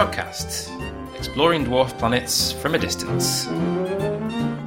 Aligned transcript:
Jodcast, 0.00 1.14
exploring 1.14 1.66
dwarf 1.66 1.98
planets 1.98 2.52
from 2.52 2.74
a 2.74 2.78
distance. 2.78 3.46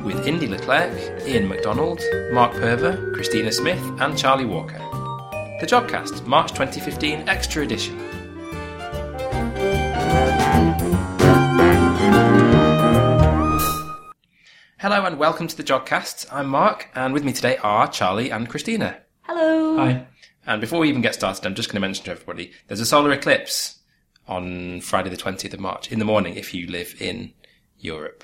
With 0.04 0.28
Indy 0.28 0.46
Leclerc, 0.46 0.94
Iain 1.24 1.47
McDonald, 1.47 1.99
Mark 2.31 2.52
Purver, 2.52 3.12
Christina 3.15 3.51
Smith, 3.51 3.81
and 3.99 4.15
Charlie 4.15 4.46
Walker. 4.46 4.78
The 5.60 5.65
Jodcast, 5.65 6.28
March 6.28 6.51
2015 6.51 7.28
Extra 7.28 7.63
Edition. 7.63 7.97
Hello 14.78 15.04
and 15.04 15.18
welcome 15.18 15.47
to 15.47 15.58
the 15.58 15.63
Jodcast. 15.63 16.27
I'm 16.31 16.45
Mark, 16.45 16.90
and 16.94 17.12
with 17.12 17.23
me 17.23 17.34
today 17.34 17.58
are 17.63 17.88
Charlie 17.88 18.30
and 18.30 18.48
Christina. 18.48 19.00
Hello. 19.23 19.77
Hi. 19.77 20.05
And 20.45 20.61
before 20.61 20.79
we 20.79 20.89
even 20.89 21.02
get 21.02 21.15
started, 21.15 21.43
I'm 21.43 21.55
just 21.55 21.70
going 21.70 21.77
to 21.77 21.88
mention 21.88 22.05
to 22.05 22.11
everybody 22.11 22.52
there's 22.67 22.81
a 22.81 22.85
solar 22.85 23.11
eclipse 23.11 23.79
on 24.27 24.82
Friday 24.82 25.09
the 25.09 25.18
20th 25.18 25.54
of 25.54 25.59
March 25.59 25.91
in 25.91 26.00
the 26.00 26.05
morning 26.05 26.36
if 26.36 26.54
you 26.54 26.68
live 26.68 26.95
in 27.00 27.34
Europe. 27.77 28.23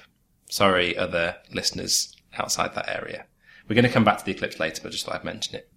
Sorry, 0.49 0.98
other 0.98 1.38
listeners 1.52 2.16
outside 2.38 2.73
that 2.75 2.89
area. 2.89 3.25
We're 3.67 3.75
going 3.75 3.85
to 3.85 3.91
come 3.91 4.03
back 4.03 4.17
to 4.17 4.25
the 4.25 4.31
eclipse 4.31 4.59
later, 4.59 4.81
but 4.81 4.91
just 4.91 5.05
thought 5.05 5.16
I'd 5.16 5.23
mention 5.23 5.55
it. 5.55 5.72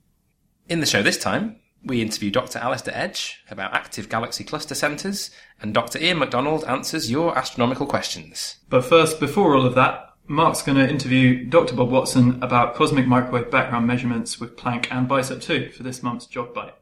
In 0.68 0.80
the 0.80 0.86
show 0.86 1.02
this 1.02 1.18
time, 1.18 1.56
we 1.84 2.00
interview 2.00 2.30
Dr. 2.30 2.58
Alastair 2.58 2.96
Edge 2.96 3.42
about 3.50 3.74
active 3.74 4.08
galaxy 4.08 4.44
cluster 4.44 4.74
centres, 4.74 5.30
and 5.60 5.74
Dr. 5.74 5.98
Iain 5.98 6.18
McDonald 6.18 6.64
answers 6.64 7.10
your 7.10 7.36
astronomical 7.36 7.86
questions. 7.86 8.58
But 8.70 8.84
first, 8.84 9.20
before 9.20 9.54
all 9.54 9.66
of 9.66 9.74
that, 9.74 10.10
Mark's 10.26 10.62
going 10.62 10.78
to 10.78 10.88
interview 10.88 11.44
Dr. 11.44 11.74
Bob 11.74 11.90
Watson 11.90 12.42
about 12.42 12.76
cosmic 12.76 13.06
microwave 13.06 13.50
background 13.50 13.86
measurements 13.86 14.38
with 14.38 14.56
Planck 14.56 14.86
and 14.90 15.08
Bicep 15.08 15.40
2 15.40 15.70
for 15.70 15.82
this 15.82 16.02
month's 16.02 16.26
JodBite. 16.26 16.72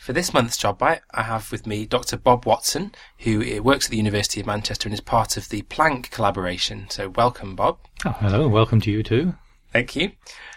For 0.00 0.14
this 0.14 0.32
month's 0.32 0.56
JodBite, 0.56 1.00
I 1.10 1.24
have 1.24 1.52
with 1.52 1.66
me 1.66 1.84
Dr. 1.84 2.16
Bob 2.16 2.46
Watson, 2.46 2.94
who 3.18 3.62
works 3.62 3.84
at 3.84 3.90
the 3.90 3.98
University 3.98 4.40
of 4.40 4.46
Manchester 4.46 4.88
and 4.88 4.94
is 4.94 5.02
part 5.02 5.36
of 5.36 5.50
the 5.50 5.60
Planck 5.60 6.10
collaboration. 6.10 6.86
So 6.88 7.10
welcome, 7.10 7.54
Bob. 7.54 7.80
Oh, 8.06 8.16
hello. 8.18 8.48
Welcome 8.48 8.80
to 8.80 8.90
you 8.90 9.02
too. 9.02 9.34
Thank 9.74 9.94
you. 9.94 10.12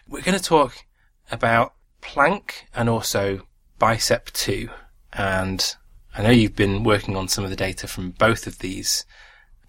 We're 0.07 0.21
going 0.21 0.37
to 0.37 0.43
talk 0.43 0.85
about 1.29 1.73
Planck 2.01 2.53
and 2.73 2.87
also 2.87 3.45
Bicep 3.79 4.31
2. 4.31 4.69
And 5.11 5.75
I 6.15 6.23
know 6.23 6.29
you've 6.29 6.55
been 6.55 6.85
working 6.85 7.17
on 7.17 7.27
some 7.27 7.43
of 7.43 7.49
the 7.49 7.57
data 7.57 7.85
from 7.85 8.11
both 8.11 8.47
of 8.47 8.59
these 8.59 9.05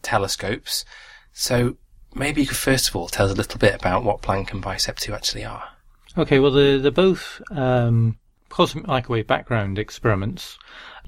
telescopes. 0.02 0.84
So 1.32 1.78
maybe 2.14 2.42
you 2.42 2.46
could 2.46 2.56
first 2.56 2.90
of 2.90 2.94
all 2.94 3.08
tell 3.08 3.26
us 3.26 3.32
a 3.32 3.36
little 3.36 3.58
bit 3.58 3.74
about 3.74 4.04
what 4.04 4.22
Planck 4.22 4.52
and 4.52 4.62
Bicep 4.62 5.00
2 5.00 5.12
actually 5.12 5.44
are. 5.44 5.64
Okay, 6.16 6.38
well, 6.38 6.52
they're, 6.52 6.78
they're 6.78 6.92
both 6.92 7.42
um, 7.50 8.18
cosmic 8.54 8.86
microwave 8.86 9.26
background 9.26 9.80
experiments 9.80 10.56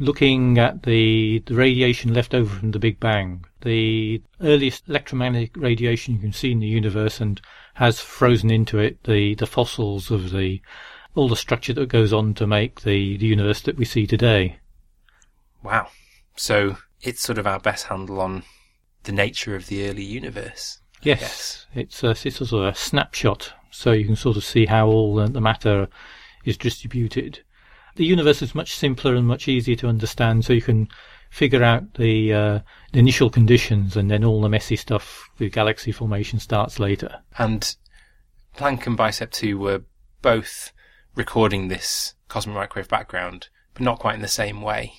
looking 0.01 0.59
at 0.59 0.83
the, 0.83 1.41
the 1.47 1.55
radiation 1.55 2.13
left 2.13 2.35
over 2.35 2.53
from 2.53 2.73
the 2.73 2.79
Big 2.81 2.99
Bang, 2.99 3.45
the 3.61 4.21
earliest 4.41 4.89
electromagnetic 4.89 5.57
radiation 5.57 6.15
you 6.15 6.21
can 6.21 6.33
see 6.33 6.51
in 6.51 6.59
the 6.59 6.67
universe 6.67 7.21
and 7.21 7.41
has 7.75 8.01
frozen 8.01 8.51
into 8.51 8.81
it 8.81 9.01
the, 9.05 9.37
the 9.37 9.47
fossils 9.47 10.11
of 10.11 10.33
the 10.33 10.61
all 11.15 11.29
the 11.29 11.37
structure 11.37 11.73
that 11.73 11.89
goes 11.89 12.13
on 12.13 12.35
to 12.35 12.49
make 12.49 12.81
the, 12.81 13.17
the 13.17 13.27
universe 13.27 13.61
that 13.63 13.79
we 13.79 13.85
see 13.85 14.09
today. 14.09 14.59
Wow. 15.63 15.87
So 16.35 16.79
it's 17.01 17.23
sort 17.23 17.39
of 17.39 17.47
our 17.47 17.61
best 17.61 17.87
handle 17.87 18.21
on 18.21 18.43
the 19.05 19.13
nature 19.13 19.55
of 19.55 19.69
the 19.69 19.89
early 19.89 20.03
universe. 20.03 20.81
Yes, 21.01 21.67
it's 21.77 22.03
a, 22.03 22.11
it's 22.11 22.41
a 22.41 22.47
sort 22.47 22.67
of 22.67 22.75
a 22.75 22.77
snapshot, 22.77 23.53
so 23.71 23.93
you 23.93 24.05
can 24.05 24.17
sort 24.17 24.37
of 24.37 24.45
see 24.45 24.67
how 24.67 24.89
all 24.89 25.15
the, 25.15 25.29
the 25.29 25.41
matter 25.41 25.89
is 26.47 26.57
distributed. 26.57 27.41
The 27.97 28.05
universe 28.05 28.41
is 28.41 28.55
much 28.55 28.75
simpler 28.75 29.15
and 29.15 29.27
much 29.27 29.49
easier 29.49 29.77
to 29.77 29.89
understand, 29.89 30.45
so 30.45 30.53
you 30.53 30.63
can 30.63 30.89
figure 31.31 31.63
out 31.63 31.95
the, 31.95 32.33
uh, 32.33 32.59
the 32.93 32.99
initial 32.99 33.29
conditions, 33.29 33.97
and 33.97 34.11
then 34.11 34.25
all 34.25 34.41
the 34.41 34.49
messy 34.49 34.77
stuff 34.77 35.29
with 35.39 35.53
galaxy 35.53 35.93
formation 35.93 36.39
starts 36.39 36.79
later. 36.79 37.23
And 37.39 37.77
Planck 38.57 38.87
and 38.87 38.97
Bicep 38.97 39.31
2 39.33 39.59
were 39.59 39.83
both 40.23 40.73
recording 41.15 41.69
this 41.69 42.15
cosmic 42.29 42.57
microwave 42.57 42.89
background, 42.89 43.49
but 43.75 43.83
not 43.83 43.99
quite 43.99 44.15
in 44.15 44.23
the 44.23 44.29
same 44.29 44.63
way. 44.63 44.93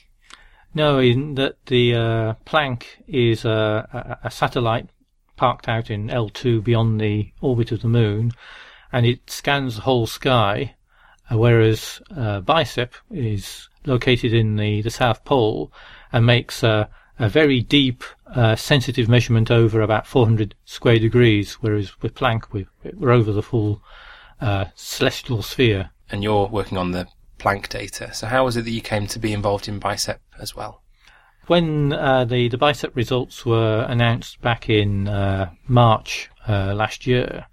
No, 0.73 0.99
in 0.99 1.35
that 1.35 1.65
the 1.67 1.95
uh, 1.95 2.33
Planck 2.45 2.83
is 3.07 3.45
a, 3.45 4.19
a, 4.23 4.27
a 4.27 4.31
satellite 4.31 4.89
parked 5.37 5.67
out 5.67 5.89
in 5.89 6.07
L2 6.07 6.63
beyond 6.63 6.99
the 6.99 7.31
orbit 7.41 7.71
of 7.71 7.81
the 7.81 7.87
moon, 7.87 8.31
and 8.91 9.05
it 9.05 9.29
scans 9.29 9.75
the 9.75 9.81
whole 9.81 10.07
sky, 10.07 10.75
whereas 11.31 12.01
uh, 12.15 12.41
Bicep 12.41 12.93
is 13.11 13.69
located 13.85 14.33
in 14.33 14.55
the, 14.55 14.81
the 14.81 14.89
South 14.89 15.23
Pole 15.25 15.71
and 16.11 16.25
makes 16.25 16.63
a, 16.63 16.89
a 17.19 17.29
very 17.29 17.61
deep, 17.61 18.03
uh, 18.27 18.55
sensitive 18.55 19.09
measurement 19.09 19.51
over 19.51 19.81
about 19.81 20.07
400 20.07 20.55
square 20.65 20.99
degrees, 20.99 21.53
whereas 21.55 22.01
with 22.01 22.15
Planck 22.15 22.51
we're, 22.51 22.67
we're 22.93 23.11
over 23.11 23.31
the 23.31 23.43
full 23.43 23.81
uh, 24.41 24.65
celestial 24.75 25.41
sphere. 25.41 25.89
And 26.09 26.23
you're 26.23 26.47
working 26.47 26.77
on 26.77 26.91
the 26.91 27.07
Planck 27.39 27.69
data. 27.69 28.13
So 28.13 28.27
how 28.27 28.45
was 28.45 28.57
it 28.57 28.63
that 28.63 28.71
you 28.71 28.81
came 28.81 29.07
to 29.07 29.19
be 29.19 29.33
involved 29.33 29.67
in 29.67 29.79
Bicep 29.79 30.21
as 30.39 30.55
well? 30.55 30.81
When 31.47 31.93
uh, 31.93 32.25
the 32.25 32.49
the 32.49 32.57
bicep 32.57 32.93
results 32.93 33.45
were 33.45 33.85
announced 33.87 34.41
back 34.41 34.69
in 34.69 35.07
uh, 35.07 35.51
March 35.65 36.29
uh, 36.45 36.73
last 36.73 37.07
year, 37.07 37.45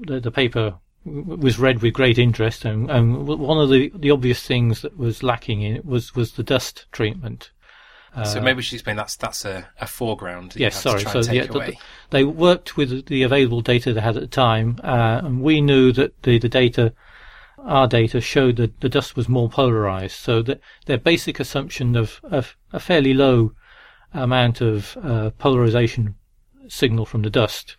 the, 0.00 0.20
the 0.20 0.30
paper 0.30 0.78
was 1.06 1.58
read 1.58 1.82
with 1.82 1.94
great 1.94 2.18
interest, 2.18 2.64
and, 2.64 2.90
and 2.90 3.26
one 3.26 3.58
of 3.58 3.70
the, 3.70 3.92
the 3.94 4.10
obvious 4.10 4.42
things 4.46 4.82
that 4.82 4.96
was 4.96 5.22
lacking 5.22 5.62
in 5.62 5.76
it 5.76 5.84
was, 5.84 6.14
was 6.14 6.32
the 6.32 6.42
dust 6.42 6.86
treatment. 6.92 7.52
so 8.24 8.40
maybe 8.40 8.56
we 8.56 8.62
should 8.62 8.74
explain 8.74 8.96
that's 8.96 9.16
that's 9.16 9.44
a, 9.44 9.68
a 9.80 9.86
foreground. 9.86 10.54
Yes, 10.56 10.80
sorry. 10.80 11.02
So 11.02 11.18
and 11.18 11.26
take 11.26 11.34
yeah, 11.34 11.46
the- 11.46 11.54
away. 11.54 11.70
the- 11.70 11.76
they 12.10 12.24
worked 12.24 12.76
with 12.76 13.06
the 13.06 13.22
available 13.22 13.60
data 13.60 13.92
they 13.92 14.00
had 14.00 14.16
at 14.16 14.22
the 14.22 14.26
time, 14.26 14.78
uh, 14.82 15.20
and 15.22 15.42
we 15.42 15.60
knew 15.60 15.92
that 15.92 16.22
the, 16.22 16.38
the 16.38 16.48
data, 16.48 16.92
our 17.58 17.86
data, 17.86 18.20
showed 18.20 18.56
that 18.56 18.80
the 18.80 18.88
dust 18.88 19.16
was 19.16 19.28
more 19.28 19.48
polarized. 19.48 20.16
So 20.16 20.42
that 20.42 20.60
their 20.86 20.98
basic 20.98 21.38
assumption 21.40 21.96
of, 21.96 22.20
of 22.24 22.56
a 22.72 22.80
fairly 22.80 23.14
low 23.14 23.52
amount 24.14 24.60
of 24.60 24.96
uh, 25.02 25.30
polarization 25.38 26.14
signal 26.68 27.06
from 27.06 27.22
the 27.22 27.30
dust, 27.30 27.76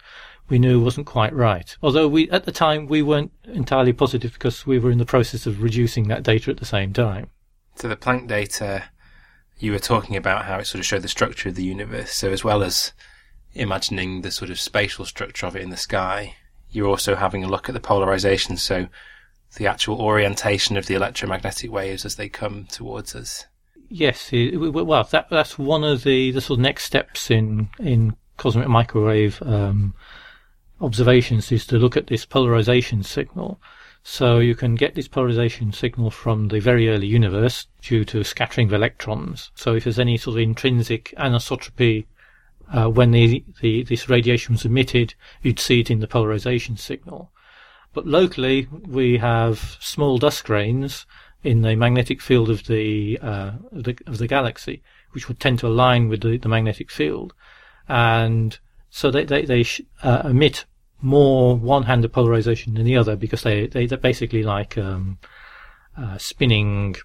we 0.50 0.60
knew 0.60 0.82
wasn't 0.82 1.08
quite 1.08 1.34
right. 1.34 1.76
Although 1.82 2.08
we 2.08 2.30
at 2.30 2.46
the 2.46 2.52
time 2.52 2.88
we 2.88 3.02
weren't 3.02 3.32
entirely 3.46 3.94
positive 3.94 4.34
because 4.34 4.66
we 4.66 4.80
were 4.80 4.92
in 4.92 4.98
the 4.98 5.06
process 5.06 5.46
of 5.46 5.62
reducing 5.62 6.08
that 6.08 6.24
data 6.24 6.52
at 6.52 6.58
the 6.58 6.66
same 6.66 6.94
time. 6.94 7.30
So 7.76 7.88
the 7.88 7.96
Planck 7.96 8.28
data, 8.28 8.86
you 9.60 9.72
were 9.72 9.80
talking 9.80 10.16
about 10.16 10.46
how 10.46 10.60
it 10.60 10.66
sort 10.66 10.80
of 10.80 10.86
showed 10.86 11.04
the 11.04 11.08
structure 11.08 11.50
of 11.50 11.56
the 11.56 11.64
universe. 11.64 12.14
So 12.14 12.32
as 12.32 12.44
well 12.44 12.64
as 12.64 12.94
imagining 13.54 14.22
the 14.22 14.32
sort 14.32 14.52
of 14.52 14.60
spatial 14.60 15.06
structure 15.06 15.46
of 15.46 15.56
it 15.56 15.62
in 15.62 15.70
the 15.70 15.78
sky, 15.78 16.36
you're 16.70 16.88
also 16.88 17.16
having 17.16 17.44
a 17.44 17.48
look 17.48 17.70
at 17.70 17.74
the 17.74 17.80
polarization. 17.80 18.58
So 18.58 18.88
the 19.56 19.68
actual 19.68 20.02
orientation 20.02 20.78
of 20.78 20.86
the 20.86 20.96
electromagnetic 20.96 21.72
waves 21.72 22.06
as 22.06 22.16
they 22.16 22.30
come 22.30 22.66
towards 22.66 23.16
us. 23.16 23.46
Yes, 23.90 24.30
it, 24.34 24.58
well, 24.58 25.04
that 25.12 25.30
that's 25.30 25.58
one 25.58 25.84
of 25.84 26.04
the, 26.04 26.32
the 26.32 26.42
sort 26.42 26.58
of 26.58 26.62
next 26.62 26.84
steps 26.84 27.32
in 27.32 27.70
in 27.80 28.16
cosmic 28.36 28.68
microwave 28.68 29.42
um, 29.44 29.94
observations 30.82 31.52
is 31.52 31.66
to 31.68 31.78
look 31.78 31.98
at 31.98 32.08
this 32.08 32.26
polarization 32.26 33.04
signal. 33.04 33.60
So 34.04 34.40
you 34.40 34.56
can 34.56 34.76
get 34.76 34.96
this 34.96 35.08
polarization 35.08 35.74
signal 35.74 36.12
from 36.12 36.48
the 36.48 36.60
very 36.60 36.90
early 36.90 37.08
universe 37.08 37.68
due 37.82 38.06
to 38.06 38.24
scattering 38.24 38.68
of 38.68 38.74
electrons. 38.74 39.52
So 39.56 39.76
if 39.76 39.84
there's 39.84 40.00
any 40.00 40.18
sort 40.18 40.38
of 40.38 40.44
intrinsic 40.44 41.14
anisotropy 41.18 42.06
uh, 42.72 42.90
when 42.90 43.12
the, 43.12 43.44
the 43.62 43.84
this 43.84 44.10
radiation 44.10 44.54
was 44.54 44.66
emitted, 44.66 45.14
you'd 45.42 45.60
see 45.60 45.80
it 45.82 45.92
in 45.92 46.00
the 46.00 46.08
polarization 46.08 46.78
signal. 46.78 47.32
But 47.94 48.06
locally, 48.06 48.68
we 48.86 49.18
have 49.18 49.78
small 49.80 50.18
dust 50.18 50.44
grains 50.44 51.06
in 51.44 51.62
the 51.62 51.76
magnetic 51.76 52.22
field 52.22 52.50
of 52.50 52.68
the, 52.68 53.18
uh, 53.22 53.52
of 53.72 53.84
the 53.84 53.98
of 54.06 54.18
the 54.18 54.28
galaxy, 54.28 54.84
which 55.12 55.28
would 55.28 55.40
tend 55.40 55.60
to 55.60 55.68
align 55.68 56.10
with 56.10 56.22
the, 56.22 56.38
the 56.38 56.50
magnetic 56.50 56.92
field, 56.92 57.34
and 57.88 58.60
so 58.98 59.12
they 59.12 59.26
they, 59.26 59.46
they 59.46 59.64
sh- 59.64 59.82
uh, 60.02 60.24
emit 60.26 60.66
more 61.02 61.56
one-handed 61.56 62.12
polarization 62.12 62.74
than 62.74 62.84
the 62.86 62.98
other 62.98 63.16
because 63.16 63.44
they 63.44 63.68
they 63.68 63.86
they're 63.86 63.98
basically 63.98 64.42
like 64.42 64.78
um, 64.78 65.20
uh, 65.96 66.18
spinning 66.18 66.96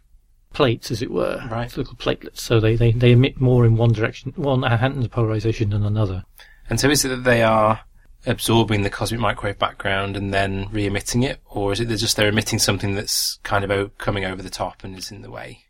plates, 0.55 0.91
as 0.91 1.03
it 1.03 1.11
were, 1.11 1.43
Right. 1.51 1.75
Little 1.77 1.95
platelets. 1.97 2.39
So 2.41 2.61
they, 2.61 2.77
they, 2.77 2.93
they 2.93 3.13
emit 3.13 3.41
more 3.41 3.65
in 3.67 3.77
one 3.77 3.93
direction, 3.93 4.33
one 4.37 4.63
hand 4.63 5.11
polarization 5.11 5.71
than 5.71 5.85
another. 5.85 6.25
And 6.69 6.79
so 6.81 6.91
is 6.91 7.05
it 7.05 7.09
that 7.09 7.25
they 7.25 7.43
are 7.43 7.81
absorbing 8.27 8.83
the 8.83 8.91
cosmic 8.91 9.21
microwave 9.21 9.59
background 9.59 10.17
and 10.17 10.33
then 10.33 10.69
re-emitting 10.71 11.23
it, 11.23 11.41
or 11.47 11.73
is 11.73 11.81
it 11.81 11.89
they're 11.89 11.97
just 11.97 12.17
they're 12.17 12.29
emitting 12.29 12.59
something 12.59 12.95
that's 12.95 13.39
kind 13.43 13.65
of 13.65 13.71
o- 13.71 13.91
coming 13.99 14.25
over 14.25 14.43
the 14.43 14.51
top 14.51 14.85
and 14.85 14.97
is 14.97 15.11
in 15.11 15.23
the 15.23 15.31
way? 15.31 15.65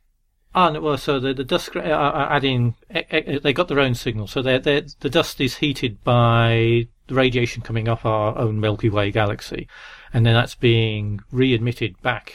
Ah, 0.54 0.70
no, 0.70 0.80
well, 0.80 0.98
so 0.98 1.18
the, 1.18 1.32
the 1.32 1.44
dust 1.44 1.74
are 1.76 1.82
are 1.82 2.30
adding, 2.30 2.74
eh, 2.90 3.02
eh, 3.10 3.38
they 3.42 3.52
got 3.52 3.68
their 3.68 3.80
own 3.80 3.94
signal. 3.94 4.26
So 4.26 4.42
they're, 4.42 4.58
they're, 4.58 4.84
the 5.00 5.08
dust 5.08 5.40
is 5.40 5.56
heated 5.56 6.02
by 6.04 6.88
the 7.06 7.14
radiation 7.14 7.62
coming 7.62 7.88
off 7.88 8.04
our 8.04 8.36
own 8.36 8.60
Milky 8.60 8.90
Way 8.90 9.10
galaxy. 9.10 9.68
And 10.12 10.26
then 10.26 10.34
that's 10.34 10.54
being 10.54 11.20
re-emitted 11.30 12.00
back, 12.02 12.34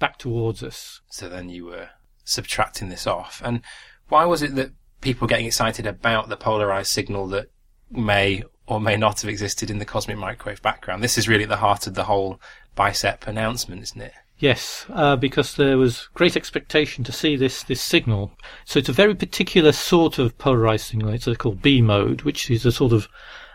back 0.00 0.18
towards 0.18 0.62
us. 0.62 1.00
So 1.08 1.28
then 1.28 1.48
you 1.50 1.66
were 1.66 1.90
subtracting 2.24 2.88
this 2.88 3.06
off. 3.06 3.40
And 3.44 3.62
why 4.08 4.24
was 4.24 4.42
it 4.42 4.56
that 4.56 4.72
people 5.00 5.28
getting 5.28 5.46
excited 5.46 5.86
about 5.86 6.28
the 6.28 6.36
polarized 6.36 6.90
signal 6.90 7.28
that 7.28 7.50
may 7.90 8.42
or 8.66 8.80
may 8.80 8.96
not 8.96 9.20
have 9.20 9.28
existed 9.28 9.70
in 9.70 9.78
the 9.78 9.84
cosmic 9.84 10.16
microwave 10.16 10.62
background. 10.62 11.02
This 11.02 11.18
is 11.18 11.28
really 11.28 11.42
at 11.42 11.48
the 11.48 11.56
heart 11.56 11.86
of 11.86 11.94
the 11.94 12.04
whole 12.04 12.40
BICEP 12.76 13.26
announcement, 13.26 13.82
isn't 13.82 14.00
it? 14.00 14.12
Yes, 14.42 14.86
uh, 14.92 15.14
because 15.14 15.54
there 15.54 15.78
was 15.78 16.08
great 16.14 16.36
expectation 16.36 17.04
to 17.04 17.12
see 17.12 17.36
this, 17.36 17.62
this 17.62 17.80
signal. 17.80 18.32
So 18.64 18.80
it's 18.80 18.88
a 18.88 18.92
very 18.92 19.14
particular 19.14 19.70
sort 19.70 20.18
of 20.18 20.36
polarized 20.36 20.88
signal. 20.88 21.10
It's 21.10 21.28
called 21.36 21.62
B 21.62 21.80
mode, 21.80 22.22
which 22.22 22.50
is 22.50 22.66
a 22.66 22.72
sort 22.72 22.92
of 22.92 23.08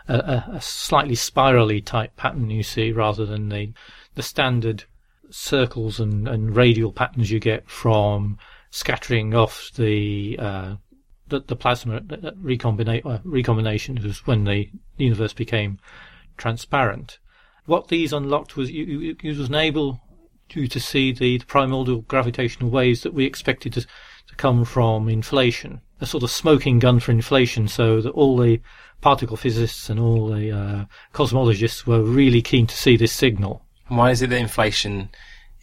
a, 0.07 0.45
a 0.53 0.61
slightly 0.61 1.15
spirally 1.15 1.81
type 1.81 2.15
pattern 2.15 2.49
you 2.49 2.63
see 2.63 2.93
rather 2.93 3.25
than 3.25 3.49
the, 3.49 3.73
the 4.15 4.23
standard 4.23 4.85
circles 5.29 5.99
and, 5.99 6.25
and 6.25 6.55
radial 6.55 6.93
patterns 6.93 7.31
you 7.31 7.41
get 7.41 7.69
from 7.69 8.37
scattering 8.71 9.35
off 9.35 9.69
the 9.75 10.39
uh, 10.39 10.75
the, 11.27 11.41
the 11.41 11.57
plasma 11.57 11.99
recombina- 11.99 13.05
uh, 13.05 13.19
recombination 13.25 14.01
was 14.01 14.25
when 14.25 14.45
the 14.45 14.69
universe 14.95 15.33
became 15.33 15.79
transparent. 16.37 17.19
What 17.65 17.89
these 17.89 18.13
unlocked 18.13 18.55
was 18.55 18.71
you, 18.71 18.85
you, 18.85 19.15
you 19.21 19.37
was 19.37 19.51
able 19.51 19.99
to, 20.49 20.67
to 20.67 20.79
see 20.79 21.11
the, 21.11 21.37
the, 21.37 21.45
primordial 21.45 22.01
gravitational 22.01 22.69
waves 22.69 23.01
that 23.01 23.13
we 23.13 23.25
expected 23.25 23.73
to, 23.73 23.81
to 23.81 24.35
come 24.37 24.65
from 24.65 25.09
inflation, 25.09 25.81
a 26.01 26.05
sort 26.05 26.23
of 26.23 26.31
smoking 26.31 26.79
gun 26.79 26.99
for 26.99 27.11
inflation, 27.11 27.67
so 27.67 28.01
that 28.01 28.11
all 28.11 28.37
the 28.37 28.61
particle 29.01 29.37
physicists 29.37 29.89
and 29.89 29.99
all 29.99 30.27
the 30.27 30.51
uh, 30.51 30.85
cosmologists 31.13 31.85
were 31.85 32.01
really 32.01 32.41
keen 32.41 32.67
to 32.67 32.75
see 32.75 32.97
this 32.97 33.11
signal. 33.11 33.63
And 33.89 33.97
why 33.97 34.11
is 34.11 34.21
it 34.21 34.29
that 34.29 34.37
inflation 34.37 35.09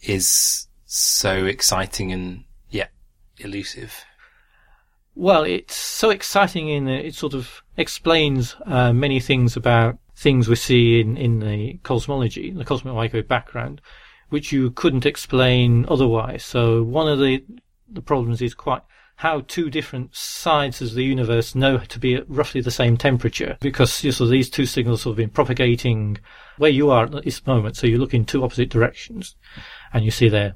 is 0.01 0.67
so 0.85 1.45
exciting 1.45 2.11
and 2.11 2.43
yet 2.69 2.91
elusive? 3.37 4.05
Well, 5.15 5.43
it's 5.43 5.75
so 5.75 6.09
exciting 6.09 6.67
in 6.67 6.85
that 6.85 7.05
it 7.05 7.15
sort 7.15 7.33
of 7.33 7.61
explains 7.77 8.55
uh, 8.65 8.91
many 8.91 9.19
things 9.19 9.55
about 9.55 9.97
things 10.15 10.47
we 10.47 10.55
see 10.55 10.99
in, 10.99 11.17
in 11.17 11.39
the 11.39 11.79
cosmology, 11.83 12.51
the 12.51 12.65
cosmic 12.65 12.93
microwave 12.93 13.27
background, 13.27 13.81
which 14.29 14.51
you 14.51 14.71
couldn't 14.71 15.05
explain 15.05 15.85
otherwise. 15.87 16.43
So 16.43 16.83
one 16.83 17.07
of 17.07 17.19
the 17.19 17.43
the 17.87 18.01
problems 18.01 18.41
is 18.41 18.53
quite 18.53 18.81
how 19.17 19.41
two 19.41 19.69
different 19.69 20.13
sides 20.13 20.81
of 20.81 20.93
the 20.93 21.03
universe 21.03 21.55
know 21.55 21.77
to 21.77 21.99
be 21.99 22.15
at 22.15 22.29
roughly 22.29 22.59
the 22.59 22.71
same 22.71 22.97
temperature 22.97 23.57
because 23.61 24.03
you 24.03 24.09
know, 24.09 24.13
so 24.13 24.27
these 24.27 24.49
two 24.49 24.65
signals 24.65 25.05
have 25.05 25.15
been 25.15 25.29
propagating 25.29 26.17
where 26.57 26.71
you 26.71 26.89
are 26.89 27.05
at 27.05 27.23
this 27.23 27.45
moment. 27.45 27.77
So 27.77 27.87
you 27.87 27.97
look 27.97 28.13
in 28.13 28.25
two 28.25 28.43
opposite 28.43 28.69
directions 28.69 29.35
and 29.93 30.03
you 30.03 30.11
see 30.11 30.27
they're 30.27 30.55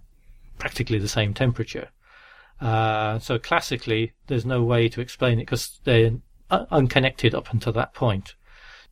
practically 0.57 1.00
the 1.00 1.07
same 1.07 1.33
temperature. 1.33 1.89
Uh, 2.60 3.19
so 3.19 3.39
classically, 3.39 4.12
there's 4.27 4.45
no 4.45 4.62
way 4.62 4.89
to 4.89 5.00
explain 5.00 5.39
it 5.39 5.44
because 5.44 5.80
they're 5.86 6.12
unconnected 6.50 7.33
up 7.33 7.54
until 7.54 7.71
that 7.74 7.94
point. 7.94 8.36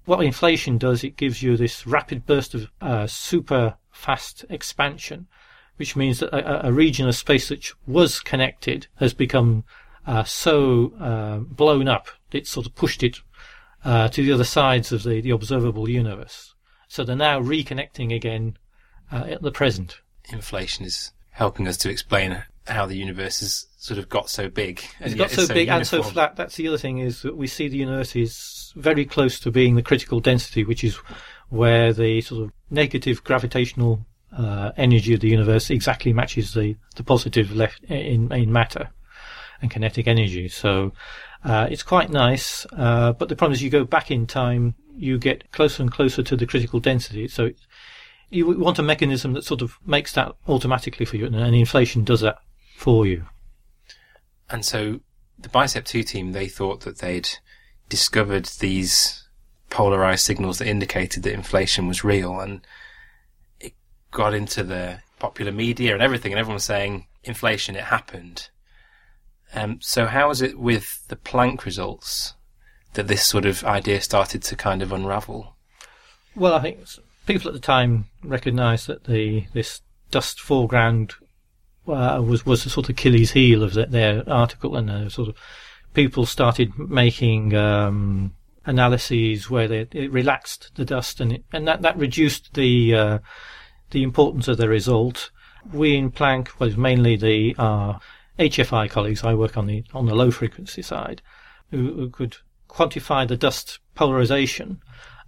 What 0.07 0.23
inflation 0.23 0.77
does, 0.77 1.03
it 1.03 1.17
gives 1.17 1.43
you 1.43 1.57
this 1.57 1.85
rapid 1.85 2.25
burst 2.25 2.55
of 2.55 2.71
uh, 2.79 3.07
super 3.07 3.75
fast 3.91 4.45
expansion, 4.49 5.27
which 5.75 5.97
means 5.97 6.19
that 6.19 6.33
a, 6.33 6.67
a, 6.67 6.71
region 6.71 7.09
of 7.09 7.15
space 7.15 7.49
which 7.49 7.73
was 7.85 8.21
connected 8.21 8.87
has 8.95 9.13
become 9.13 9.65
uh, 10.05 10.23
so 10.23 10.93
uh, 11.01 11.39
blown 11.39 11.89
up, 11.89 12.07
it's 12.31 12.49
sort 12.49 12.65
of 12.65 12.73
pushed 12.73 13.03
it 13.03 13.19
uh, 13.83 14.07
to 14.07 14.23
the 14.23 14.31
other 14.31 14.45
sides 14.45 14.93
of 14.93 15.03
the, 15.03 15.19
the 15.19 15.31
observable 15.31 15.89
universe. 15.89 16.55
So 16.87 17.03
they're 17.03 17.13
now 17.13 17.41
reconnecting 17.41 18.15
again 18.15 18.57
uh, 19.11 19.25
at 19.27 19.41
the 19.41 19.51
present. 19.51 19.99
Inflation 20.31 20.85
is 20.85 21.11
helping 21.31 21.67
us 21.67 21.75
to 21.79 21.89
explain 21.89 22.45
how 22.65 22.85
the 22.85 22.95
universe 22.95 23.41
has 23.41 23.65
sort 23.75 23.99
of 23.99 24.07
got 24.07 24.29
so 24.29 24.47
big. 24.47 24.81
It's 25.01 25.15
got 25.15 25.31
so, 25.31 25.43
so 25.43 25.53
big 25.53 25.67
uniform. 25.67 25.79
and 25.79 25.87
so 25.87 26.01
flat. 26.01 26.37
That's 26.37 26.55
the 26.55 26.69
other 26.69 26.77
thing 26.77 26.99
is 26.99 27.23
that 27.23 27.35
we 27.35 27.47
see 27.47 27.67
the 27.67 27.75
universe 27.75 28.15
is 28.15 28.56
very 28.77 29.05
close 29.05 29.39
to 29.41 29.51
being 29.51 29.75
the 29.75 29.81
critical 29.81 30.19
density, 30.19 30.63
which 30.63 30.83
is 30.83 30.95
where 31.49 31.93
the 31.93 32.21
sort 32.21 32.43
of 32.43 32.51
negative 32.69 33.23
gravitational 33.23 34.05
uh, 34.35 34.71
energy 34.77 35.13
of 35.13 35.19
the 35.21 35.29
universe 35.29 35.69
exactly 35.69 36.13
matches 36.13 36.53
the, 36.53 36.75
the 36.95 37.03
positive 37.03 37.55
left 37.55 37.83
in, 37.85 38.31
in 38.31 38.51
matter 38.51 38.89
and 39.61 39.71
kinetic 39.71 40.07
energy. 40.07 40.47
So 40.47 40.91
uh, 41.43 41.67
it's 41.69 41.83
quite 41.83 42.09
nice, 42.09 42.65
uh, 42.73 43.13
but 43.13 43.29
the 43.29 43.35
problem 43.35 43.53
is 43.53 43.61
you 43.61 43.69
go 43.69 43.85
back 43.85 44.11
in 44.11 44.27
time, 44.27 44.75
you 44.95 45.17
get 45.17 45.51
closer 45.51 45.81
and 45.81 45.91
closer 45.91 46.21
to 46.23 46.35
the 46.35 46.45
critical 46.45 46.79
density. 46.79 47.27
So 47.27 47.51
you 48.29 48.59
want 48.59 48.79
a 48.79 48.83
mechanism 48.83 49.33
that 49.33 49.43
sort 49.43 49.61
of 49.61 49.77
makes 49.85 50.13
that 50.13 50.33
automatically 50.47 51.05
for 51.05 51.17
you, 51.17 51.25
and 51.25 51.55
inflation 51.55 52.03
does 52.03 52.21
that 52.21 52.39
for 52.75 53.07
you. 53.07 53.25
And 54.49 54.65
so 54.65 54.99
the 55.39 55.49
Bicep 55.49 55.85
2 55.85 56.03
team, 56.03 56.31
they 56.31 56.47
thought 56.47 56.81
that 56.81 56.99
they'd 56.99 57.29
discovered 57.89 58.45
these 58.59 59.27
polarized 59.69 60.25
signals 60.25 60.59
that 60.59 60.67
indicated 60.67 61.23
that 61.23 61.33
inflation 61.33 61.87
was 61.87 62.03
real 62.03 62.39
and 62.39 62.61
it 63.59 63.73
got 64.11 64.33
into 64.33 64.63
the 64.63 64.99
popular 65.19 65.51
media 65.51 65.93
and 65.93 66.01
everything 66.01 66.31
and 66.31 66.39
everyone 66.39 66.55
was 66.55 66.63
saying 66.63 67.05
inflation, 67.23 67.75
it 67.75 67.85
happened. 67.85 68.49
Um, 69.53 69.79
so 69.81 70.05
how 70.07 70.29
was 70.29 70.41
it 70.41 70.59
with 70.59 71.07
the 71.07 71.15
Planck 71.15 71.65
results 71.65 72.33
that 72.93 73.07
this 73.07 73.25
sort 73.25 73.45
of 73.45 73.63
idea 73.63 74.01
started 74.01 74.41
to 74.43 74.55
kind 74.55 74.81
of 74.81 74.91
unravel? 74.91 75.55
Well, 76.35 76.53
I 76.53 76.61
think 76.61 76.79
people 77.25 77.47
at 77.49 77.53
the 77.53 77.59
time 77.59 78.05
recognised 78.23 78.87
that 78.87 79.05
the 79.05 79.45
this 79.53 79.81
dust 80.11 80.39
foreground 80.39 81.13
uh, 81.87 82.21
was 82.25 82.45
was 82.45 82.63
the 82.63 82.69
sort 82.69 82.87
of 82.87 82.91
Achilles 82.91 83.31
heel 83.31 83.63
of 83.63 83.73
the, 83.73 83.85
their 83.85 84.27
article, 84.29 84.75
and 84.75 84.89
uh, 84.89 85.09
sort 85.09 85.29
of 85.29 85.35
people 85.97 86.27
started 86.27 86.77
making 86.77 87.55
um, 87.55 88.31
analyses 88.67 89.49
where 89.49 89.67
they 89.67 90.07
relaxed 90.09 90.69
the 90.75 90.85
dust, 90.85 91.19
and 91.19 91.33
it, 91.33 91.43
and 91.51 91.67
that 91.67 91.81
that 91.81 91.97
reduced 91.97 92.53
the 92.53 92.93
uh, 92.93 93.19
the 93.89 94.03
importance 94.03 94.47
of 94.47 94.57
the 94.57 94.69
result. 94.69 95.31
We 95.73 95.97
in 95.97 96.11
Planck 96.11 96.59
was 96.59 96.77
mainly 96.77 97.15
the 97.15 97.55
uh, 97.57 97.97
HFI 98.37 98.91
colleagues. 98.91 99.23
I 99.23 99.33
work 99.33 99.57
on 99.57 99.65
the 99.65 99.83
on 99.91 100.05
the 100.05 100.13
low 100.13 100.29
frequency 100.29 100.83
side, 100.83 101.23
who, 101.71 101.93
who 101.93 102.09
could 102.11 102.37
quantify 102.69 103.27
the 103.27 103.35
dust 103.35 103.79
polarization. 103.95 104.79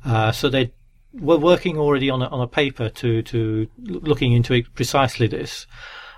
Uh, 0.05 0.31
so 0.31 0.49
they 0.49 0.71
were 1.13 1.39
working 1.39 1.79
already 1.79 2.11
on 2.11 2.21
a, 2.21 2.27
on 2.27 2.41
a 2.41 2.47
paper 2.47 2.89
to 2.89 3.23
to 3.23 3.67
looking 3.79 4.33
into 4.33 4.61
precisely 4.75 5.25
this 5.25 5.65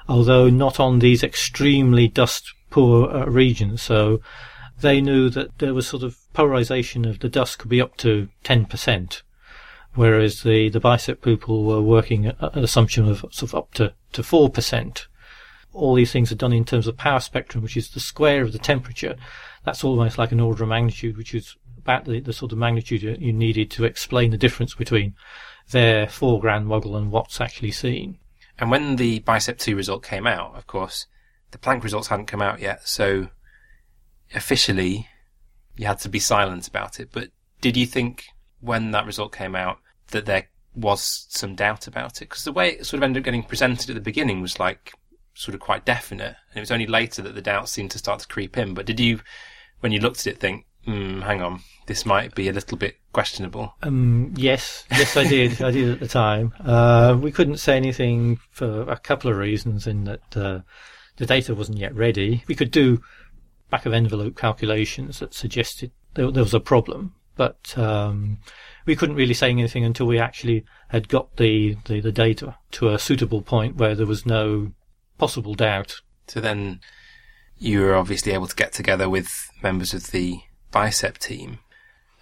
although 0.09 0.49
not 0.49 0.79
on 0.79 0.99
these 0.99 1.23
extremely 1.23 2.07
dust 2.07 2.53
poor 2.71 3.09
uh, 3.11 3.25
regions. 3.25 3.83
So 3.83 4.21
they 4.79 4.99
knew 4.99 5.29
that 5.29 5.59
there 5.59 5.75
was 5.75 5.87
sort 5.87 6.01
of 6.01 6.17
polarization 6.33 7.05
of 7.05 7.19
the 7.19 7.29
dust 7.29 7.59
could 7.59 7.69
be 7.69 7.81
up 7.81 7.97
to 7.97 8.29
10%, 8.43 9.21
whereas 9.93 10.41
the, 10.41 10.69
the 10.69 10.79
bicep 10.79 11.21
people 11.21 11.63
were 11.63 11.81
working 11.81 12.25
at 12.25 12.55
an 12.55 12.63
assumption 12.63 13.07
of 13.07 13.19
sort 13.31 13.43
of 13.43 13.55
up 13.55 13.73
to, 13.75 13.93
to 14.13 14.23
4%. 14.23 15.05
All 15.73 15.93
these 15.93 16.11
things 16.11 16.31
are 16.31 16.35
done 16.35 16.51
in 16.51 16.65
terms 16.65 16.87
of 16.87 16.97
power 16.97 17.19
spectrum, 17.19 17.63
which 17.63 17.77
is 17.77 17.91
the 17.91 17.99
square 17.99 18.41
of 18.41 18.51
the 18.51 18.59
temperature. 18.59 19.15
That's 19.63 19.83
almost 19.83 20.17
like 20.17 20.31
an 20.31 20.39
order 20.39 20.63
of 20.63 20.69
magnitude, 20.69 21.17
which 21.17 21.35
is 21.35 21.55
about 21.77 22.05
the, 22.05 22.19
the 22.19 22.33
sort 22.33 22.51
of 22.51 22.57
magnitude 22.57 23.03
you 23.03 23.31
needed 23.31 23.71
to 23.71 23.85
explain 23.85 24.31
the 24.31 24.37
difference 24.37 24.75
between 24.75 25.15
their 25.69 26.07
foreground 26.07 26.67
model 26.67 26.95
and 26.95 27.11
what's 27.11 27.39
actually 27.39 27.71
seen. 27.71 28.17
And 28.59 28.69
when 28.69 28.97
the 28.97 29.19
Bicep 29.19 29.57
2 29.57 29.75
result 29.75 30.03
came 30.03 30.27
out, 30.27 30.55
of 30.55 30.67
course, 30.67 31.07
the 31.51 31.57
Planck 31.57 31.83
results 31.83 32.07
hadn't 32.07 32.25
come 32.25 32.41
out 32.41 32.59
yet, 32.59 32.87
so 32.87 33.29
officially 34.33 35.07
you 35.75 35.85
had 35.85 35.99
to 35.99 36.09
be 36.09 36.19
silent 36.19 36.67
about 36.67 36.99
it. 36.99 37.09
But 37.11 37.29
did 37.59 37.77
you 37.77 37.85
think 37.85 38.25
when 38.59 38.91
that 38.91 39.05
result 39.05 39.33
came 39.33 39.55
out 39.55 39.79
that 40.11 40.25
there 40.25 40.47
was 40.75 41.27
some 41.29 41.55
doubt 41.55 41.87
about 41.87 42.21
it? 42.21 42.29
Because 42.29 42.43
the 42.43 42.51
way 42.51 42.69
it 42.69 42.85
sort 42.85 42.99
of 42.99 43.03
ended 43.03 43.21
up 43.21 43.25
getting 43.25 43.43
presented 43.43 43.89
at 43.89 43.95
the 43.95 44.01
beginning 44.01 44.41
was 44.41 44.59
like 44.59 44.93
sort 45.33 45.55
of 45.55 45.61
quite 45.61 45.85
definite, 45.85 46.35
and 46.49 46.57
it 46.57 46.59
was 46.59 46.71
only 46.71 46.87
later 46.87 47.21
that 47.21 47.35
the 47.35 47.41
doubts 47.41 47.71
seemed 47.71 47.91
to 47.91 47.97
start 47.97 48.19
to 48.19 48.27
creep 48.27 48.57
in. 48.57 48.73
But 48.73 48.85
did 48.85 48.99
you, 48.99 49.19
when 49.79 49.91
you 49.91 49.99
looked 49.99 50.21
at 50.21 50.27
it, 50.27 50.39
think, 50.39 50.65
hmm, 50.85 51.21
hang 51.21 51.41
on, 51.41 51.61
this 51.87 52.05
might 52.05 52.35
be 52.35 52.47
a 52.47 52.53
little 52.53 52.77
bit 52.77 52.97
questionable. 53.13 53.73
Um, 53.83 54.33
yes, 54.35 54.85
yes, 54.91 55.17
I 55.17 55.27
did. 55.27 55.61
I 55.61 55.71
did 55.71 55.89
at 55.89 55.99
the 55.99 56.07
time. 56.07 56.53
Uh, 56.63 57.17
we 57.19 57.31
couldn't 57.31 57.57
say 57.57 57.75
anything 57.75 58.39
for 58.51 58.83
a 58.89 58.97
couple 58.97 59.31
of 59.31 59.37
reasons. 59.37 59.87
In 59.87 60.05
that 60.05 60.37
uh, 60.37 60.59
the 61.21 61.27
data 61.27 61.53
wasn't 61.53 61.77
yet 61.77 61.93
ready. 61.93 62.43
We 62.47 62.55
could 62.55 62.71
do 62.71 62.99
back 63.69 63.85
of 63.85 63.93
envelope 63.93 64.35
calculations 64.35 65.19
that 65.19 65.35
suggested 65.35 65.91
there, 66.15 66.31
there 66.31 66.41
was 66.41 66.55
a 66.55 66.59
problem, 66.59 67.13
but 67.35 67.77
um, 67.77 68.39
we 68.87 68.95
couldn't 68.95 69.17
really 69.17 69.35
say 69.35 69.51
anything 69.51 69.85
until 69.85 70.07
we 70.07 70.17
actually 70.17 70.65
had 70.87 71.07
got 71.09 71.37
the, 71.37 71.77
the, 71.85 71.99
the 71.99 72.11
data 72.11 72.57
to 72.71 72.89
a 72.89 72.97
suitable 72.97 73.43
point 73.43 73.75
where 73.75 73.93
there 73.93 74.07
was 74.07 74.25
no 74.25 74.71
possible 75.19 75.53
doubt. 75.53 76.01
So 76.27 76.39
then 76.41 76.79
you 77.55 77.81
were 77.81 77.93
obviously 77.93 78.31
able 78.31 78.47
to 78.47 78.55
get 78.55 78.73
together 78.73 79.07
with 79.07 79.29
members 79.61 79.93
of 79.93 80.07
the 80.07 80.39
bicep 80.71 81.19
team. 81.19 81.59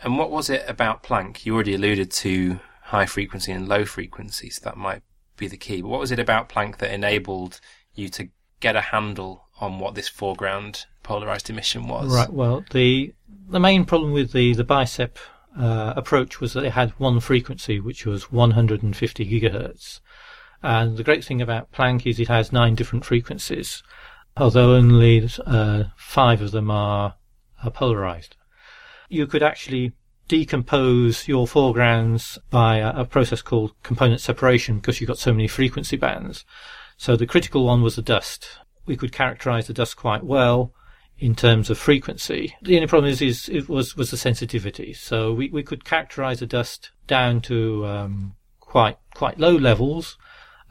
And 0.04 0.18
what 0.18 0.30
was 0.30 0.50
it 0.50 0.66
about 0.68 1.04
Planck? 1.04 1.46
You 1.46 1.56
already 1.56 1.76
alluded 1.76 2.12
to 2.12 2.60
high 2.84 3.06
frequency 3.06 3.54
and 3.54 3.66
low 3.66 3.86
frequency, 3.86 4.50
so 4.50 4.60
that 4.66 4.76
might 4.76 5.04
be 5.38 5.48
the 5.48 5.56
key. 5.56 5.82
But 5.82 5.88
what 5.88 6.02
was 6.02 6.12
it 6.12 6.20
about 6.20 6.50
Planck 6.50 6.80
that 6.80 6.94
enabled 6.94 7.62
you 7.96 8.10
to 8.10 8.28
get 8.60 8.76
a 8.76 8.82
handle 8.82 9.46
on 9.60 9.80
what 9.80 9.96
this 9.96 10.08
foreground 10.08 10.86
polarized 11.04 11.50
emission 11.50 11.88
was. 11.88 12.14
Right. 12.14 12.32
Well, 12.32 12.64
the 12.72 13.14
the 13.50 13.60
main 13.60 13.86
problem 13.86 14.12
with 14.12 14.32
the 14.32 14.54
the 14.54 14.64
BICEP 14.64 15.18
uh, 15.58 15.94
approach 15.96 16.40
was 16.40 16.54
that 16.54 16.64
it 16.64 16.74
had 16.74 16.92
one 16.92 17.20
frequency, 17.20 17.80
which 17.80 18.06
was 18.06 18.32
150 18.32 19.26
gigahertz. 19.26 20.00
And 20.62 20.98
the 20.98 21.04
great 21.04 21.24
thing 21.24 21.42
about 21.42 21.72
Planck 21.72 22.06
is 22.06 22.20
it 22.20 22.28
has 22.28 22.52
nine 22.52 22.76
different 22.76 23.06
frequencies, 23.06 23.82
although 24.36 24.76
only 24.76 25.28
uh, 25.46 25.86
five 25.96 26.42
of 26.42 26.52
them 26.52 26.70
are, 26.70 27.16
are 27.64 27.72
polarized. 27.72 28.36
You 29.08 29.26
could 29.26 29.42
actually 29.42 29.94
decompose 30.28 31.28
your 31.28 31.48
foregrounds 31.48 32.38
by 32.50 32.78
a, 32.78 33.02
a 33.02 33.06
process 33.06 33.42
called 33.42 33.72
component 33.84 34.22
separation 34.22 34.76
because 34.78 35.00
you've 35.02 35.08
got 35.08 35.18
so 35.18 35.34
many 35.34 35.48
frequency 35.48 35.98
bands. 35.98 36.46
So 37.00 37.16
the 37.16 37.26
critical 37.26 37.64
one 37.64 37.82
was 37.82 37.96
the 37.96 38.02
dust. 38.02 38.60
We 38.86 38.98
could 38.98 39.14
characterize 39.14 39.68
the 39.68 39.74
dust 39.74 39.96
quite 39.96 40.26
well 40.26 40.74
in 41.18 41.34
terms 41.34 41.70
of 41.70 41.78
frequency. 41.78 42.54
The 42.62 42.76
only 42.76 42.88
problem 42.88 43.10
is, 43.10 43.22
is 43.22 43.48
it 43.48 43.70
was, 43.70 43.96
was 43.96 44.12
the 44.12 44.18
sensitivity. 44.18 44.92
So 44.92 45.32
we, 45.32 45.50
we 45.50 45.64
could 45.64 45.86
characterize 45.86 46.42
the 46.42 46.46
dust 46.46 46.92
down 47.08 47.40
to 47.44 47.88
um, 47.88 48.36
quite 48.60 48.98
quite 49.16 49.40
low 49.40 49.56
levels, 49.56 50.18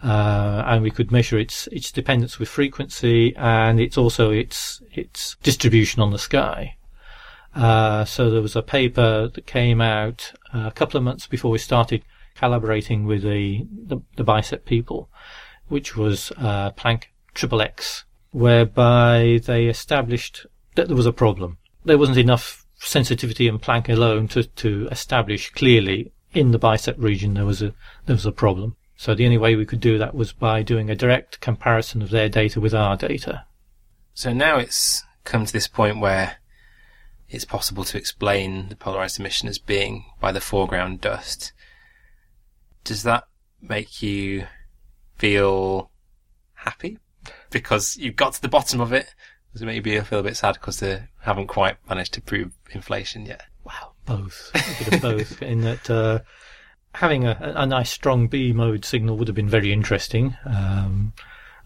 uh, 0.04 0.64
and 0.66 0.82
we 0.82 0.90
could 0.90 1.11
measure 1.11 1.38
its 1.38 1.66
its 1.68 1.90
dependence 1.90 2.38
with 2.38 2.50
frequency 2.50 3.35
and 3.37 3.80
it's 3.80 3.97
also 3.97 4.30
its 4.30 4.82
its 4.92 5.35
distribution 5.42 6.02
on 6.02 6.11
the 6.11 6.18
sky. 6.18 6.76
Uh, 7.54 8.04
so 8.04 8.28
there 8.28 8.42
was 8.42 8.54
a 8.54 8.62
paper 8.62 9.28
that 9.28 9.47
came 9.47 9.80
out 9.80 10.35
uh, 10.54 10.66
a 10.66 10.73
couple 10.73 10.99
of 10.99 11.04
months 11.04 11.26
before 11.26 11.50
we 11.50 11.58
started 11.58 12.02
collaborating 12.35 13.06
with 13.06 13.23
the 13.23 13.66
the, 13.70 13.97
the 14.16 14.25
BICEP 14.25 14.66
people, 14.66 15.08
which 15.69 15.97
was 15.97 16.33
uh, 16.37 16.71
Planck 16.73 17.05
Triple 17.35 17.63
X, 17.63 18.05
whereby 18.31 19.41
they 19.45 19.67
established 19.67 20.47
that 20.75 20.89
there 20.89 20.97
was 20.97 21.07
a 21.07 21.13
problem. 21.13 21.59
There 21.85 21.99
wasn't 21.99 22.19
enough 22.19 22.67
sensitivity 22.77 23.49
in 23.49 23.59
Planck 23.59 23.89
alone 23.89 24.29
to, 24.29 24.45
to 24.45 24.89
establish 24.91 25.51
clearly 25.51 26.13
in 26.33 26.51
the 26.51 26.59
BICEP 26.59 26.97
region 26.99 27.35
there 27.35 27.47
was 27.47 27.63
a 27.63 27.75
there 28.07 28.15
was 28.15 28.27
a 28.27 28.33
problem. 28.33 28.77
So 28.97 29.15
the 29.15 29.25
only 29.25 29.39
way 29.39 29.55
we 29.55 29.67
could 29.67 29.81
do 29.81 29.97
that 29.99 30.15
was 30.15 30.33
by 30.33 30.63
doing 30.63 30.91
a 30.91 30.97
direct 30.97 31.41
comparison 31.41 32.03
of 32.03 32.11
their 32.11 32.29
data 32.29 32.61
with 32.61 32.75
our 32.75 32.97
data. 32.97 33.45
So 34.13 34.33
now 34.33 34.59
it's 34.59 35.05
come 35.25 35.47
to 35.47 35.53
this 35.53 35.69
point 35.69 36.01
where 36.01 36.39
it's 37.29 37.45
possible 37.45 37.85
to 37.85 37.97
explain 37.97 38.69
the 38.69 38.77
polarized 38.77 39.21
emission 39.21 39.49
as 39.49 39.59
being 39.59 40.07
by 40.21 40.33
the 40.33 40.41
foreground 40.41 41.01
dust. 41.01 41.53
Does 42.83 43.05
that 43.05 43.25
make 43.61 44.03
you 44.03 44.47
feel 45.19 45.91
happy 46.55 46.99
because 47.51 47.97
you've 47.97 48.17
got 48.17 48.35
to 48.35 48.43
the 48.43 48.49
bottom 48.49 48.81
of 48.81 48.93
it? 48.93 49.15
Does 49.53 49.63
it 49.63 49.67
make 49.67 49.85
you 49.85 50.03
feel 50.03 50.21
a 50.21 50.23
bit 50.23 50.37
sad 50.37 50.55
because 50.55 50.81
they 50.81 51.03
haven't 51.21 51.47
quite 51.47 51.77
managed 51.89 52.15
to 52.15 52.21
prove 52.21 52.53
inflation 52.71 53.27
yet? 53.27 53.45
Wow, 53.65 53.93
both. 54.07 54.51
A 54.55 54.85
bit 54.85 54.95
of 54.95 55.03
both. 55.03 55.43
in 55.43 55.63
that 55.63 55.91
uh, 55.91 56.21
having 56.95 57.25
a, 57.25 57.37
a, 57.57 57.67
nice 57.67 57.91
strong 57.91 58.29
B 58.29 58.53
mode 58.53 58.85
signal 58.85 59.17
would 59.17 59.29
have 59.29 59.35
been 59.35 59.49
very 59.49 59.73
interesting. 59.73 60.37
Um, 60.45 61.13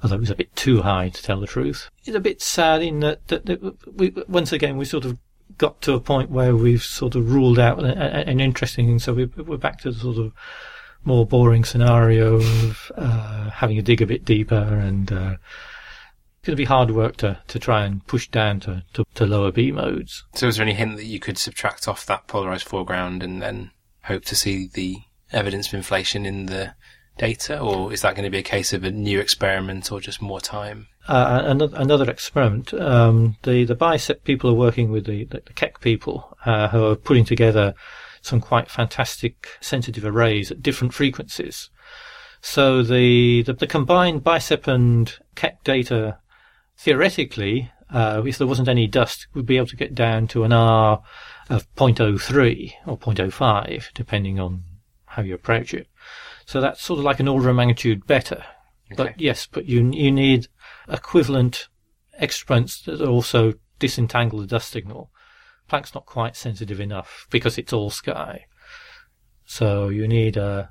although 0.03 0.17
it 0.17 0.21
was 0.21 0.31
a 0.31 0.37
bit 0.37 0.55
too 0.57 0.83
high 0.83 1.09
to 1.09 1.23
tell 1.23 1.41
the 1.41 1.47
truth. 1.47 1.91
It's 2.05 2.17
a 2.17 2.21
bit 2.21 2.43
sad 2.43 2.83
in 2.83 3.01
that, 3.01 3.27
that, 3.29 3.47
that 3.47 3.97
we, 3.97 4.15
once 4.29 4.53
again, 4.53 4.77
we 4.77 4.85
sort 4.85 5.05
of 5.05 5.19
got 5.59 5.81
to 5.83 5.95
a 5.95 6.01
point 6.01 6.31
where 6.31 6.57
we've 6.57 6.83
sort 6.83 7.15
of 7.15 7.33
ruled 7.33 7.59
out 7.59 7.83
an, 7.85 8.41
interesting 8.41 8.87
thing. 8.87 8.99
So 8.99 9.15
we, 9.15 9.27
we're 9.27 9.57
back 9.57 9.81
to 9.83 9.91
the 9.91 9.99
sort 9.99 10.19
of 10.19 10.33
more 11.05 11.27
boring 11.27 11.65
scenario 11.65 12.35
of 12.35 12.93
uh, 12.97 13.51
having 13.51 13.77
to 13.77 13.83
dig 13.83 14.03
a 14.03 14.07
bit 14.07 14.25
deeper 14.25 14.55
and 14.55 15.13
uh, 15.13 15.37
it's 15.37 16.47
going 16.47 16.57
to 16.57 16.57
be 16.57 16.65
hard 16.65 16.91
work 16.91 17.17
to, 17.19 17.39
to 17.49 17.59
try 17.59 17.85
and 17.85 18.07
push 18.07 18.29
down 18.29 18.61
to, 18.61 18.83
to, 18.95 19.05
to 19.15 19.27
lower 19.27 19.53
B 19.53 19.71
modes. 19.73 20.25
So 20.35 20.49
is 20.49 20.57
there 20.57 20.67
any 20.67 20.75
hint 20.75 20.97
that 20.97 21.05
you 21.05 21.21
could 21.21 21.39
subtract 21.39 21.87
off 21.87 22.07
that 22.07 22.27
polarized 22.27 22.67
foreground 22.67 23.23
and 23.23 23.41
then 23.41 23.71
hope 24.05 24.25
to 24.27 24.37
see 24.37 24.69
the 24.73 24.99
evidence 25.33 25.69
of 25.69 25.75
inflation 25.75 26.27
in 26.27 26.47
the 26.47 26.75
data, 27.19 27.59
or 27.59 27.93
is 27.93 28.03
that 28.03 28.15
going 28.15 28.25
to 28.25 28.31
be 28.31 28.39
a 28.39 28.43
case 28.43 28.73
of 28.73 28.85
a 28.85 28.91
new 28.91 29.21
experiment 29.21 29.93
or 29.93 30.01
just 30.01 30.23
more 30.23 30.41
time? 30.41 30.89
Uh, 31.09 31.43
another, 31.45 31.77
another 31.77 32.11
experiment. 32.11 32.73
Um, 32.75 33.37
the 33.43 33.65
the 33.65 33.77
BICEP 33.77 34.25
people 34.25 34.51
are 34.51 34.55
working 34.55 34.91
with 34.91 35.07
the 35.07 35.25
the, 35.25 35.43
the 35.45 35.53
Keck 35.53 35.81
people 35.81 36.37
uh, 36.45 36.69
who 36.69 36.85
are 36.85 36.97
putting 36.97 37.25
together 37.25 37.75
some 38.23 38.41
quite 38.41 38.71
fantastic 38.71 39.49
sensitive 39.61 40.05
arrays 40.05 40.51
at 40.51 40.63
different 40.63 40.95
frequencies. 40.95 41.69
So 42.41 42.83
the 42.83 43.43
the, 43.43 43.53
the 43.53 43.67
combined 43.67 44.25
BICEP 44.25 44.67
and 44.67 45.15
Keck 45.35 45.63
data 45.63 46.19
theoretically, 46.77 47.71
uh, 47.91 48.23
if 48.25 48.39
there 48.39 48.47
wasn't 48.47 48.69
any 48.69 48.87
dust, 48.87 49.27
would 49.35 49.47
be 49.47 49.57
able 49.57 49.67
to 49.67 49.77
get 49.77 49.95
down 49.95 50.27
to 50.29 50.45
an 50.45 50.53
R 50.53 51.03
of 51.51 51.73
0.03 51.75 52.73
or 52.87 52.99
0.05, 52.99 53.93
depending 53.95 54.41
on 54.41 54.65
how 55.07 55.23
you 55.23 55.35
approach 55.35 55.75
it. 55.75 55.87
So 56.47 56.61
that's 56.61 56.83
sort 56.83 56.99
of 56.99 57.05
like 57.05 57.21
an 57.21 57.29
order 57.29 57.51
of 57.51 57.57
magnitude 57.57 58.07
better. 58.07 58.45
Okay. 58.93 58.97
But 58.97 59.21
yes, 59.21 59.47
but 59.51 59.67
you 59.67 59.91
you 59.93 60.11
need 60.11 60.49
equivalent 60.89 61.69
experiments 62.19 62.83
that 62.83 63.01
also 63.01 63.55
disentangle 63.79 64.41
the 64.41 64.47
dust 64.47 64.71
signal. 64.71 65.11
Planck's 65.73 65.95
not 65.95 66.05
quite 66.05 66.37
sensitive 66.37 66.81
enough 66.81 67.27
because 67.31 67.57
it's 67.57 67.73
all 67.73 67.89
sky. 67.89 68.45
So 69.47 69.89
you 69.89 70.07
need 70.07 70.37
uh, 70.37 70.67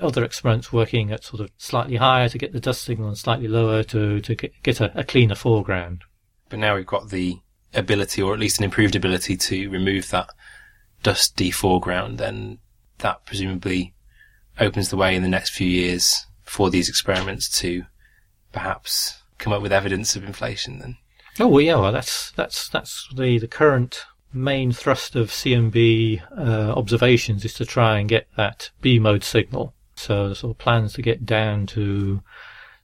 other 0.00 0.22
experiments 0.22 0.72
working 0.72 1.10
at 1.10 1.24
sort 1.24 1.40
of 1.40 1.50
slightly 1.56 1.96
higher 1.96 2.28
to 2.28 2.38
get 2.38 2.52
the 2.52 2.60
dust 2.60 2.84
signal 2.84 3.08
and 3.08 3.18
slightly 3.18 3.48
lower 3.48 3.82
to, 3.82 4.20
to 4.20 4.34
get, 4.36 4.52
get 4.62 4.80
a, 4.80 4.96
a 4.96 5.02
cleaner 5.02 5.34
foreground. 5.34 6.04
But 6.50 6.60
now 6.60 6.76
we've 6.76 6.86
got 6.86 7.10
the 7.10 7.38
ability, 7.74 8.22
or 8.22 8.32
at 8.32 8.38
least 8.38 8.58
an 8.58 8.64
improved 8.64 8.94
ability, 8.94 9.36
to 9.38 9.68
remove 9.70 10.10
that 10.10 10.30
dusty 11.02 11.50
foreground, 11.50 12.18
then 12.18 12.58
that 12.98 13.26
presumably 13.26 13.92
opens 14.60 14.88
the 14.88 14.96
way 14.96 15.16
in 15.16 15.24
the 15.24 15.28
next 15.28 15.50
few 15.50 15.66
years 15.66 16.26
for 16.42 16.70
these 16.70 16.88
experiments 16.88 17.48
to 17.58 17.86
perhaps 18.52 19.20
come 19.38 19.52
up 19.52 19.62
with 19.62 19.72
evidence 19.72 20.14
of 20.14 20.22
inflation 20.22 20.78
then. 20.78 20.96
Oh 21.40 21.48
well, 21.48 21.60
yeah, 21.60 21.74
well, 21.74 21.90
that's 21.90 22.30
that's 22.30 22.68
that's 22.68 23.08
the 23.16 23.38
the 23.38 23.48
current 23.48 24.04
main 24.34 24.72
thrust 24.72 25.16
of 25.16 25.30
CMB 25.30 26.22
uh, 26.36 26.72
observations 26.72 27.44
is 27.44 27.54
to 27.54 27.64
try 27.64 27.98
and 27.98 28.08
get 28.08 28.26
that 28.36 28.70
B 28.80 28.98
mode 28.98 29.24
signal. 29.24 29.74
So 29.96 30.28
the 30.28 30.34
sort 30.34 30.56
of 30.56 30.58
plans 30.58 30.94
to 30.94 31.02
get 31.02 31.24
down 31.24 31.66
to 31.68 32.20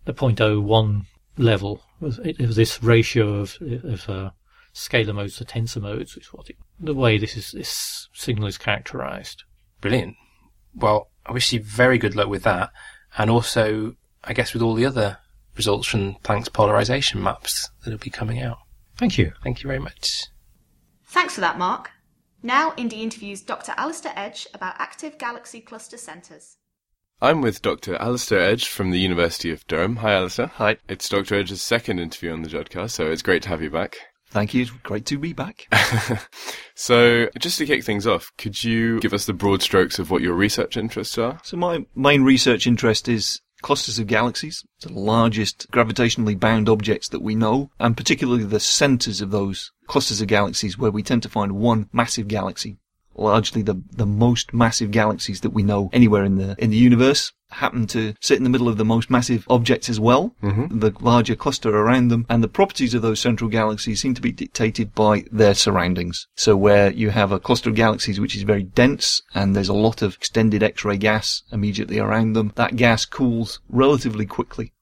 the 0.05 0.15
0.01 0.15 1.07
level 1.37 1.83
of 2.01 2.55
this 2.55 2.83
ratio 2.83 3.41
of, 3.41 3.59
of 3.61 4.09
uh, 4.09 4.31
scalar 4.75 5.15
modes 5.15 5.37
to 5.37 5.45
tensor 5.45 5.83
modes, 5.83 6.15
which 6.15 6.27
is 6.27 6.33
what 6.33 6.49
it, 6.49 6.57
the 6.79 6.95
way 6.95 7.19
this 7.19 7.37
is 7.37 7.53
this 7.53 8.09
signal 8.13 8.47
is 8.47 8.59
characterized. 8.59 9.45
Brilliant. 9.81 10.17
Well, 10.75 11.09
I 11.27 11.33
wish 11.33 11.53
you 11.53 11.63
very 11.63 11.99
good 11.99 12.15
luck 12.15 12.29
with 12.29 12.45
that, 12.45 12.71
and 13.19 13.31
also, 13.31 13.97
I 14.25 14.33
guess, 14.33 14.53
with 14.53 14.63
all 14.63 14.75
the 14.75 14.87
other 14.87 15.19
results 15.57 15.89
from 15.89 16.15
Planck's 16.23 16.49
polarization 16.49 17.23
maps 17.23 17.69
that'll 17.85 17.99
be 17.99 18.11
coming 18.11 18.41
out. 18.41 18.59
Thank 18.97 19.19
you. 19.19 19.33
Thank 19.43 19.63
you 19.63 19.69
very 19.69 19.81
much. 19.81 20.27
Thanks 21.11 21.35
for 21.35 21.41
that, 21.41 21.59
Mark. 21.59 21.91
Now, 22.41 22.73
Indy 22.77 23.03
interviews 23.03 23.43
Dr. 23.43 23.75
Alastair 23.77 24.13
Edge 24.15 24.47
about 24.55 24.77
active 24.79 25.19
galaxy 25.19 25.61
cluster 25.61 25.97
centres. 25.97 26.59
I'm 27.21 27.41
with 27.41 27.63
Dr. 27.63 27.97
Alastair 27.97 28.41
Edge 28.41 28.69
from 28.69 28.93
the 28.93 29.01
University 29.01 29.51
of 29.51 29.67
Durham. 29.67 29.97
Hi, 29.97 30.13
Alastair. 30.13 30.47
Hi. 30.47 30.77
It's 30.89 31.09
Dr. 31.09 31.35
Edge's 31.35 31.61
second 31.63 31.99
interview 31.99 32.33
on 32.33 32.43
the 32.43 32.49
Jodcast, 32.49 32.93
so 32.93 33.11
it's 33.11 33.23
great 33.23 33.43
to 33.43 33.49
have 33.49 33.61
you 33.61 33.71
back. 33.71 33.97
Thank 34.29 34.55
you. 34.55 34.63
It's 34.63 34.71
great 34.71 35.05
to 35.07 35.19
be 35.19 35.33
back. 35.33 35.67
so, 36.77 37.29
just 37.41 37.59
to 37.59 37.67
kick 37.67 37.83
things 37.83 38.07
off, 38.07 38.31
could 38.39 38.63
you 38.63 39.01
give 39.01 39.13
us 39.13 39.27
the 39.27 39.33
broad 39.33 39.63
strokes 39.63 39.99
of 39.99 40.13
what 40.13 40.23
your 40.23 40.35
research 40.35 40.77
interests 40.77 41.19
are? 41.19 41.41
So, 41.43 41.57
my 41.57 41.85
main 41.97 42.23
research 42.23 42.69
interest 42.69 43.09
is 43.09 43.41
clusters 43.63 43.99
of 43.99 44.07
galaxies, 44.07 44.65
the 44.81 44.93
largest 44.93 45.71
gravitationally 45.71 46.39
bound 46.39 46.69
objects 46.69 47.09
that 47.09 47.23
we 47.23 47.35
know, 47.35 47.71
and 47.79 47.97
particularly 47.97 48.45
the 48.45 48.61
centers 48.61 49.21
of 49.21 49.31
those 49.31 49.73
clusters 49.87 50.21
of 50.21 50.29
galaxies 50.29 50.79
where 50.79 50.91
we 50.91 51.03
tend 51.03 51.23
to 51.23 51.29
find 51.29 51.53
one 51.53 51.89
massive 51.93 52.29
galaxy 52.29 52.79
largely 53.17 53.63
the, 53.63 53.83
the 53.93 54.07
most 54.07 54.55
massive 54.55 54.91
galaxies 54.91 55.41
that 55.41 55.51
we 55.51 55.63
know 55.63 55.91
anywhere 55.93 56.25
in 56.25 56.37
the, 56.37 56.55
in 56.59 56.71
the 56.71 56.77
universe 56.77 57.33
happen 57.51 57.87
to 57.89 58.15
sit 58.21 58.39
in 58.39 58.45
the 58.45 58.51
middle 58.51 58.69
of 58.69 58.77
the 58.77 58.85
most 58.85 59.11
massive 59.11 59.47
objects 59.49 59.89
as 59.89 60.01
well, 60.01 60.35
mm-hmm. 60.43 60.79
the 60.79 60.93
larger 61.01 61.35
cluster 61.35 61.71
around 61.71 62.09
them, 62.09 62.27
and 62.29 62.43
the 62.43 62.49
properties 62.49 62.95
of 62.95 63.03
those 63.03 63.21
central 63.21 63.51
galaxies 63.51 64.01
seem 64.01 64.15
to 64.15 64.21
be 64.21 64.33
dictated 64.33 64.95
by 64.95 65.25
their 65.31 65.55
surroundings. 65.55 66.27
So 66.35 66.57
where 66.57 66.91
you 66.93 67.11
have 67.11 67.33
a 67.33 67.41
cluster 67.41 67.71
of 67.71 67.77
galaxies 67.77 68.21
which 68.21 68.37
is 68.37 68.43
very 68.43 68.63
dense 68.63 69.23
and 69.35 69.55
there's 69.55 69.69
a 69.69 69.75
lot 69.75 70.03
of 70.03 70.15
extended 70.15 70.63
X-ray 70.63 70.97
gas 70.97 71.43
immediately 71.53 71.99
around 71.99 72.35
them, 72.35 72.53
that 72.57 72.77
gas 72.77 73.05
cools 73.05 73.61
relatively 73.69 74.27
quickly 74.27 74.73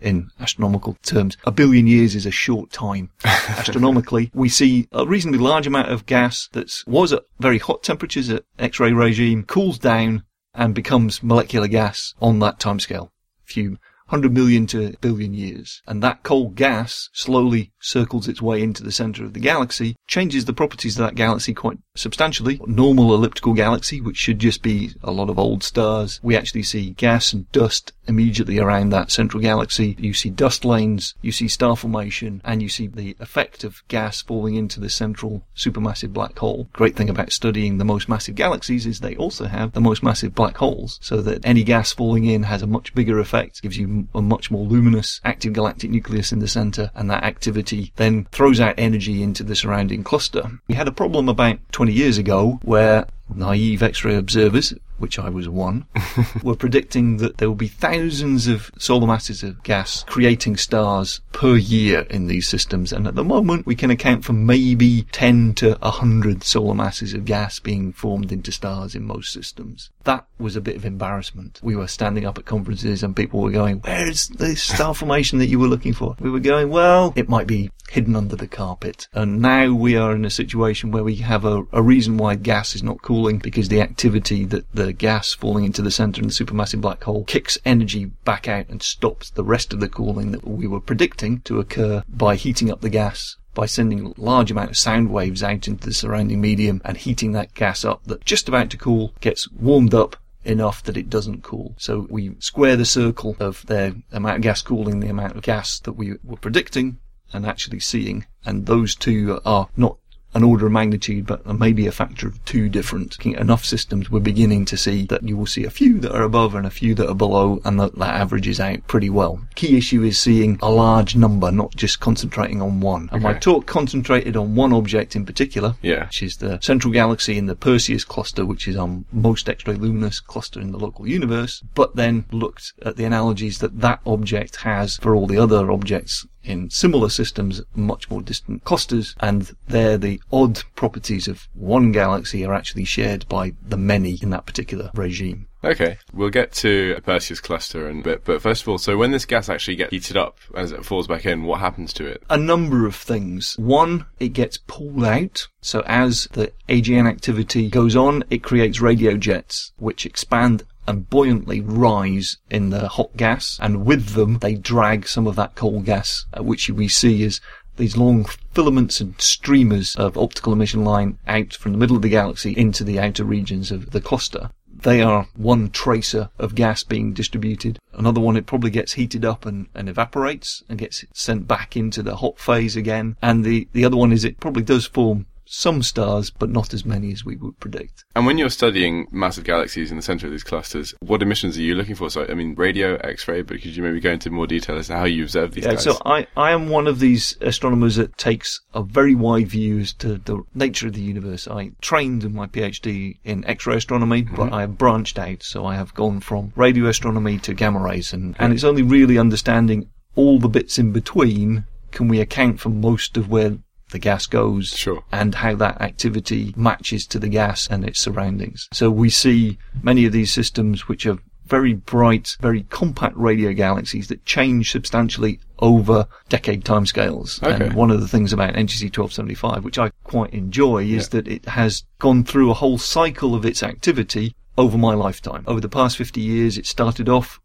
in 0.00 0.30
astronomical 0.38 0.96
terms. 1.02 1.36
A 1.44 1.50
billion 1.50 1.86
years 1.86 2.14
is 2.14 2.26
a 2.26 2.30
short 2.30 2.70
time. 2.70 3.10
Astronomically, 3.24 4.30
we 4.34 4.48
see 4.48 4.86
a 4.92 5.06
reasonably 5.06 5.40
large 5.40 5.66
amount 5.66 5.90
of 5.90 6.06
gas 6.06 6.48
that 6.52 6.70
was 6.86 7.12
at 7.12 7.24
very 7.40 7.58
hot 7.58 7.82
temperatures 7.82 8.28
at 8.30 8.44
X-ray 8.58 8.92
regime, 8.92 9.44
cools 9.44 9.78
down 9.78 10.24
and 10.54 10.74
becomes 10.74 11.22
molecular 11.22 11.68
gas 11.68 12.14
on 12.20 12.38
that 12.38 12.58
timescale. 12.58 13.10
Few 13.44 13.78
100 14.08 14.32
million 14.32 14.66
to 14.68 14.94
billion 15.00 15.34
years. 15.34 15.82
And 15.86 16.02
that 16.02 16.22
cold 16.22 16.54
gas 16.54 17.08
slowly 17.12 17.72
circles 17.84 18.28
its 18.28 18.40
way 18.40 18.62
into 18.62 18.82
the 18.82 18.90
center 18.92 19.24
of 19.24 19.34
the 19.34 19.40
galaxy, 19.40 19.94
changes 20.06 20.46
the 20.46 20.52
properties 20.52 20.98
of 20.98 21.04
that 21.04 21.14
galaxy 21.14 21.52
quite 21.52 21.78
substantially. 21.94 22.60
Normal 22.66 23.14
elliptical 23.14 23.52
galaxy, 23.52 24.00
which 24.00 24.16
should 24.16 24.38
just 24.38 24.62
be 24.62 24.90
a 25.02 25.12
lot 25.12 25.28
of 25.30 25.38
old 25.38 25.62
stars, 25.62 26.18
we 26.22 26.36
actually 26.36 26.62
see 26.62 26.90
gas 26.90 27.32
and 27.32 27.50
dust 27.52 27.92
immediately 28.06 28.58
around 28.58 28.90
that 28.90 29.10
central 29.10 29.42
galaxy. 29.42 29.96
You 29.98 30.14
see 30.14 30.30
dust 30.30 30.64
lanes, 30.64 31.14
you 31.22 31.32
see 31.32 31.48
star 31.48 31.76
formation, 31.76 32.40
and 32.44 32.62
you 32.62 32.68
see 32.68 32.86
the 32.86 33.16
effect 33.20 33.64
of 33.64 33.86
gas 33.88 34.22
falling 34.22 34.54
into 34.54 34.80
the 34.80 34.90
central 34.90 35.44
supermassive 35.56 36.12
black 36.12 36.38
hole. 36.38 36.68
Great 36.72 36.96
thing 36.96 37.10
about 37.10 37.32
studying 37.32 37.78
the 37.78 37.84
most 37.84 38.08
massive 38.08 38.34
galaxies 38.34 38.86
is 38.86 39.00
they 39.00 39.16
also 39.16 39.44
have 39.44 39.72
the 39.72 39.80
most 39.80 40.02
massive 40.02 40.34
black 40.34 40.56
holes, 40.56 40.98
so 41.02 41.20
that 41.22 41.44
any 41.44 41.62
gas 41.62 41.92
falling 41.92 42.24
in 42.24 42.44
has 42.44 42.62
a 42.62 42.66
much 42.66 42.94
bigger 42.94 43.18
effect, 43.18 43.62
gives 43.62 43.76
you 43.76 44.08
a 44.14 44.22
much 44.22 44.50
more 44.50 44.66
luminous 44.66 45.20
active 45.24 45.52
galactic 45.52 45.90
nucleus 45.90 46.32
in 46.32 46.38
the 46.38 46.48
center, 46.48 46.90
and 46.94 47.10
that 47.10 47.24
activity 47.24 47.73
then 47.96 48.26
throws 48.32 48.60
out 48.60 48.74
energy 48.78 49.22
into 49.22 49.42
the 49.42 49.56
surrounding 49.56 50.04
cluster. 50.04 50.50
We 50.68 50.74
had 50.74 50.88
a 50.88 50.92
problem 50.92 51.28
about 51.28 51.58
20 51.72 51.92
years 51.92 52.18
ago 52.18 52.58
where 52.62 53.06
naive 53.32 53.82
X-ray 53.82 54.16
observers, 54.16 54.74
which 54.98 55.18
I 55.18 55.28
was 55.28 55.48
one, 55.48 55.86
were 56.42 56.54
predicting 56.54 57.16
that 57.18 57.38
there 57.38 57.48
will 57.48 57.56
be 57.56 57.68
thousands 57.68 58.46
of 58.46 58.70
solar 58.78 59.06
masses 59.06 59.42
of 59.42 59.62
gas 59.62 60.04
creating 60.06 60.56
stars 60.56 61.20
per 61.32 61.56
year 61.56 62.00
in 62.10 62.26
these 62.26 62.48
systems. 62.48 62.92
And 62.92 63.06
at 63.06 63.14
the 63.14 63.24
moment, 63.24 63.66
we 63.66 63.74
can 63.74 63.90
account 63.90 64.24
for 64.24 64.32
maybe 64.32 65.02
10 65.12 65.54
to 65.54 65.76
100 65.80 66.44
solar 66.44 66.74
masses 66.74 67.14
of 67.14 67.24
gas 67.24 67.58
being 67.58 67.92
formed 67.92 68.30
into 68.30 68.52
stars 68.52 68.94
in 68.94 69.04
most 69.04 69.32
systems. 69.32 69.90
That 70.04 70.26
was 70.38 70.56
a 70.56 70.60
bit 70.60 70.76
of 70.76 70.84
embarrassment. 70.84 71.60
We 71.62 71.76
were 71.76 71.88
standing 71.88 72.24
up 72.24 72.38
at 72.38 72.44
conferences 72.44 73.02
and 73.02 73.16
people 73.16 73.40
were 73.40 73.50
going, 73.50 73.80
where's 73.80 74.28
the 74.28 74.54
star 74.54 74.94
formation 74.94 75.38
that 75.38 75.48
you 75.48 75.58
were 75.58 75.68
looking 75.68 75.92
for? 75.92 76.16
We 76.20 76.30
were 76.30 76.40
going, 76.40 76.70
well, 76.70 77.12
it 77.16 77.28
might 77.28 77.46
be 77.46 77.70
hidden 77.94 78.16
under 78.16 78.34
the 78.34 78.48
carpet. 78.48 79.06
And 79.12 79.40
now 79.40 79.72
we 79.72 79.96
are 79.96 80.16
in 80.16 80.24
a 80.24 80.30
situation 80.30 80.90
where 80.90 81.04
we 81.04 81.14
have 81.16 81.44
a, 81.44 81.62
a 81.70 81.80
reason 81.80 82.16
why 82.16 82.34
gas 82.34 82.74
is 82.74 82.82
not 82.82 83.02
cooling 83.02 83.38
because 83.38 83.68
the 83.68 83.80
activity 83.80 84.44
that 84.46 84.66
the 84.74 84.92
gas 84.92 85.32
falling 85.32 85.64
into 85.64 85.80
the 85.80 85.92
center 85.92 86.20
of 86.20 86.26
the 86.26 86.44
supermassive 86.44 86.80
black 86.80 87.04
hole 87.04 87.22
kicks 87.22 87.56
energy 87.64 88.06
back 88.24 88.48
out 88.48 88.68
and 88.68 88.82
stops 88.82 89.30
the 89.30 89.44
rest 89.44 89.72
of 89.72 89.78
the 89.78 89.88
cooling 89.88 90.32
that 90.32 90.44
we 90.44 90.66
were 90.66 90.80
predicting 90.80 91.40
to 91.42 91.60
occur 91.60 92.02
by 92.08 92.34
heating 92.34 92.68
up 92.68 92.80
the 92.80 92.88
gas 92.88 93.36
by 93.54 93.64
sending 93.64 94.12
large 94.16 94.50
amount 94.50 94.70
of 94.70 94.76
sound 94.76 95.08
waves 95.08 95.44
out 95.44 95.68
into 95.68 95.86
the 95.86 95.94
surrounding 95.94 96.40
medium 96.40 96.82
and 96.84 96.96
heating 96.96 97.30
that 97.30 97.54
gas 97.54 97.84
up 97.84 98.02
that 98.06 98.24
just 98.24 98.48
about 98.48 98.70
to 98.70 98.76
cool 98.76 99.14
gets 99.20 99.48
warmed 99.52 99.94
up 99.94 100.16
enough 100.44 100.82
that 100.82 100.96
it 100.96 101.08
doesn't 101.08 101.44
cool. 101.44 101.76
So 101.78 102.08
we 102.10 102.34
square 102.40 102.74
the 102.74 102.84
circle 102.84 103.36
of 103.38 103.64
the 103.66 104.02
amount 104.10 104.36
of 104.36 104.42
gas 104.42 104.62
cooling, 104.62 104.98
the 104.98 105.08
amount 105.08 105.36
of 105.36 105.42
gas 105.42 105.78
that 105.78 105.92
we 105.92 106.14
were 106.24 106.36
predicting 106.36 106.98
and 107.34 107.44
actually 107.44 107.80
seeing, 107.80 108.24
and 108.46 108.64
those 108.66 108.94
two 108.94 109.40
are 109.44 109.68
not 109.76 109.98
an 110.36 110.42
order 110.42 110.66
of 110.66 110.72
magnitude, 110.72 111.24
but 111.26 111.46
maybe 111.46 111.86
a 111.86 111.92
factor 111.92 112.26
of 112.26 112.44
two 112.44 112.68
different. 112.68 113.16
Enough 113.24 113.64
systems, 113.64 114.10
we're 114.10 114.18
beginning 114.18 114.64
to 114.64 114.76
see 114.76 115.04
that 115.06 115.22
you 115.22 115.36
will 115.36 115.46
see 115.46 115.62
a 115.64 115.70
few 115.70 116.00
that 116.00 116.12
are 116.12 116.24
above 116.24 116.56
and 116.56 116.66
a 116.66 116.70
few 116.70 116.92
that 116.96 117.08
are 117.08 117.14
below, 117.14 117.60
and 117.64 117.78
that, 117.78 117.94
that 117.96 118.14
averages 118.20 118.58
out 118.58 118.84
pretty 118.88 119.08
well. 119.08 119.38
Key 119.54 119.76
issue 119.76 120.02
is 120.02 120.18
seeing 120.18 120.58
a 120.60 120.72
large 120.72 121.14
number, 121.14 121.52
not 121.52 121.76
just 121.76 122.00
concentrating 122.00 122.60
on 122.60 122.80
one. 122.80 123.08
And 123.12 123.22
my 123.22 123.34
talk 123.34 123.66
concentrated 123.66 124.36
on 124.36 124.56
one 124.56 124.72
object 124.72 125.14
in 125.14 125.24
particular, 125.24 125.76
Yeah. 125.82 126.06
which 126.06 126.20
is 126.20 126.38
the 126.38 126.58
central 126.60 126.92
galaxy 126.92 127.38
in 127.38 127.46
the 127.46 127.54
Perseus 127.54 128.04
cluster, 128.04 128.44
which 128.44 128.66
is 128.66 128.76
our 128.76 128.90
most 129.12 129.48
extra 129.48 129.74
luminous 129.74 130.18
cluster 130.18 130.60
in 130.60 130.72
the 130.72 130.78
local 130.78 131.06
universe, 131.06 131.62
but 131.76 131.94
then 131.94 132.24
looked 132.32 132.72
at 132.82 132.96
the 132.96 133.04
analogies 133.04 133.58
that 133.58 133.80
that 133.82 134.00
object 134.04 134.56
has 134.56 134.96
for 134.96 135.14
all 135.14 135.28
the 135.28 135.38
other 135.38 135.70
objects 135.70 136.26
in 136.44 136.70
similar 136.70 137.08
systems, 137.08 137.62
much 137.74 138.10
more 138.10 138.22
distant 138.22 138.64
clusters, 138.64 139.14
and 139.20 139.54
there 139.68 139.98
the 139.98 140.20
odd 140.32 140.62
properties 140.76 141.28
of 141.28 141.48
one 141.54 141.92
galaxy 141.92 142.44
are 142.44 142.54
actually 142.54 142.84
shared 142.84 143.28
by 143.28 143.52
the 143.66 143.76
many 143.76 144.18
in 144.22 144.30
that 144.30 144.46
particular 144.46 144.90
regime. 144.94 145.48
Okay, 145.64 145.96
we'll 146.12 146.28
get 146.28 146.52
to 146.52 146.94
a 146.98 147.00
Perseus 147.00 147.40
cluster 147.40 147.88
in 147.88 148.00
a 148.00 148.02
bit, 148.02 148.24
but 148.24 148.42
first 148.42 148.62
of 148.62 148.68
all, 148.68 148.76
so 148.76 148.98
when 148.98 149.12
this 149.12 149.24
gas 149.24 149.48
actually 149.48 149.76
gets 149.76 149.92
heated 149.92 150.16
up 150.16 150.36
as 150.54 150.72
it 150.72 150.84
falls 150.84 151.06
back 151.06 151.24
in, 151.24 151.44
what 151.44 151.60
happens 151.60 151.92
to 151.94 152.06
it? 152.06 152.22
a 152.28 152.36
number 152.36 152.86
of 152.86 152.94
things. 152.94 153.56
One, 153.58 154.06
it 154.20 154.30
gets 154.34 154.58
pulled 154.58 155.04
out. 155.04 155.48
So 155.62 155.82
as 155.86 156.28
the 156.32 156.52
AGN 156.68 157.08
activity 157.08 157.70
goes 157.70 157.96
on, 157.96 158.24
it 158.28 158.42
creates 158.42 158.80
radio 158.80 159.16
jets, 159.16 159.72
which 159.76 160.04
expand 160.04 160.64
and 160.86 161.08
buoyantly 161.08 161.60
rise 161.60 162.38
in 162.50 162.70
the 162.70 162.88
hot 162.88 163.16
gas, 163.16 163.58
and 163.62 163.84
with 163.84 164.10
them, 164.10 164.38
they 164.38 164.54
drag 164.54 165.06
some 165.06 165.26
of 165.26 165.36
that 165.36 165.54
cold 165.54 165.84
gas, 165.84 166.26
uh, 166.36 166.42
which 166.42 166.68
we 166.70 166.88
see 166.88 167.24
as 167.24 167.40
these 167.76 167.96
long 167.96 168.24
filaments 168.52 169.00
and 169.00 169.20
streamers 169.20 169.96
of 169.96 170.16
optical 170.16 170.52
emission 170.52 170.84
line 170.84 171.18
out 171.26 171.54
from 171.54 171.72
the 171.72 171.78
middle 171.78 171.96
of 171.96 172.02
the 172.02 172.08
galaxy 172.08 172.52
into 172.52 172.84
the 172.84 173.00
outer 173.00 173.24
regions 173.24 173.70
of 173.70 173.90
the 173.90 174.00
cluster. 174.00 174.50
They 174.72 175.00
are 175.00 175.28
one 175.34 175.70
tracer 175.70 176.28
of 176.38 176.54
gas 176.54 176.84
being 176.84 177.14
distributed. 177.14 177.78
Another 177.94 178.20
one, 178.20 178.36
it 178.36 178.46
probably 178.46 178.70
gets 178.70 178.92
heated 178.92 179.24
up 179.24 179.46
and, 179.46 179.66
and 179.74 179.88
evaporates 179.88 180.62
and 180.68 180.78
gets 180.78 181.04
sent 181.14 181.48
back 181.48 181.76
into 181.76 182.02
the 182.02 182.16
hot 182.16 182.38
phase 182.38 182.76
again. 182.76 183.16
And 183.22 183.44
the, 183.44 183.66
the 183.72 183.84
other 183.84 183.96
one 183.96 184.12
is 184.12 184.24
it 184.24 184.40
probably 184.40 184.62
does 184.62 184.84
form 184.86 185.26
some 185.46 185.82
stars, 185.82 186.30
but 186.30 186.50
not 186.50 186.72
as 186.72 186.84
many 186.84 187.12
as 187.12 187.24
we 187.24 187.36
would 187.36 187.58
predict. 187.60 188.04
And 188.16 188.26
when 188.26 188.38
you're 188.38 188.50
studying 188.50 189.06
massive 189.10 189.44
galaxies 189.44 189.90
in 189.90 189.96
the 189.96 190.02
center 190.02 190.26
of 190.26 190.32
these 190.32 190.44
clusters, 190.44 190.94
what 191.00 191.22
emissions 191.22 191.56
are 191.56 191.62
you 191.62 191.74
looking 191.74 191.94
for? 191.94 192.10
So, 192.10 192.26
I 192.28 192.34
mean, 192.34 192.54
radio, 192.54 192.96
X-ray, 192.96 193.42
but 193.42 193.60
could 193.60 193.76
you 193.76 193.82
maybe 193.82 194.00
go 194.00 194.12
into 194.12 194.30
more 194.30 194.46
detail 194.46 194.76
as 194.76 194.88
to 194.88 194.96
how 194.96 195.04
you 195.04 195.24
observe 195.24 195.52
these 195.52 195.64
Yeah, 195.64 195.72
guys? 195.72 195.84
so 195.84 195.98
I, 196.04 196.26
I 196.36 196.52
am 196.52 196.68
one 196.68 196.86
of 196.86 196.98
these 196.98 197.36
astronomers 197.40 197.96
that 197.96 198.16
takes 198.16 198.60
a 198.72 198.82
very 198.82 199.14
wide 199.14 199.48
view 199.48 199.80
as 199.80 199.92
to 199.94 200.18
the 200.18 200.42
nature 200.54 200.86
of 200.86 200.94
the 200.94 201.00
universe. 201.00 201.46
I 201.48 201.72
trained 201.80 202.24
in 202.24 202.34
my 202.34 202.46
PhD 202.46 203.18
in 203.24 203.44
X-ray 203.46 203.76
astronomy, 203.76 204.22
mm-hmm. 204.22 204.36
but 204.36 204.52
I 204.52 204.62
have 204.62 204.78
branched 204.78 205.18
out, 205.18 205.42
so 205.42 205.66
I 205.66 205.76
have 205.76 205.94
gone 205.94 206.20
from 206.20 206.52
radio 206.56 206.86
astronomy 206.86 207.38
to 207.38 207.54
gamma 207.54 207.80
rays, 207.80 208.12
and, 208.12 208.34
and 208.38 208.52
it's 208.52 208.64
only 208.64 208.82
really 208.82 209.18
understanding 209.18 209.90
all 210.16 210.38
the 210.38 210.48
bits 210.48 210.78
in 210.78 210.92
between 210.92 211.64
can 211.90 212.08
we 212.08 212.20
account 212.20 212.60
for 212.60 212.68
most 212.68 213.16
of 213.16 213.28
where 213.28 213.58
the 213.90 213.98
gas 213.98 214.26
goes 214.26 214.68
Sure. 214.68 215.04
and 215.12 215.36
how 215.36 215.54
that 215.56 215.80
activity 215.80 216.52
matches 216.56 217.06
to 217.06 217.18
the 217.18 217.28
gas 217.28 217.66
and 217.68 217.84
its 217.84 218.00
surroundings. 218.00 218.68
So 218.72 218.90
we 218.90 219.10
see 219.10 219.58
many 219.82 220.04
of 220.04 220.12
these 220.12 220.32
systems 220.32 220.88
which 220.88 221.06
are 221.06 221.18
very 221.46 221.74
bright, 221.74 222.36
very 222.40 222.62
compact 222.70 223.16
radio 223.16 223.52
galaxies 223.52 224.08
that 224.08 224.24
change 224.24 224.70
substantially 224.72 225.38
over 225.58 226.06
decade 226.28 226.64
timescales. 226.64 227.42
Okay. 227.42 227.66
And 227.66 227.74
one 227.74 227.90
of 227.90 228.00
the 228.00 228.08
things 228.08 228.32
about 228.32 228.54
NGC 228.54 228.84
1275, 228.90 229.62
which 229.62 229.78
I 229.78 229.90
quite 230.04 230.32
enjoy, 230.32 230.84
is 230.84 231.10
that 231.10 231.28
it 231.28 231.44
has 231.46 231.84
gone 231.98 232.24
through 232.24 232.50
a 232.50 232.54
whole 232.54 232.78
cycle 232.78 233.34
of 233.34 233.44
its 233.44 233.62
activity 233.62 234.34
over 234.56 234.78
my 234.78 234.94
lifetime. 234.94 235.44
Over 235.46 235.60
the 235.60 235.68
past 235.68 235.96
50 235.98 236.20
years, 236.20 236.56
it 236.56 236.66
started 236.66 237.08
off 237.08 237.40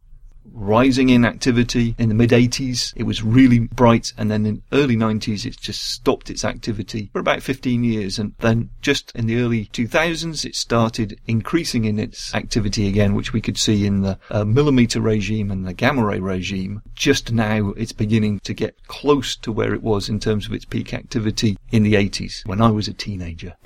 rising 0.52 1.10
in 1.10 1.26
activity 1.26 1.96
in 1.98 2.10
the 2.10 2.16
mid 2.16 2.32
80s. 2.32 2.94
It 2.96 3.04
was 3.04 3.24
really 3.24 3.60
bright, 3.60 4.14
and 4.18 4.30
then 4.30 4.46
in 4.46 4.62
early 4.72 4.96
90s, 4.96 5.46
it 5.46 5.60
just 5.60 5.92
stopped 5.92 6.30
its 6.30 6.44
activity 6.44 7.10
for 7.14 7.20
about 7.20 7.42
15 7.42 7.84
years, 7.84 8.20
and 8.20 8.34
then 8.40 8.70
just 8.82 9.12
in 9.16 9.26
the 9.26 9.40
early 9.42 9.66
2000s, 9.68 10.46
it 10.46 10.56
started 10.56 11.20
increasing 11.28 11.86
in 11.86 12.00
its 12.00 12.34
activity 12.34 12.88
again, 12.88 13.16
which 13.16 13.34
we 13.34 13.42
could 13.42 13.58
see 13.58 13.86
in 13.86 14.02
the 14.02 14.18
uh, 14.30 14.44
millimeter 14.44 15.02
regime 15.02 15.52
and 15.52 15.66
the 15.66 15.74
gamma 15.74 16.06
ray 16.06 16.20
regime. 16.20 16.82
Just 16.94 17.32
now, 17.32 17.70
it's 17.72 17.92
beginning 17.92 18.40
to 18.42 18.54
get 18.54 18.76
close 18.88 19.36
to 19.38 19.52
where 19.52 19.74
it 19.74 19.84
was 19.84 20.10
in 20.10 20.20
terms 20.20 20.46
of 20.46 20.54
its 20.54 20.66
peak 20.66 20.94
activity 20.94 21.58
in 21.72 21.84
the 21.84 21.94
80s 21.94 22.46
when 22.46 22.62
I 22.62 22.70
was 22.70 22.88
a 22.88 22.94
teenager. 22.94 23.56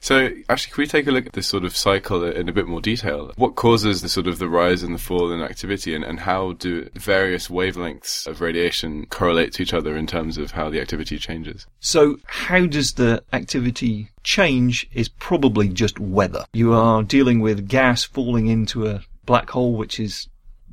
So, 0.00 0.30
actually, 0.48 0.72
can 0.72 0.82
we 0.82 0.86
take 0.86 1.06
a 1.06 1.10
look 1.10 1.26
at 1.26 1.32
this 1.32 1.48
sort 1.48 1.64
of 1.64 1.76
cycle 1.76 2.22
in 2.24 2.48
a 2.48 2.52
bit 2.52 2.66
more 2.66 2.80
detail? 2.80 3.32
What 3.36 3.56
causes 3.56 4.02
the 4.02 4.08
sort 4.08 4.26
of 4.26 4.38
the 4.38 4.48
rise 4.48 4.82
and 4.82 4.94
the 4.94 4.98
fall 4.98 5.32
in 5.32 5.42
activity, 5.42 5.85
and, 5.94 6.04
and 6.04 6.20
how 6.20 6.52
do 6.52 6.88
various 6.94 7.48
wavelengths 7.48 8.26
of 8.26 8.40
radiation 8.40 9.06
correlate 9.06 9.52
to 9.54 9.62
each 9.62 9.74
other 9.74 9.96
in 9.96 10.06
terms 10.06 10.38
of 10.38 10.52
how 10.52 10.70
the 10.70 10.80
activity 10.80 11.18
changes? 11.18 11.66
So, 11.80 12.18
how 12.26 12.66
does 12.66 12.94
the 12.94 13.22
activity 13.32 14.10
change 14.26 14.88
is 14.92 15.08
probably 15.08 15.68
just 15.68 16.00
weather. 16.00 16.44
You 16.52 16.72
are 16.72 17.02
dealing 17.04 17.40
with 17.40 17.68
gas 17.68 18.02
falling 18.02 18.48
into 18.48 18.86
a 18.86 19.02
black 19.24 19.50
hole, 19.50 19.76
which 19.76 20.00
is 20.00 20.28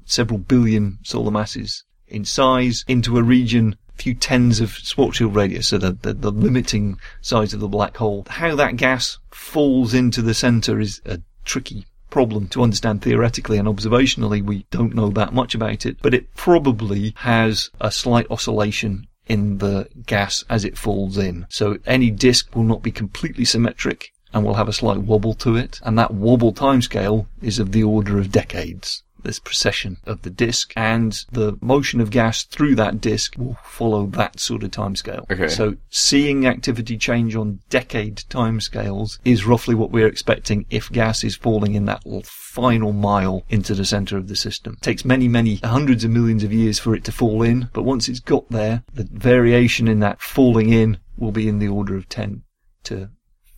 several 0.05 0.39
billion 0.39 0.97
solar 1.03 1.31
masses 1.31 1.83
in 2.07 2.25
size, 2.25 2.83
into 2.87 3.17
a 3.17 3.23
region 3.23 3.77
few 3.95 4.15
tens 4.15 4.59
of 4.59 4.69
Schwarzschild 4.69 5.35
radius, 5.35 5.67
so 5.67 5.77
the, 5.77 5.91
the, 5.91 6.13
the 6.13 6.31
limiting 6.31 6.97
size 7.21 7.53
of 7.53 7.59
the 7.59 7.67
black 7.67 7.95
hole. 7.95 8.25
How 8.27 8.55
that 8.55 8.75
gas 8.75 9.19
falls 9.29 9.93
into 9.93 10.23
the 10.23 10.33
center 10.33 10.79
is 10.79 10.99
a 11.05 11.21
tricky 11.45 11.85
problem 12.13 12.47
to 12.47 12.61
understand 12.61 13.01
theoretically 13.01 13.57
and 13.57 13.67
observationally. 13.67 14.39
We 14.39 14.67
don't 14.69 14.93
know 14.93 15.09
that 15.09 15.33
much 15.33 15.55
about 15.55 15.83
it, 15.87 15.97
but 16.03 16.13
it 16.13 16.31
probably 16.35 17.15
has 17.17 17.71
a 17.81 17.89
slight 17.89 18.27
oscillation 18.29 19.07
in 19.25 19.57
the 19.57 19.87
gas 20.05 20.45
as 20.47 20.63
it 20.63 20.77
falls 20.77 21.17
in. 21.17 21.47
So 21.49 21.79
any 21.87 22.11
disk 22.11 22.55
will 22.55 22.65
not 22.65 22.83
be 22.83 22.91
completely 22.91 23.45
symmetric 23.45 24.13
and 24.31 24.45
will 24.45 24.53
have 24.53 24.67
a 24.67 24.73
slight 24.73 24.99
wobble 24.99 25.33
to 25.45 25.55
it. 25.55 25.79
And 25.81 25.97
that 25.97 26.13
wobble 26.13 26.53
timescale 26.53 27.25
is 27.41 27.57
of 27.57 27.71
the 27.71 27.83
order 27.83 28.19
of 28.19 28.31
decades. 28.31 29.01
This 29.23 29.39
precession 29.39 29.97
of 30.05 30.21
the 30.21 30.29
disk, 30.29 30.73
and 30.75 31.25
the 31.31 31.57
motion 31.61 31.99
of 31.99 32.09
gas 32.09 32.43
through 32.43 32.75
that 32.75 33.01
disk 33.01 33.35
will 33.37 33.57
follow 33.63 34.05
that 34.07 34.39
sort 34.39 34.63
of 34.63 34.71
timescale. 34.71 35.29
Okay. 35.31 35.47
So 35.47 35.75
seeing 35.89 36.45
activity 36.45 36.97
change 36.97 37.35
on 37.35 37.59
decade 37.69 38.17
timescales 38.29 39.19
is 39.25 39.45
roughly 39.45 39.75
what 39.75 39.91
we're 39.91 40.07
expecting 40.07 40.65
if 40.69 40.91
gas 40.91 41.23
is 41.23 41.35
falling 41.35 41.75
in 41.75 41.85
that 41.85 42.03
final 42.25 42.93
mile 42.93 43.43
into 43.49 43.73
the 43.73 43.85
center 43.85 44.17
of 44.17 44.27
the 44.27 44.35
system. 44.35 44.73
It 44.73 44.83
takes 44.83 45.05
many, 45.05 45.27
many 45.27 45.55
hundreds 45.63 46.03
of 46.03 46.11
millions 46.11 46.43
of 46.43 46.53
years 46.53 46.79
for 46.79 46.95
it 46.95 47.03
to 47.05 47.11
fall 47.11 47.41
in, 47.41 47.69
but 47.73 47.83
once 47.83 48.07
it's 48.07 48.19
got 48.19 48.49
there, 48.49 48.83
the 48.93 49.07
variation 49.11 49.87
in 49.87 49.99
that 49.99 50.21
falling 50.21 50.71
in 50.71 50.97
will 51.17 51.31
be 51.31 51.47
in 51.47 51.59
the 51.59 51.67
order 51.67 51.95
of 51.95 52.09
10 52.09 52.43
to 52.83 53.09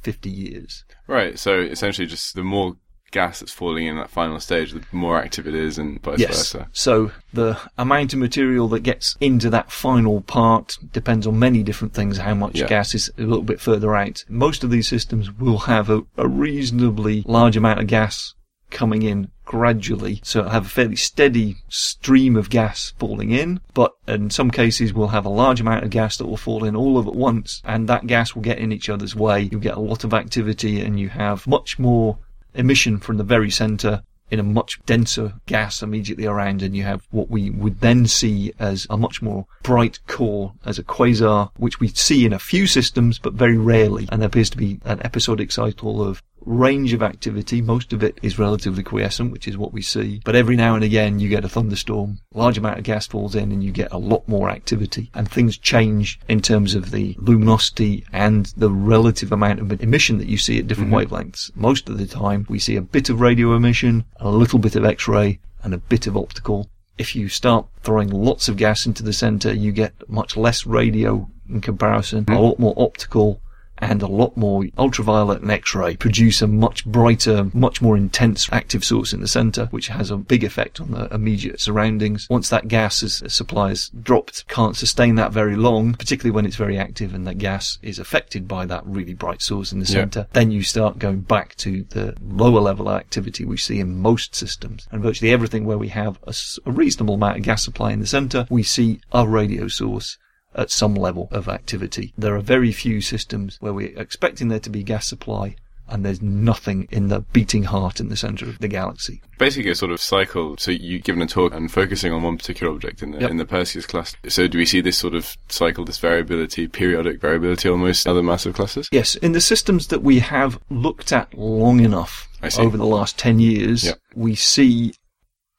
50 0.02 0.30
years. 0.30 0.86
Right. 1.08 1.38
So 1.40 1.60
essentially, 1.60 2.08
just 2.08 2.36
the 2.36 2.44
more 2.44 2.78
gas 3.16 3.40
that's 3.40 3.52
falling 3.54 3.88
in 3.88 3.96
that 3.96 4.10
final 4.10 4.40
stage, 4.40 4.74
the 4.74 4.84
more 4.92 5.18
active 5.18 5.48
it 5.48 5.56
is, 5.56 5.78
and 5.78 6.02
vice 6.04 6.20
versa. 6.28 6.68
So 6.74 7.12
the 7.34 7.58
amount 7.78 8.14
of 8.14 8.20
material 8.20 8.68
that 8.70 8.82
gets 8.82 9.16
into 9.20 9.50
that 9.50 9.72
final 9.72 10.22
part 10.22 10.78
depends 10.92 11.26
on 11.26 11.40
many 11.40 11.64
different 11.64 11.94
things. 11.94 12.18
How 12.18 12.36
much 12.36 12.56
Yeah. 12.58 12.68
gas 12.68 12.94
is 12.94 13.10
a 13.18 13.22
little 13.22 13.42
bit 13.44 13.60
further 13.62 13.96
out. 13.96 14.24
Most 14.30 14.64
of 14.64 14.70
these 14.70 14.88
systems 14.88 15.32
will 15.32 15.60
have 15.60 15.90
a, 15.90 16.04
a 16.18 16.28
reasonably 16.28 17.24
large 17.26 17.56
amount 17.58 17.80
of 17.80 17.88
gas 17.88 18.34
coming 18.70 19.04
in 19.04 19.30
gradually. 19.46 20.20
So 20.24 20.40
it'll 20.40 20.52
have 20.52 20.66
a 20.66 20.70
fairly 20.70 20.96
steady 20.96 21.58
stream 21.70 22.36
of 22.36 22.50
gas 22.50 22.94
falling 23.00 23.32
in, 23.32 23.62
but 23.74 23.94
in 24.08 24.30
some 24.30 24.52
cases 24.52 24.94
we'll 24.94 25.10
have 25.10 25.26
a 25.26 25.30
large 25.30 25.62
amount 25.62 25.84
of 25.86 25.92
gas 25.92 26.18
that 26.18 26.26
will 26.28 26.36
fall 26.36 26.66
in 26.66 26.76
all 26.76 26.98
of 26.98 27.08
at 27.08 27.16
once, 27.16 27.62
and 27.64 27.88
that 27.88 28.08
gas 28.08 28.36
will 28.36 28.42
get 28.42 28.58
in 28.58 28.72
each 28.74 28.90
other's 28.90 29.16
way. 29.16 29.44
You 29.52 29.60
get 29.60 29.78
a 29.78 29.80
lot 29.92 30.04
of 30.04 30.14
activity 30.14 30.82
and 30.82 31.00
you 31.00 31.10
have 31.10 31.48
much 31.48 31.78
more 31.80 32.18
emission 32.56 33.00
from 33.00 33.18
the 33.18 33.24
very 33.24 33.50
center 33.50 34.02
in 34.32 34.40
a 34.40 34.44
much 34.44 34.80
denser 34.86 35.34
gas 35.46 35.84
immediately 35.84 36.26
around 36.26 36.62
and 36.62 36.76
you 36.76 36.84
have 36.84 37.08
what 37.12 37.30
we 37.30 37.50
would 37.52 37.80
then 37.82 38.08
see 38.08 38.52
as 38.60 38.88
a 38.90 38.98
much 38.98 39.22
more 39.22 39.46
bright 39.62 40.00
core 40.08 40.54
as 40.66 40.80
a 40.80 40.84
quasar 40.84 41.50
which 41.58 41.80
we 41.80 41.88
see 41.90 42.26
in 42.26 42.34
a 42.34 42.40
few 42.40 42.66
systems 42.66 43.20
but 43.20 43.34
very 43.34 43.58
rarely. 43.58 44.08
And 44.12 44.22
there 44.22 44.28
appears 44.28 44.50
to 44.52 44.58
be 44.58 44.80
an 44.84 45.00
episodic 45.02 45.52
cycle 45.52 46.04
of 46.04 46.24
range 46.46 46.94
of 46.94 47.04
activity. 47.04 47.62
Most 47.62 47.94
of 47.94 48.04
it 48.04 48.20
is 48.22 48.40
relatively 48.40 48.84
quiescent 48.84 49.32
which 49.32 49.48
is 49.48 49.58
what 49.58 49.74
we 49.74 49.82
see. 49.82 50.22
But 50.24 50.36
every 50.36 50.56
now 50.56 50.76
and 50.76 50.84
again 50.84 51.20
you 51.20 51.30
get 51.30 51.46
a 51.46 51.50
thunderstorm. 51.50 52.20
Large 52.34 52.58
amount 52.58 52.78
of 52.78 52.84
gas 52.84 53.08
falls 53.08 53.36
in 53.36 53.52
and 53.52 53.64
you 53.64 53.72
get 53.72 53.92
a 53.92 53.98
lot 53.98 54.28
more 54.28 54.50
activity. 54.50 55.10
And 55.14 55.30
things 55.30 55.58
change 55.58 56.20
in 56.28 56.42
terms 56.42 56.76
of 56.76 56.92
the 56.92 57.16
luminosity 57.18 58.06
and 58.14 58.46
the 58.58 58.72
relative 58.72 59.32
amount 59.32 59.60
of 59.60 59.82
emission 59.82 60.18
that 60.20 60.28
you 60.28 60.38
see 60.38 60.60
at 60.60 60.68
different 60.68 60.92
mm-hmm. 60.92 61.14
wavelengths. 61.14 61.56
Most 61.56 61.90
of 61.90 61.98
the 61.98 62.08
time 62.08 62.46
we 62.50 62.60
see 62.60 62.76
a 62.76 62.82
bit 62.82 63.10
of 63.10 63.22
radio 63.22 63.56
emission 63.56 64.06
a 64.18 64.30
little 64.30 64.60
bit 64.60 64.76
of 64.76 64.86
x-ray 64.86 65.40
and 65.64 65.74
a 65.74 65.80
bit 65.80 66.08
of 66.08 66.16
optical. 66.16 66.70
If 66.98 67.16
you 67.16 67.28
start 67.28 67.68
throwing 67.82 68.10
lots 68.10 68.48
of 68.48 68.58
gas 68.58 68.86
into 68.86 69.04
the 69.04 69.14
center 69.14 69.54
you 69.54 69.72
get 69.72 69.94
much 70.10 70.38
less 70.38 70.66
radio 70.66 71.28
in 71.50 71.62
comparison 71.62 72.20
a 72.20 72.22
mm-hmm. 72.24 72.42
lot 72.42 72.60
more 72.60 72.74
optical 72.78 73.42
and 73.80 74.02
a 74.02 74.08
lot 74.08 74.36
more 74.38 74.66
ultraviolet 74.78 75.42
and 75.42 75.52
X-ray 75.52 75.96
produce 75.98 76.42
a 76.42 76.48
much 76.48 76.86
brighter, 76.86 77.50
much 77.54 77.82
more 77.82 77.98
intense 77.98 78.48
active 78.52 78.84
source 78.84 79.14
in 79.14 79.22
the 79.22 79.28
center, 79.28 79.66
which 79.68 79.88
has 79.88 80.10
a 80.12 80.18
big 80.18 80.44
effect 80.44 80.80
on 80.80 80.92
the 80.92 81.14
immediate 81.14 81.60
surroundings. 81.60 82.28
Once 82.30 82.50
that 82.50 82.68
gas 82.68 83.04
is, 83.04 83.22
uh, 83.22 83.28
supply 83.30 83.72
is 83.72 83.90
dropped, 84.02 84.48
can't 84.48 84.76
sustain 84.76 85.16
that 85.16 85.32
very 85.32 85.56
long, 85.56 85.94
particularly 85.94 86.34
when 86.34 86.46
it's 86.46 86.56
very 86.56 86.78
active 86.78 87.14
and 87.14 87.28
that 87.28 87.38
gas 87.38 87.78
is 87.82 88.00
affected 88.00 88.48
by 88.48 88.66
that 88.66 88.86
really 88.86 89.14
bright 89.14 89.42
source 89.42 89.72
in 89.72 89.80
the 89.80 89.86
Yeah. 89.86 90.02
center. 90.02 90.28
Then 90.34 90.52
you 90.52 90.64
start 90.64 91.00
going 91.00 91.22
back 91.22 91.56
to 91.58 91.86
the 91.90 92.16
lower 92.26 92.62
level 92.62 92.88
of 92.90 92.96
activity 92.98 93.46
we 93.46 93.58
see 93.58 93.80
in 93.80 94.00
most 94.02 94.36
systems. 94.36 94.88
And 94.92 95.02
virtually 95.02 95.32
everything 95.32 95.66
where 95.66 95.78
we 95.78 95.90
have 95.90 96.18
a 96.26 96.72
reasonable 96.72 97.16
amount 97.16 97.38
of 97.38 97.44
gas 97.44 97.64
supply 97.64 97.92
in 97.92 98.00
the 98.00 98.08
center, 98.08 98.48
we 98.50 98.64
see 98.64 99.00
a 99.12 99.28
radio 99.28 99.68
source 99.68 100.18
at 100.56 100.72
some 100.72 100.96
level 100.96 101.28
of 101.32 101.48
activity. 101.48 102.14
There 102.18 102.36
are 102.36 102.42
very 102.42 102.72
few 102.72 103.02
systems 103.02 103.58
where 103.60 103.74
we're 103.74 103.98
expecting 104.00 104.48
there 104.48 104.60
to 104.60 104.70
be 104.70 104.84
gas 104.84 105.06
supply 105.08 105.56
and 105.88 106.04
there's 106.04 106.22
nothing 106.22 106.88
in 106.90 107.10
the 107.10 107.20
beating 107.32 107.64
heart 107.66 108.00
in 108.00 108.10
the 108.10 108.16
center 108.16 108.46
of 108.46 108.58
the 108.58 108.68
galaxy. 108.68 109.22
Basically, 109.38 109.70
a 109.70 109.76
sort 109.76 109.92
of 109.92 110.02
cycle. 110.02 110.56
So 110.58 110.72
you 110.72 110.98
given 111.00 111.22
a 111.22 111.28
talk 111.28 111.54
and 111.54 111.72
focusing 111.72 112.12
on 112.12 112.24
one 112.24 112.38
particular 112.38 112.74
object 112.74 113.04
in 113.04 113.12
the 113.12 113.20
Yep. 113.20 113.30
in 113.30 113.38
the 113.38 113.46
Perseus 113.46 113.86
cluster. 113.86 114.18
So 114.30 114.48
do 114.48 114.58
we 114.58 114.66
see 114.66 114.82
this 114.82 114.98
sort 114.98 115.14
of 115.14 115.38
cycle, 115.48 115.86
this 115.86 116.00
variability, 116.00 116.68
periodic 116.68 117.22
variability, 117.22 117.70
almost 117.70 118.08
in 118.08 118.10
other 118.10 118.24
massive 118.24 118.56
clusters? 118.56 118.90
Yes, 118.92 119.14
in 119.16 119.34
the 119.34 119.42
systems 119.42 119.88
that 119.88 120.02
we 120.02 120.20
have 120.20 120.58
looked 120.72 121.12
at 121.12 121.38
long 121.38 121.80
enough 121.82 122.28
over 122.58 122.78
the 122.78 122.86
last 122.86 123.20
10 123.20 123.38
years, 123.40 123.84
Yep. 123.86 124.00
we 124.16 124.34
see 124.34 124.94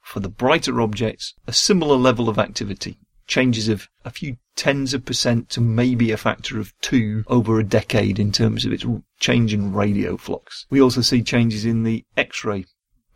for 0.03 0.19
the 0.21 0.29
brighter 0.29 0.81
objects 0.81 1.35
a 1.47 1.53
similar 1.53 1.97
level 1.97 2.29
of 2.29 2.37
activity. 2.39 2.99
Changes 3.27 3.69
of 3.69 3.89
a 4.05 4.11
few 4.11 4.37
tens 4.55 4.95
of 4.95 5.05
percent 5.05 5.49
to 5.51 5.61
maybe 5.61 6.11
a 6.11 6.17
factor 6.17 6.59
of 6.59 6.73
two 6.81 7.25
over 7.27 7.59
a 7.59 7.65
decade 7.65 8.19
in 8.19 8.33
terms 8.33 8.65
of 8.65 8.73
its 8.73 8.87
change 9.21 9.53
in 9.53 9.73
radio 9.73 10.17
flux. 10.17 10.67
We 10.71 10.81
also 10.81 11.01
see 11.01 11.23
changes 11.23 11.65
in 11.65 11.83
the 11.83 12.05
X-ray 12.17 12.65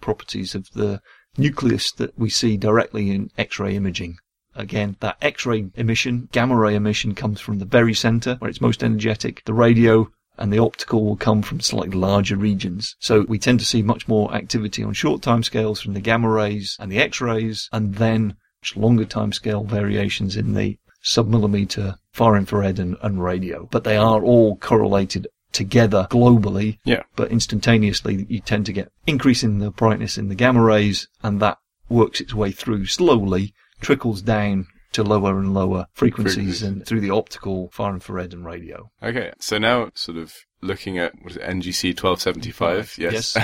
properties 0.00 0.54
of 0.54 0.70
the 0.72 1.00
nucleus 1.36 1.92
that 1.92 2.18
we 2.18 2.28
see 2.28 2.56
directly 2.56 3.10
in 3.10 3.30
X-ray 3.38 3.76
imaging. 3.76 4.16
Again, 4.54 4.96
that 5.00 5.16
X-ray 5.22 5.70
emission, 5.76 6.28
gamma 6.32 6.56
ray 6.56 6.74
emission 6.74 7.14
comes 7.14 7.40
from 7.40 7.58
the 7.58 7.64
very 7.64 7.94
center 7.94 8.34
where 8.36 8.50
it's 8.50 8.60
most 8.60 8.82
energetic. 8.82 9.44
The 9.44 9.54
radio 9.54 10.10
and 10.36 10.52
the 10.52 10.58
optical 10.58 11.04
will 11.04 11.16
come 11.16 11.42
from 11.42 11.60
slightly 11.60 11.96
larger 11.96 12.36
regions. 12.36 12.96
So 12.98 13.22
we 13.28 13.38
tend 13.38 13.60
to 13.60 13.66
see 13.66 13.82
much 13.82 14.08
more 14.08 14.34
activity 14.34 14.82
on 14.82 14.92
short 14.92 15.22
time 15.22 15.44
scales 15.44 15.80
from 15.80 15.94
the 15.94 16.00
gamma 16.00 16.28
rays 16.28 16.76
and 16.80 16.90
the 16.90 16.98
X-rays 16.98 17.68
and 17.72 17.94
then 17.94 18.36
much 18.60 18.76
longer 18.76 19.04
time 19.04 19.32
scale 19.32 19.64
variations 19.64 20.36
in 20.36 20.54
the 20.54 20.78
submillimeter, 21.02 21.96
far 22.12 22.36
infrared 22.36 22.78
and, 22.78 22.96
and 23.02 23.22
radio. 23.22 23.66
But 23.70 23.84
they 23.84 23.96
are 23.96 24.22
all 24.22 24.56
correlated 24.56 25.28
together 25.52 26.06
globally 26.10 26.78
Yeah. 26.84 27.02
but 27.16 27.32
instantaneously 27.32 28.24
you 28.28 28.38
tend 28.40 28.66
to 28.66 28.72
get 28.72 28.92
increase 29.04 29.42
in 29.42 29.58
the 29.58 29.72
brightness 29.72 30.16
in 30.16 30.28
the 30.28 30.36
gamma 30.36 30.62
rays 30.62 31.08
and 31.24 31.40
that 31.40 31.58
works 31.88 32.20
its 32.20 32.32
way 32.32 32.52
through 32.52 32.86
slowly, 32.86 33.52
trickles 33.80 34.22
down 34.22 34.66
to 34.92 35.02
lower 35.02 35.38
and 35.40 35.52
lower 35.52 35.86
frequencies 35.92 36.34
Frequencies. 36.36 36.62
and 36.62 36.86
through 36.86 37.00
the 37.00 37.10
optical, 37.10 37.68
far 37.72 37.92
infrared 37.94 38.32
and 38.32 38.44
radio. 38.44 38.90
Okay. 39.02 39.32
So 39.40 39.58
now, 39.58 39.90
sort 39.94 40.18
of 40.18 40.34
looking 40.60 40.98
at 40.98 41.14
what 41.20 41.32
is 41.32 41.36
it, 41.36 41.42
NGC 41.42 41.96
twelve 41.96 42.20
seventy 42.20 42.50
five. 42.52 42.94
Yes. 42.98 43.36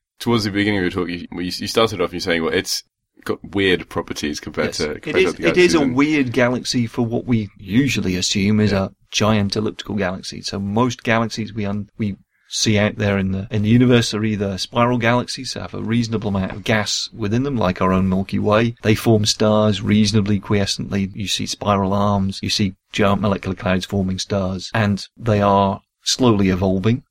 Towards 0.18 0.44
the 0.44 0.50
beginning 0.50 0.78
of 0.78 0.82
your 0.84 0.90
talk, 0.90 1.08
you, 1.08 1.26
you 1.32 1.40
you 1.40 1.66
started 1.66 2.00
off 2.02 2.12
you 2.12 2.20
saying, 2.20 2.42
well, 2.42 2.52
it's 2.52 2.82
got 3.24 3.38
weird 3.54 3.88
properties 3.88 4.40
compared 4.40 4.68
Yes. 4.68 4.76
to 4.78 5.00
compared 5.00 5.16
is, 5.24 5.34
to 5.34 5.46
it 5.48 5.56
is 5.56 5.74
a 5.74 5.86
weird 5.86 6.32
galaxy 6.32 6.86
for 6.86 7.02
what 7.02 7.24
we 7.26 7.48
usually 7.58 8.16
assume 8.16 8.60
is 8.60 8.72
Yeah. 8.72 8.86
a 8.86 8.90
giant 9.10 9.56
elliptical 9.56 9.94
galaxy. 9.96 10.42
So 10.42 10.58
most 10.58 11.02
galaxies 11.02 11.52
we 11.54 11.64
un- 11.64 11.88
we 11.96 12.16
see 12.48 12.78
out 12.78 12.96
there 12.96 13.18
in 13.18 13.32
the 13.32 13.48
in 13.50 13.62
the 13.62 13.68
universe 13.68 14.12
are 14.14 14.24
either 14.24 14.58
spiral 14.58 14.98
galaxies, 14.98 15.52
so 15.52 15.60
have 15.60 15.74
a 15.74 15.82
reasonable 15.82 16.28
amount 16.28 16.52
of 16.52 16.64
gas 16.64 17.08
within 17.12 17.42
them, 17.42 17.56
like 17.56 17.80
our 17.80 17.92
own 17.92 18.08
Milky 18.08 18.38
Way. 18.38 18.74
They 18.82 18.94
form 18.94 19.24
stars 19.24 19.80
reasonably 19.80 20.38
quiescently. 20.38 21.10
You 21.14 21.26
see 21.26 21.46
spiral 21.46 21.92
arms, 21.92 22.40
you 22.42 22.50
see 22.50 22.74
giant 22.92 23.20
molecular 23.22 23.56
clouds 23.56 23.86
forming 23.86 24.18
stars, 24.18 24.70
and 24.74 25.04
they 25.16 25.40
are 25.40 25.80
slowly 26.02 26.50
evolving. 26.50 27.02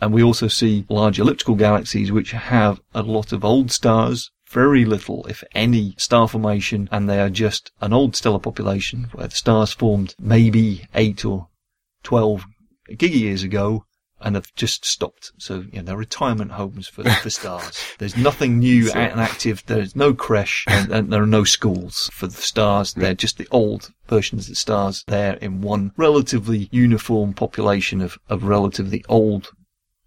And 0.00 0.12
we 0.12 0.22
also 0.22 0.48
see 0.48 0.84
large 0.88 1.18
elliptical 1.18 1.54
galaxies 1.54 2.12
which 2.12 2.32
have 2.32 2.80
a 2.94 3.02
lot 3.02 3.32
of 3.32 3.44
old 3.44 3.70
stars, 3.72 4.30
very 4.52 4.84
little, 4.84 5.26
if 5.26 5.42
any, 5.54 5.94
star 5.96 6.28
formation, 6.28 6.88
and 6.92 7.08
they 7.08 7.20
are 7.20 7.30
just 7.30 7.72
an 7.80 7.92
old 7.92 8.14
stellar 8.14 8.38
population 8.38 9.08
where 9.12 9.28
the 9.28 9.36
stars 9.36 9.72
formed 9.72 10.14
maybe 10.18 10.86
8 10.94 11.24
or 11.24 11.48
12 12.02 12.44
gigayears 12.90 13.42
ago 13.42 13.86
and 14.20 14.36
have 14.36 14.54
just 14.54 14.84
stopped. 14.84 15.32
So, 15.38 15.64
you 15.72 15.78
know, 15.78 15.82
they're 15.82 15.96
retirement 15.96 16.52
homes 16.52 16.86
for, 16.86 17.02
for 17.02 17.30
stars. 17.40 17.82
There's 17.98 18.16
nothing 18.16 18.58
new 18.58 18.86
So- 18.86 18.98
and 18.98 19.20
active. 19.20 19.64
There's 19.66 19.96
no 19.96 20.14
creche 20.14 20.64
and, 20.68 20.92
and 20.92 21.12
there 21.12 21.22
are 21.22 21.26
no 21.26 21.44
schools 21.44 22.08
for 22.12 22.26
the 22.28 22.40
stars. 22.40 22.94
They're 22.94 23.14
just 23.14 23.38
the 23.38 23.48
old 23.50 23.90
versions 24.06 24.44
of 24.44 24.50
the 24.50 24.56
stars 24.56 25.02
there 25.08 25.34
in 25.34 25.60
one 25.60 25.92
relatively 25.96 26.68
uniform 26.70 27.34
population 27.34 28.00
of, 28.00 28.18
of 28.28 28.44
relatively 28.44 29.04
old 29.08 29.50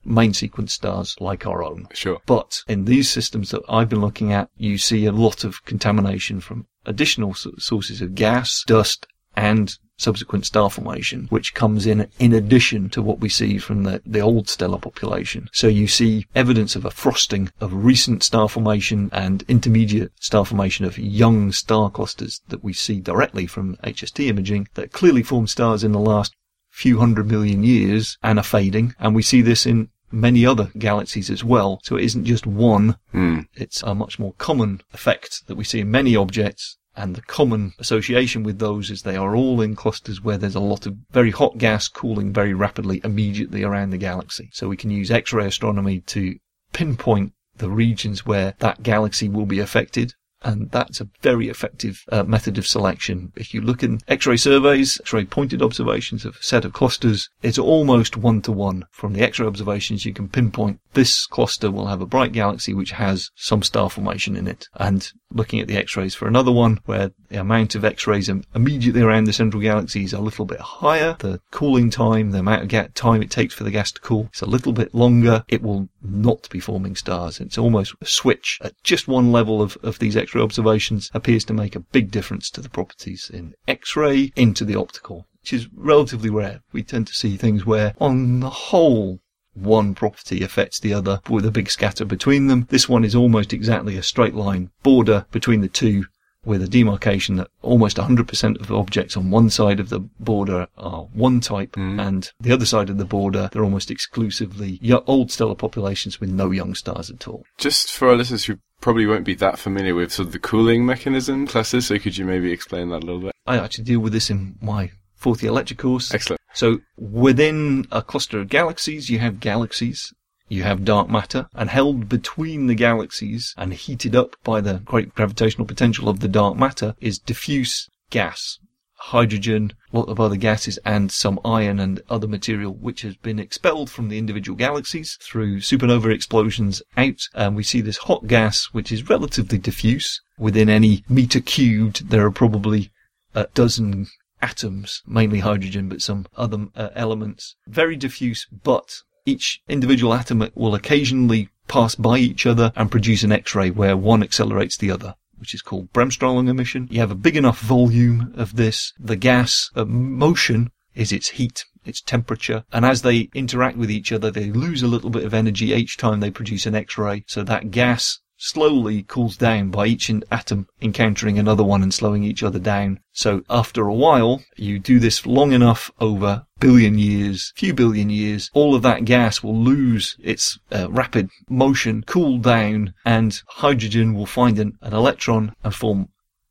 main 0.06 0.34
sequence 0.34 0.74
stars 0.74 1.16
like 1.20 1.46
our 1.46 1.64
own. 1.64 1.88
Sure. 1.94 2.20
But 2.26 2.64
in 2.68 2.86
these 2.86 3.10
systems 3.10 3.52
that 3.52 3.64
I've 3.68 3.90
been 3.90 4.02
looking 4.02 4.32
at, 4.32 4.50
you 4.58 4.78
see 4.78 5.06
a 5.06 5.12
lot 5.12 5.44
of 5.44 5.64
contamination 5.66 6.40
from 6.40 6.68
additional 6.86 7.34
sources 7.34 8.02
of 8.02 8.16
gas, 8.16 8.64
dust, 8.66 9.08
and 9.36 9.78
subsequent 9.98 10.46
star 10.46 10.70
formation, 10.70 11.26
which 11.30 11.54
comes 11.54 11.86
in 11.86 12.08
in 12.20 12.34
addition 12.34 12.90
to 12.90 13.02
what 13.02 13.20
we 13.20 13.30
see 13.30 13.58
from 13.58 13.84
the, 13.84 14.02
the 14.06 14.20
old 14.20 14.50
stellar 14.50 14.78
population. 14.78 15.48
So 15.54 15.68
you 15.68 15.88
see 15.88 16.28
evidence 16.36 16.76
of 16.76 16.86
a 16.86 16.92
frosting 16.92 17.50
of 17.62 17.74
recent 17.74 18.24
star 18.24 18.50
formation 18.50 19.10
and 19.14 19.44
intermediate 19.48 20.12
star 20.20 20.46
formation 20.46 20.86
of 20.86 20.98
young 20.98 21.52
star 21.52 21.90
clusters 21.90 22.42
that 22.50 22.64
we 22.64 22.74
see 22.74 23.00
directly 23.00 23.48
from 23.48 23.78
HST 23.78 24.28
imaging 24.28 24.68
that 24.74 24.92
clearly 24.92 25.24
formed 25.24 25.50
stars 25.50 25.84
in 25.84 25.94
the 25.94 26.00
last 26.00 26.36
few 26.70 27.00
hundred 27.00 27.32
million 27.32 27.64
years 27.64 28.18
and 28.22 28.38
are 28.38 28.44
fading. 28.44 28.94
And 29.00 29.16
we 29.16 29.22
see 29.22 29.42
this 29.42 29.66
in 29.66 29.90
many 30.16 30.46
other 30.46 30.72
galaxies 30.78 31.30
as 31.30 31.44
well. 31.44 31.80
So 31.84 31.98
it 31.98 32.06
isn't 32.06 32.26
just 32.26 32.48
one. 32.48 32.98
Hmm. 33.12 33.42
It's 33.54 33.84
a 33.84 33.94
much 33.94 34.18
more 34.18 34.34
common 34.38 34.82
effect 34.94 35.46
that 35.48 35.56
we 35.56 35.64
see 35.64 35.82
in 35.82 35.92
many 35.92 36.16
objects. 36.16 36.78
And 36.98 37.14
the 37.14 37.22
common 37.22 37.74
association 37.78 38.44
with 38.44 38.60
those 38.60 38.90
is 38.90 39.02
they 39.02 39.18
are 39.18 39.36
all 39.36 39.60
in 39.60 39.76
clusters 39.76 40.24
where 40.24 40.38
there's 40.38 40.56
a 40.56 40.62
lot 40.62 40.86
of 40.86 40.96
very 41.12 41.32
hot 41.32 41.58
gas 41.58 41.90
cooling 41.90 42.32
very 42.32 42.54
rapidly 42.54 43.02
immediately 43.04 43.64
around 43.64 43.90
the 43.90 43.98
galaxy. 43.98 44.50
So 44.54 44.70
we 44.70 44.78
can 44.78 44.92
use 44.92 45.12
X-ray 45.12 45.46
astronomy 45.46 46.00
to 46.02 46.38
pinpoint 46.72 47.34
the 47.58 47.70
regions 47.70 48.26
where 48.26 48.56
that 48.60 48.82
galaxy 48.82 49.28
will 49.28 49.46
be 49.46 49.60
affected 49.60 50.14
and 50.44 50.70
that's 50.72 51.02
a 51.02 51.10
very 51.22 51.50
effective 51.50 52.04
uh, 52.12 52.24
method 52.24 52.58
of 52.58 52.68
selection. 52.68 53.32
If 53.36 53.54
you 53.54 53.62
look 53.62 53.84
in 53.84 54.00
X-ray 54.08 54.38
surveys, 54.38 55.00
X-ray 55.02 55.26
pointed 55.26 55.62
observations 55.62 56.26
of 56.26 56.38
a 56.38 56.44
set 56.44 56.66
of 56.66 56.74
clusters, 56.74 57.30
it's 57.42 57.58
almost 57.58 58.18
one 58.18 58.42
to 58.44 58.52
one. 58.52 58.86
From 58.92 59.14
the 59.14 59.22
X-ray 59.22 59.48
observations, 59.48 60.06
you 60.06 60.14
can 60.14 60.30
pinpoint 60.30 60.80
this 60.94 61.26
cluster 61.26 61.70
will 61.70 61.88
have 61.88 62.02
a 62.02 62.06
bright 62.06 62.32
galaxy 62.32 62.74
which 62.74 62.92
has 62.92 63.30
some 63.36 63.62
star 63.62 63.90
formation 63.90 64.36
in 64.36 64.48
it. 64.48 64.68
And 64.76 65.08
looking 65.32 65.60
at 65.60 65.68
the 65.68 65.78
X-rays 65.78 66.16
for 66.16 66.28
another 66.28 66.52
one 66.52 66.80
where 66.86 67.12
the 67.30 67.40
amount 67.40 67.76
of 67.76 67.84
X-rays 67.84 68.30
immediately 68.56 69.02
around 69.02 69.26
the 69.26 69.34
central 69.34 69.62
galaxy 69.62 70.06
is 70.06 70.14
a 70.14 70.20
little 70.20 70.46
bit 70.46 70.60
higher, 70.60 71.18
the 71.20 71.42
cooling 71.52 71.90
time, 71.90 72.32
the 72.32 72.40
amount 72.40 72.64
of 72.64 72.68
ga- 72.70 72.88
time 72.96 73.22
it 73.22 73.30
takes 73.30 73.54
for 73.54 73.66
the 73.66 73.72
gas 73.72 73.92
to 73.92 74.02
cool, 74.02 74.28
it's 74.32 74.42
a 74.42 74.46
little 74.46 74.72
bit 74.72 74.96
longer. 74.96 75.44
It 75.48 75.62
will 75.62 75.90
not 76.02 76.50
be 76.50 76.60
forming 76.60 76.96
stars. 76.96 77.40
It's 77.40 77.58
almost 77.58 77.94
a 78.02 78.06
switch 78.06 78.60
at 78.64 78.74
just 78.84 79.08
one 79.08 79.32
level 79.32 79.62
of, 79.62 79.78
of 79.84 80.00
these 80.00 80.16
X-ray 80.26 80.42
observations 80.42 81.12
appears 81.14 81.46
to 81.46 81.54
make 81.54 81.76
a 81.76 81.80
big 81.80 82.10
difference 82.10 82.50
to 82.50 82.60
the 82.60 82.68
properties 82.68 83.30
in 83.32 83.54
X-ray 83.68 84.32
into 84.36 84.66
the 84.66 84.76
optical, 84.76 85.28
which 85.40 85.54
is 85.54 85.68
relatively 85.72 86.32
rare. 86.32 86.62
We 86.72 86.82
tend 86.82 87.06
to 87.06 87.14
see 87.14 87.38
things 87.38 87.64
where 87.64 87.94
on 88.02 88.40
the 88.40 88.50
whole 88.50 89.20
one 89.54 89.94
property 89.94 90.42
affects 90.42 90.80
the 90.80 90.96
other 90.96 91.22
with 91.30 91.46
a 91.46 91.52
big 91.52 91.70
scatter 91.70 92.06
between 92.06 92.48
them. 92.48 92.66
This 92.72 92.90
one 92.90 93.06
is 93.06 93.14
almost 93.14 93.54
exactly 93.54 93.98
a 93.98 94.02
straight 94.02 94.34
line 94.34 94.72
border 94.82 95.28
between 95.32 95.62
the 95.62 95.68
two 95.68 96.06
with 96.46 96.62
a 96.62 96.68
demarcation 96.68 97.36
that 97.38 97.48
almost 97.62 97.98
100% 97.98 98.60
of 98.62 98.72
objects 98.72 99.18
on 99.18 99.32
one 99.32 99.50
side 99.50 99.80
of 99.80 99.90
the 99.90 100.00
border 100.20 100.68
are 100.78 101.04
one 101.14 101.40
type 101.40 101.74
Mm. 101.76 102.00
and 102.00 102.32
the 102.40 102.52
other 102.52 102.66
side 102.66 102.90
of 102.90 102.98
the 102.98 103.06
border 103.06 103.50
they're 103.52 103.64
almost 103.64 103.92
exclusively 103.92 104.80
old 105.08 105.32
stellar 105.32 105.56
populations 105.56 106.20
with 106.20 106.30
no 106.30 106.52
young 106.52 106.74
stars 106.76 107.10
at 107.10 107.28
all. 107.28 107.44
Just 107.58 107.92
for 107.92 108.10
our 108.10 108.16
listeners 108.16 108.46
who 108.46 108.58
probably 108.82 109.06
won't 109.06 109.26
be 109.26 109.36
that 109.36 109.60
familiar 109.60 109.96
with 109.96 110.12
sort 110.12 110.28
of 110.28 110.32
the 110.34 110.40
cooling 110.40 110.86
mechanism 110.86 111.48
clusters, 111.48 111.88
so 111.88 111.98
could 112.00 112.18
you 112.18 112.26
maybe 112.26 112.52
explain 112.52 112.90
that 112.90 113.04
a 113.04 113.06
little 113.06 113.22
bit? 113.22 113.32
I 113.46 113.58
actually 113.58 113.84
deal 113.86 114.00
with 114.00 114.14
this 114.14 114.30
in 114.30 114.56
my 114.62 114.92
fourth 115.16 115.42
year 115.44 115.52
lecture 115.52 115.76
course. 115.76 116.14
Excellent. 116.14 116.40
So 116.54 116.80
within 116.98 117.88
a 117.92 118.02
cluster 118.02 118.40
of 118.40 118.48
galaxies, 118.50 119.10
you 119.10 119.20
have 119.20 119.40
galaxies, 119.40 120.14
you 120.48 120.64
have 120.64 120.86
dark 120.86 121.10
matter, 121.10 121.48
and 121.56 121.70
held 121.70 122.08
between 122.08 122.68
the 122.68 122.76
galaxies 122.76 123.54
and 123.58 123.74
heated 123.74 124.16
up 124.16 124.36
by 124.44 124.62
the 124.62 124.76
great 124.86 125.16
gravitational 125.16 125.66
potential 125.66 126.08
of 126.08 126.20
the 126.20 126.28
dark 126.28 126.58
matter 126.58 126.96
is 127.02 127.18
diffuse 127.18 127.90
gas. 128.10 128.60
Hydrogen, 128.98 129.74
a 129.92 129.98
lot 129.98 130.10
of 130.10 130.20
other 130.20 130.36
gases, 130.36 130.80
and 130.86 131.12
some 131.12 131.40
iron 131.44 131.80
and 131.80 132.02
other 132.10 132.28
material 132.28 132.74
which 132.74 133.02
has 133.02 133.16
been 133.18 133.40
expelled 133.40 133.90
from 133.90 134.10
the 134.10 134.18
individual 134.18 134.56
galaxies 134.56 135.18
through 135.22 135.60
supernova 135.60 136.14
explosions 136.14 136.82
out. 136.96 137.22
And 137.34 137.56
we 137.56 137.64
see 137.64 137.82
this 137.82 137.98
hot 137.98 138.28
gas, 138.28 138.70
which 138.72 138.92
is 138.92 139.10
relatively 139.10 139.58
diffuse. 139.58 140.22
Within 140.38 140.70
any 140.70 141.04
meter 141.10 141.40
cubed, 141.40 142.10
there 142.10 142.26
are 142.26 142.32
probably 142.32 142.92
a 143.34 143.48
dozen 143.54 144.08
atoms, 144.42 145.02
mainly 145.06 145.40
hydrogen, 145.40 145.90
but 145.90 146.02
some 146.02 146.26
other 146.38 146.68
uh, 146.76 146.90
elements. 146.96 147.56
Very 147.68 147.96
diffuse, 147.96 148.48
but 148.64 149.02
each 149.26 149.62
individual 149.68 150.14
atom 150.14 150.50
will 150.56 150.76
occasionally 150.76 151.50
pass 151.68 151.96
by 151.96 152.18
each 152.18 152.46
other 152.46 152.72
and 152.76 152.92
produce 152.92 153.24
an 153.24 153.32
X-ray 153.32 153.72
where 153.72 153.98
one 153.98 154.22
accelerates 154.24 154.78
the 154.78 154.92
other. 154.92 155.16
Which 155.38 155.54
is 155.54 155.62
called 155.62 155.92
Bremsstrahlung 155.92 156.48
emission. 156.48 156.88
You 156.90 157.02
have 157.02 157.12
a 157.12 157.16
big 157.16 157.36
enough 157.36 157.60
volume 157.60 158.34
of 158.38 158.56
this. 158.56 158.94
The 158.98 159.18
gas 159.18 159.70
motion 159.76 160.72
is 160.94 161.12
its 161.12 161.32
heat, 161.32 161.66
its 161.84 162.02
temperature, 162.02 162.64
and 162.72 162.86
as 162.86 163.02
they 163.02 163.30
interact 163.34 163.78
with 163.78 163.92
each 163.92 164.14
other, 164.14 164.32
they 164.32 164.50
lose 164.50 164.82
a 164.82 164.88
little 164.88 165.10
bit 165.10 165.26
of 165.26 165.34
energy 165.34 165.74
each 165.74 165.98
time 165.98 166.22
they 166.22 166.32
produce 166.32 166.66
an 166.66 166.74
X-ray. 166.74 167.26
So 167.28 167.44
that 167.44 167.72
gas 167.72 168.20
slowly 168.46 169.02
cools 169.02 169.38
down 169.38 169.72
by 169.72 169.88
each 169.88 170.12
atom 170.32 170.68
encountering 170.80 171.40
another 171.40 171.64
one 171.64 171.82
and 171.82 171.92
slowing 171.92 172.24
each 172.24 172.44
other 172.44 172.60
down. 172.60 173.00
So 173.12 173.42
after 173.50 173.88
a 173.88 173.94
while, 173.94 174.44
you 174.56 174.78
do 174.78 175.00
this 175.00 175.26
long 175.26 175.52
enough 175.52 175.90
over 176.00 176.46
billion 176.60 177.00
years, 177.00 177.52
few 177.56 177.74
billion 177.74 178.12
years, 178.12 178.52
all 178.54 178.76
of 178.76 178.84
that 178.84 179.04
gas 179.04 179.42
will 179.42 179.58
lose 179.58 180.16
its 180.22 180.60
uh, 180.72 180.88
rapid 180.92 181.30
motion, 181.50 182.04
cool 182.06 182.38
down, 182.38 182.94
and 183.04 183.42
hydrogen 183.48 184.14
will 184.14 184.28
find 184.28 184.60
an, 184.60 184.78
an 184.82 184.94
electron 184.94 185.56
and 185.64 185.74
form 185.74 186.10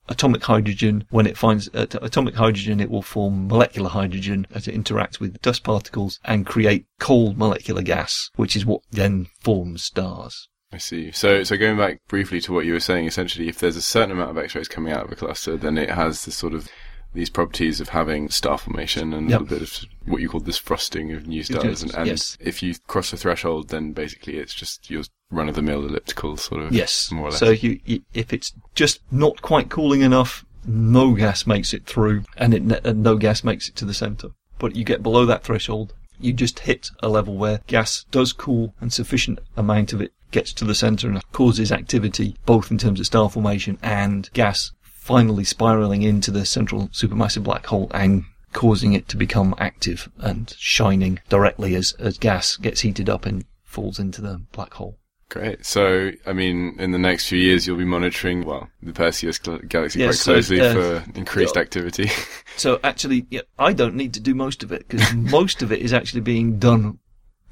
atomic 0.08 0.42
hydrogen. 0.42 1.04
When 1.10 1.28
it 1.28 1.38
finds 1.38 1.68
uh, 1.72 1.86
atomic 2.02 2.34
hydrogen, 2.34 2.80
it 2.80 2.90
will 2.90 3.02
form 3.02 3.46
molecular 3.46 3.90
hydrogen 3.90 4.48
as 4.50 4.66
it 4.66 4.74
interacts 4.74 5.20
with 5.20 5.40
dust 5.42 5.62
particles 5.62 6.18
and 6.24 6.44
create 6.44 6.86
cold 6.98 7.38
molecular 7.38 7.82
gas, 7.82 8.30
which 8.34 8.56
is 8.56 8.66
what 8.66 8.82
then 8.90 9.28
forms 9.40 9.84
stars. 9.84 10.48
I 10.74 10.78
see. 10.78 11.12
So, 11.12 11.44
so 11.44 11.56
going 11.56 11.78
back 11.78 12.00
briefly 12.08 12.40
to 12.42 12.52
what 12.52 12.66
you 12.66 12.72
were 12.72 12.80
saying, 12.80 13.06
essentially, 13.06 13.48
if 13.48 13.58
there's 13.60 13.76
a 13.76 13.82
certain 13.82 14.10
amount 14.10 14.30
of 14.30 14.38
X-rays 14.38 14.68
coming 14.68 14.92
out 14.92 15.04
of 15.04 15.12
a 15.12 15.16
cluster, 15.16 15.56
then 15.56 15.78
it 15.78 15.90
has 15.90 16.24
this 16.24 16.34
sort 16.34 16.52
of 16.52 16.68
these 17.12 17.30
properties 17.30 17.80
of 17.80 17.90
having 17.90 18.28
star 18.28 18.58
formation 18.58 19.14
and 19.14 19.30
Yep. 19.30 19.40
a 19.40 19.44
bit 19.44 19.62
of 19.62 19.84
what 20.04 20.20
you 20.20 20.28
call 20.28 20.40
this 20.40 20.58
frosting 20.58 21.12
of 21.12 21.28
new 21.28 21.44
stars. 21.44 21.80
And, 21.82 21.94
and 21.94 22.08
yes. 22.08 22.36
if 22.40 22.60
you 22.60 22.74
cross 22.88 23.12
the 23.12 23.16
threshold, 23.16 23.68
then 23.68 23.92
basically 23.92 24.36
it's 24.38 24.52
just 24.52 24.90
your 24.90 25.04
run-of-the-mill 25.30 25.86
elliptical 25.86 26.36
sort 26.36 26.62
of. 26.62 26.72
Yes. 26.72 27.12
More 27.12 27.28
or 27.28 27.30
less. 27.30 27.38
So 27.38 27.50
you, 27.50 27.78
you, 27.84 28.02
if 28.14 28.32
it's 28.32 28.52
just 28.74 29.00
not 29.12 29.42
quite 29.42 29.70
cooling 29.70 30.00
enough, 30.00 30.44
no 30.66 31.14
gas 31.14 31.46
makes 31.46 31.72
it 31.72 31.86
through, 31.86 32.24
and 32.36 32.52
it 32.52 32.84
and 32.84 33.02
no 33.02 33.16
gas 33.16 33.44
makes 33.44 33.68
it 33.68 33.76
to 33.76 33.84
the 33.84 33.94
center. 33.94 34.30
But 34.58 34.74
you 34.74 34.82
get 34.82 35.02
below 35.02 35.24
that 35.26 35.44
threshold, 35.44 35.94
you 36.18 36.32
just 36.32 36.60
hit 36.60 36.90
a 37.00 37.08
level 37.08 37.36
where 37.36 37.60
gas 37.68 38.06
does 38.10 38.32
cool, 38.32 38.74
and 38.80 38.92
sufficient 38.92 39.38
amount 39.56 39.92
of 39.92 40.00
it 40.00 40.12
gets 40.34 40.52
to 40.52 40.64
the 40.64 40.74
center 40.74 41.08
and 41.08 41.22
causes 41.30 41.70
activity, 41.70 42.36
both 42.44 42.70
in 42.70 42.76
terms 42.76 42.98
of 42.98 43.06
star 43.06 43.30
formation 43.30 43.78
and 43.82 44.28
gas 44.32 44.72
finally 44.82 45.44
spiraling 45.44 46.02
into 46.02 46.30
the 46.30 46.44
central 46.44 46.88
supermassive 46.88 47.44
black 47.44 47.64
hole 47.66 47.88
and 47.94 48.24
causing 48.52 48.94
it 48.94 49.06
to 49.08 49.16
become 49.16 49.54
active 49.58 50.10
and 50.18 50.54
shining 50.58 51.20
directly 51.28 51.74
as, 51.76 51.92
as 52.00 52.18
gas 52.18 52.56
gets 52.56 52.80
heated 52.80 53.08
up 53.08 53.24
and 53.24 53.44
falls 53.62 53.98
into 53.98 54.20
the 54.20 54.40
black 54.50 54.74
hole. 54.74 54.98
Great. 55.28 55.64
So, 55.64 56.10
I 56.26 56.32
mean, 56.32 56.76
in 56.78 56.90
the 56.90 56.98
next 56.98 57.28
few 57.28 57.38
years, 57.38 57.66
you'll 57.66 57.76
be 57.76 57.84
monitoring, 57.84 58.44
well, 58.44 58.68
the 58.82 58.92
Perseus 58.92 59.38
galaxy 59.38 60.00
Yes, 60.00 60.06
quite 60.06 60.16
so, 60.16 60.32
closely 60.32 60.60
uh, 60.60 60.74
for 60.74 61.04
increased 61.14 61.56
activity. 61.56 62.10
So 62.56 62.78
actually, 62.84 63.26
yeah, 63.30 63.40
I 63.58 63.72
don't 63.72 63.96
need 63.96 64.14
to 64.14 64.20
do 64.20 64.32
most 64.32 64.62
of 64.62 64.70
it 64.70 64.86
because 64.86 65.12
most 65.12 65.60
of 65.60 65.72
it 65.72 65.80
is 65.80 65.92
actually 65.92 66.20
being 66.20 66.60
done 66.60 67.00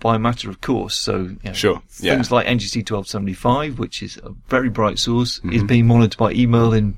by 0.02 0.16
a 0.16 0.18
matter 0.18 0.50
of 0.50 0.60
course. 0.60 0.96
So 0.96 1.16
you 1.16 1.38
know, 1.44 1.52
Sure, 1.52 1.82
yeah. 2.00 2.14
things 2.14 2.30
like 2.30 2.46
NGC 2.46 2.84
twelve 2.84 3.06
seventy 3.08 3.32
five, 3.34 3.78
which 3.78 4.02
is 4.02 4.18
a 4.18 4.30
very 4.48 4.68
bright 4.68 4.98
source, 4.98 5.38
Mm-hmm. 5.40 5.52
is 5.52 5.64
being 5.64 5.86
monitored 5.86 6.18
by 6.18 6.34
eMerlin 6.34 6.94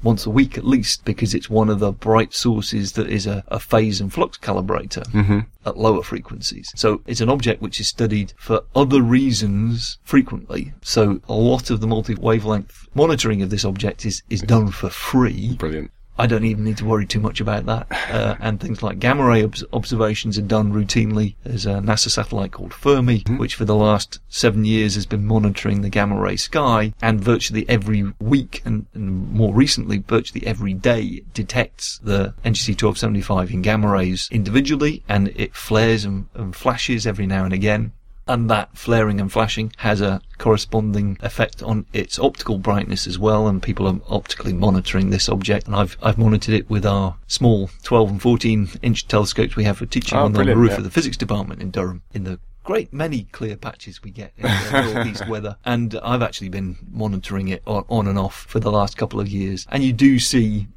once 0.00 0.26
a 0.26 0.30
week 0.30 0.56
at 0.56 0.64
least 0.64 1.04
because 1.04 1.34
it's 1.34 1.50
one 1.50 1.68
of 1.68 1.80
the 1.80 1.90
bright 1.90 2.32
sources 2.32 2.92
that 2.92 3.08
is 3.10 3.26
a, 3.26 3.42
a 3.48 3.58
phase 3.58 4.00
and 4.00 4.12
flux 4.12 4.38
calibrator 4.38 5.04
hmm 5.08 5.40
at 5.66 5.76
lower 5.76 6.02
frequencies. 6.04 6.70
So 6.76 7.02
it's 7.06 7.20
an 7.20 7.28
object 7.28 7.60
which 7.60 7.78
is 7.80 7.88
studied 7.88 8.32
for 8.38 8.62
other 8.76 9.02
reasons 9.02 9.98
frequently. 10.04 10.72
So 10.82 11.20
a 11.28 11.34
lot 11.34 11.68
of 11.70 11.80
the 11.80 11.86
multi-wavelength 11.86 12.86
monitoring 12.94 13.42
of 13.42 13.50
this 13.50 13.64
object 13.64 14.06
is, 14.06 14.22
is 14.30 14.40
done 14.40 14.70
for 14.70 14.88
free. 14.88 15.56
Brilliant. 15.56 15.90
I 16.18 16.26
don't 16.26 16.44
even 16.44 16.64
need 16.64 16.78
to 16.78 16.84
worry 16.84 17.06
too 17.06 17.20
much 17.20 17.40
about 17.40 17.66
that. 17.66 17.86
Uh, 18.10 18.36
and 18.40 18.58
things 18.58 18.82
like 18.82 18.98
gamma 18.98 19.24
ray 19.24 19.44
obs- 19.44 19.64
observations 19.72 20.36
are 20.36 20.42
done 20.42 20.72
routinely. 20.72 21.36
There's 21.44 21.66
a 21.66 21.74
NASA 21.74 22.10
satellite 22.10 22.52
called 22.52 22.74
Fermi, 22.74 23.22
which 23.36 23.54
for 23.54 23.64
the 23.64 23.76
last 23.76 24.18
seven 24.28 24.64
years 24.64 24.94
has 24.96 25.06
been 25.06 25.26
monitoring 25.26 25.82
the 25.82 25.90
gamma 25.90 26.18
ray 26.18 26.36
sky, 26.36 26.92
and 27.00 27.20
virtually 27.20 27.68
every 27.68 28.12
week, 28.18 28.62
and, 28.64 28.86
and 28.94 29.30
more 29.32 29.54
recently, 29.54 29.98
virtually 29.98 30.46
every 30.46 30.74
day, 30.74 31.22
detects 31.34 31.98
the 31.98 32.34
NGC 32.44 32.70
1275 32.70 33.50
in 33.50 33.62
gamma 33.62 33.88
rays 33.88 34.28
individually, 34.32 35.04
and 35.08 35.28
it 35.36 35.54
flares 35.54 36.04
and, 36.04 36.26
and 36.34 36.56
flashes 36.56 37.06
every 37.06 37.26
now 37.26 37.44
and 37.44 37.52
again 37.52 37.92
and 38.28 38.48
that 38.50 38.76
flaring 38.76 39.20
and 39.20 39.32
flashing 39.32 39.72
has 39.78 40.00
a 40.00 40.20
corresponding 40.36 41.16
effect 41.20 41.62
on 41.62 41.86
its 41.92 42.18
optical 42.18 42.58
brightness 42.58 43.06
as 43.06 43.18
well 43.18 43.48
and 43.48 43.62
people 43.62 43.86
are 43.88 43.98
optically 44.08 44.52
monitoring 44.52 45.10
this 45.10 45.28
object 45.28 45.66
and 45.66 45.74
I've, 45.74 45.96
I've 46.02 46.18
monitored 46.18 46.54
it 46.54 46.70
with 46.70 46.86
our 46.86 47.16
small 47.26 47.70
12 47.82 48.10
and 48.10 48.22
14 48.22 48.68
inch 48.82 49.08
telescopes 49.08 49.56
we 49.56 49.64
have 49.64 49.78
for 49.78 49.86
teaching 49.86 50.18
Oh, 50.18 50.24
on 50.26 50.32
the 50.34 50.44
roof 50.54 50.70
yeah. 50.72 50.76
of 50.78 50.84
the 50.84 50.90
physics 50.90 51.16
department 51.16 51.60
in 51.62 51.70
Durham 51.70 52.02
in 52.12 52.24
the 52.24 52.38
great 52.64 52.92
many 52.92 53.24
clear 53.32 53.56
patches 53.56 54.02
we 54.02 54.10
get 54.10 54.32
in 54.36 54.42
the 54.44 54.92
northeast 54.94 55.26
weather 55.26 55.56
and 55.64 55.98
I've 56.02 56.22
actually 56.22 56.50
been 56.50 56.76
monitoring 56.90 57.48
it 57.48 57.62
on, 57.66 57.84
on 57.88 58.06
and 58.06 58.18
off 58.18 58.44
for 58.46 58.60
the 58.60 58.70
last 58.70 58.96
couple 58.98 59.20
of 59.20 59.28
years 59.28 59.66
and 59.70 59.82
you 59.82 59.92
do 59.92 60.18
see 60.18 60.68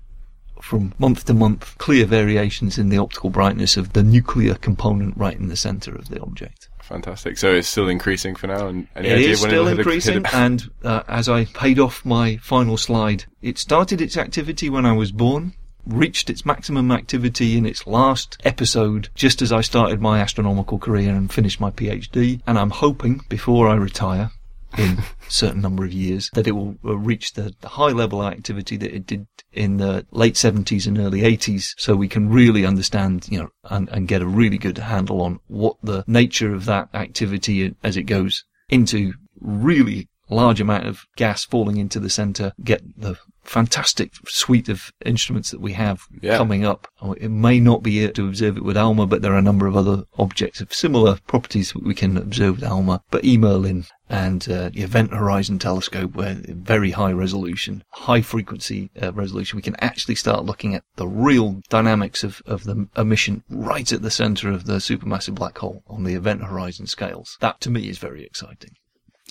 from 0.62 0.94
month 1.00 1.26
to 1.26 1.34
month 1.34 1.76
clear 1.80 2.06
variations 2.06 2.78
in 2.78 2.90
the 2.90 2.98
optical 2.98 3.30
brightness 3.32 3.78
of 3.78 3.94
the 3.94 4.04
nuclear 4.04 4.54
component 4.56 5.18
right 5.18 5.38
in 5.40 5.48
the 5.48 5.56
center 5.56 5.94
of 5.96 6.10
the 6.10 6.22
object. 6.22 6.70
Fantastic. 6.92 7.38
So 7.38 7.54
it's 7.54 7.70
still 7.70 7.88
increasing 7.88 8.36
for 8.36 8.48
now. 8.48 8.68
And 8.68 8.88
any 8.96 9.08
It 9.08 9.14
idea 9.14 9.30
is 9.30 9.42
when 9.42 9.50
still 9.50 9.68
increasing, 9.70 10.26
a- 10.26 10.36
and 10.36 10.70
uh, 10.84 11.04
as 11.08 11.30
I 11.30 11.46
paid 11.46 11.80
off 11.80 12.04
my 12.04 12.36
final 12.38 12.76
slide, 12.78 13.24
it 13.42 13.58
started 13.58 14.02
its 14.02 14.18
activity 14.18 14.70
when 14.70 14.86
I 14.86 14.92
was 14.92 15.14
born, 15.14 15.54
reached 15.88 16.30
its 16.30 16.46
maximum 16.46 16.92
activity 16.92 17.58
in 17.58 17.66
its 17.66 17.88
last 17.88 18.38
episode 18.44 19.08
just 19.16 19.42
as 19.42 19.52
I 19.54 19.62
started 19.62 20.02
my 20.02 20.20
astronomical 20.20 20.78
career 20.80 21.12
and 21.16 21.32
finished 21.32 21.62
my 21.62 21.72
PhD, 21.72 22.42
and 22.46 22.60
I'm 22.60 22.72
hoping 22.72 23.22
before 23.30 23.70
I 23.70 23.76
retire. 23.76 24.32
In 24.78 25.00
a 25.00 25.04
certain 25.28 25.62
number 25.62 25.84
of 25.84 25.92
years, 25.92 26.30
that 26.34 26.48
it 26.48 26.52
will 26.52 26.76
uh, 26.86 26.98
reach 26.98 27.34
the, 27.34 27.54
high 27.64 27.92
level 27.92 28.22
of 28.22 28.32
activity 28.32 28.78
that 28.78 28.94
it 28.94 29.06
did 29.06 29.28
in 29.52 29.78
the 29.78 30.06
late 30.12 30.36
70s 30.36 30.88
and 30.88 30.98
early 30.98 31.22
80s, 31.22 31.74
so 31.78 31.96
we 31.96 32.08
can 32.08 32.30
really 32.30 32.66
understand, 32.66 33.28
you 33.30 33.40
know, 33.40 33.50
and, 33.66 33.90
and 33.90 34.08
get 34.08 34.22
a 34.22 34.28
really 34.28 34.58
good 34.58 34.78
handle 34.78 35.22
on 35.22 35.40
what 35.48 35.76
the 35.84 36.04
nature 36.08 36.54
of 36.54 36.66
that 36.66 36.90
activity 36.94 37.76
as 37.84 37.98
it 37.98 38.04
goes 38.04 38.46
into 38.70 39.14
really 39.40 40.08
large 40.30 40.62
amount 40.62 40.88
of 40.88 41.06
gas 41.18 41.44
falling 41.44 41.78
into 41.78 42.00
the 42.00 42.10
center, 42.10 42.54
get 42.64 42.82
the 42.98 43.18
fantastic 43.44 44.14
suite 44.28 44.70
of 44.70 44.92
instruments 45.06 45.52
that 45.52 45.62
we 45.62 45.74
have 45.74 46.04
Yeah. 46.22 46.38
coming 46.38 46.66
up. 46.66 46.88
Oh, 47.02 47.14
It 47.14 47.30
may 47.30 47.60
not 47.60 47.84
be 47.84 48.00
able 48.00 48.14
to 48.14 48.28
observe 48.28 48.58
it 48.58 48.64
with 48.64 48.78
ALMA, 48.78 49.08
but 49.08 49.22
there 49.22 49.34
are 49.34 49.38
a 49.38 49.42
number 49.42 49.68
of 49.68 49.76
other 49.76 50.04
objects 50.18 50.62
of 50.62 50.74
similar 50.74 51.18
properties 51.28 51.74
that 51.74 51.84
we 51.84 51.94
can 51.96 52.18
observe 52.18 52.56
with 52.62 52.64
ALMA. 52.70 53.02
But 53.12 53.24
eMerlin 53.24 53.88
and 54.10 54.48
uh, 54.50 54.70
the 54.70 54.82
Event 54.82 55.14
Horizon 55.14 55.58
Telescope, 55.58 56.16
where 56.16 56.38
very 56.48 56.92
high 56.92 57.12
resolution, 57.14 57.84
high 57.92 58.22
frequency 58.22 58.92
uh, 59.02 59.14
resolution, 59.14 59.56
we 59.56 59.62
can 59.62 59.76
actually 59.80 60.16
start 60.16 60.46
looking 60.46 60.76
at 60.76 60.84
the 60.98 61.08
real 61.08 61.62
dynamics 61.70 62.24
of, 62.24 62.42
of 62.46 62.66
the 62.66 62.88
emission 62.98 63.44
right 63.50 63.92
at 63.92 64.02
the 64.02 64.12
center 64.12 64.50
of 64.52 64.66
the 64.66 64.76
supermassive 64.78 65.36
black 65.36 65.58
hole 65.58 65.84
on 65.88 66.04
the 66.04 66.14
Event 66.14 66.44
Horizon 66.44 66.88
scales. 66.88 67.38
That 67.40 67.62
to 67.62 67.70
me 67.70 67.88
is 67.90 67.98
very 68.00 68.24
exciting. 68.26 68.72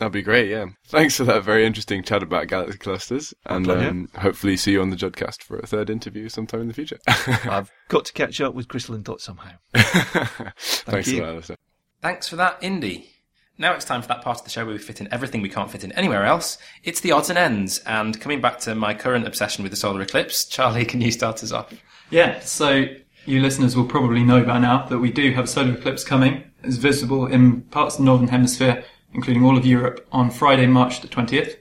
That'd 0.00 0.14
be 0.14 0.22
great, 0.22 0.48
yeah. 0.48 0.64
Thanks 0.86 1.18
for 1.18 1.24
that 1.24 1.44
very 1.44 1.66
interesting 1.66 2.02
chat 2.02 2.22
about 2.22 2.46
galaxy 2.46 2.78
clusters. 2.78 3.34
And 3.44 3.70
um, 3.70 4.08
hopefully 4.16 4.56
see 4.56 4.72
you 4.72 4.80
on 4.80 4.88
the 4.88 4.96
Jodcast 4.96 5.42
for 5.42 5.58
a 5.58 5.66
third 5.66 5.90
interview 5.90 6.30
sometime 6.30 6.62
in 6.62 6.68
the 6.68 6.72
future. 6.72 6.98
I've 7.06 7.70
got 7.88 8.06
to 8.06 8.12
catch 8.14 8.40
up 8.40 8.54
with 8.54 8.66
Crystalline 8.66 9.04
Thought 9.04 9.20
somehow. 9.20 9.50
Thanks 9.74 11.08
you. 11.08 11.18
for 11.18 11.26
that, 11.26 11.32
Alastair. 11.32 11.56
Thanks 12.00 12.28
for 12.30 12.36
that, 12.36 12.56
Indy. 12.62 13.10
Now 13.58 13.74
it's 13.74 13.84
time 13.84 14.00
for 14.00 14.08
that 14.08 14.22
part 14.22 14.38
of 14.38 14.44
the 14.44 14.48
show 14.48 14.64
where 14.64 14.72
we 14.72 14.78
fit 14.78 15.02
in 15.02 15.12
everything 15.12 15.42
we 15.42 15.50
can't 15.50 15.70
fit 15.70 15.84
in 15.84 15.92
anywhere 15.92 16.24
else. 16.24 16.56
It's 16.82 17.00
the 17.00 17.12
odds 17.12 17.28
and 17.28 17.38
ends. 17.38 17.80
And 17.84 18.18
coming 18.18 18.40
back 18.40 18.58
to 18.60 18.74
my 18.74 18.94
current 18.94 19.26
obsession 19.26 19.62
with 19.62 19.70
the 19.70 19.76
solar 19.76 20.00
eclipse, 20.00 20.46
Charlie, 20.46 20.86
can 20.86 21.02
you 21.02 21.12
start 21.12 21.44
us 21.44 21.52
off? 21.52 21.74
Yeah, 22.08 22.40
so 22.40 22.86
you 23.26 23.42
listeners 23.42 23.76
will 23.76 23.84
probably 23.84 24.24
know 24.24 24.42
by 24.44 24.60
now 24.60 24.86
that 24.86 24.98
we 24.98 25.12
do 25.12 25.30
have 25.34 25.44
a 25.44 25.46
solar 25.46 25.74
eclipse 25.74 26.04
coming. 26.04 26.44
It's 26.64 26.76
visible 26.76 27.26
in 27.26 27.60
parts 27.64 27.96
of 27.96 27.98
the 27.98 28.06
northern 28.06 28.28
hemisphere, 28.28 28.82
including 29.12 29.44
all 29.44 29.56
of 29.56 29.66
Europe, 29.66 30.06
on 30.12 30.30
Friday, 30.30 30.66
March 30.66 31.00
the 31.00 31.08
20th. 31.08 31.56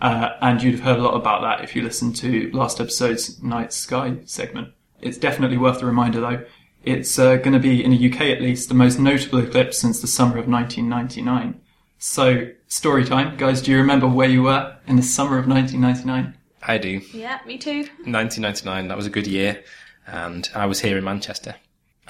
Uh, 0.00 0.30
and 0.40 0.62
you'd 0.62 0.74
have 0.74 0.84
heard 0.84 0.98
a 0.98 1.02
lot 1.02 1.14
about 1.14 1.42
that 1.42 1.64
if 1.64 1.74
you 1.74 1.82
listened 1.82 2.14
to 2.16 2.50
last 2.52 2.80
episode's 2.80 3.42
Night 3.42 3.72
Sky 3.72 4.18
segment. 4.24 4.72
It's 5.00 5.18
definitely 5.18 5.56
worth 5.56 5.80
the 5.80 5.86
reminder 5.86 6.20
though. 6.20 6.44
It's 6.84 7.18
uh, 7.18 7.36
going 7.36 7.52
to 7.52 7.58
be, 7.58 7.84
in 7.84 7.90
the 7.90 8.10
UK 8.10 8.22
at 8.22 8.40
least, 8.40 8.68
the 8.68 8.74
most 8.74 8.98
notable 8.98 9.40
eclipse 9.40 9.78
since 9.78 10.00
the 10.00 10.06
summer 10.06 10.38
of 10.38 10.48
1999. 10.48 11.60
So, 11.98 12.50
story 12.68 13.04
time. 13.04 13.36
Guys, 13.36 13.60
do 13.60 13.72
you 13.72 13.78
remember 13.78 14.06
where 14.06 14.28
you 14.28 14.44
were 14.44 14.76
in 14.86 14.96
the 14.96 15.02
summer 15.02 15.38
of 15.38 15.48
1999? 15.48 16.34
I 16.62 16.78
do. 16.78 17.00
Yeah, 17.12 17.40
me 17.44 17.58
too. 17.58 17.80
1999, 18.04 18.88
that 18.88 18.96
was 18.96 19.06
a 19.06 19.10
good 19.10 19.26
year. 19.26 19.62
And 20.06 20.48
I 20.54 20.66
was 20.66 20.80
here 20.80 20.96
in 20.96 21.04
Manchester. 21.04 21.56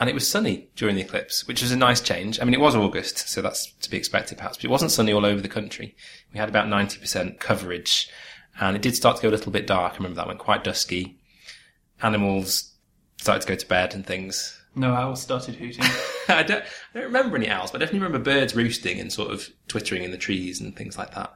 And 0.00 0.08
it 0.08 0.14
was 0.14 0.28
sunny 0.28 0.68
during 0.76 0.94
the 0.94 1.02
eclipse, 1.02 1.46
which 1.48 1.60
was 1.60 1.72
a 1.72 1.76
nice 1.76 2.00
change. 2.00 2.40
I 2.40 2.44
mean, 2.44 2.54
it 2.54 2.60
was 2.60 2.76
August, 2.76 3.28
so 3.28 3.42
that's 3.42 3.72
to 3.72 3.90
be 3.90 3.96
expected 3.96 4.38
perhaps, 4.38 4.56
but 4.56 4.64
it 4.64 4.70
wasn't 4.70 4.92
sunny 4.92 5.12
all 5.12 5.26
over 5.26 5.40
the 5.40 5.48
country. 5.48 5.96
We 6.32 6.38
had 6.38 6.48
about 6.48 6.66
90% 6.66 7.40
coverage 7.40 8.08
and 8.60 8.76
it 8.76 8.82
did 8.82 8.96
start 8.96 9.16
to 9.16 9.22
go 9.22 9.28
a 9.28 9.30
little 9.30 9.52
bit 9.52 9.66
dark. 9.66 9.94
I 9.94 9.96
remember 9.96 10.16
that 10.16 10.26
went 10.26 10.38
quite 10.38 10.64
dusky. 10.64 11.18
Animals 12.02 12.74
started 13.18 13.42
to 13.42 13.48
go 13.48 13.54
to 13.54 13.66
bed 13.66 13.94
and 13.94 14.06
things. 14.06 14.60
No 14.74 14.94
owls 14.94 15.22
started 15.22 15.56
hooting. 15.56 15.84
I 16.28 16.42
don't, 16.42 16.62
I 16.62 16.94
don't 16.94 17.04
remember 17.04 17.36
any 17.36 17.48
owls, 17.48 17.70
but 17.70 17.80
I 17.80 17.84
definitely 17.84 18.06
remember 18.06 18.30
birds 18.30 18.54
roosting 18.54 19.00
and 19.00 19.12
sort 19.12 19.32
of 19.32 19.48
twittering 19.66 20.04
in 20.04 20.10
the 20.10 20.18
trees 20.18 20.60
and 20.60 20.76
things 20.76 20.98
like 20.98 21.14
that. 21.14 21.30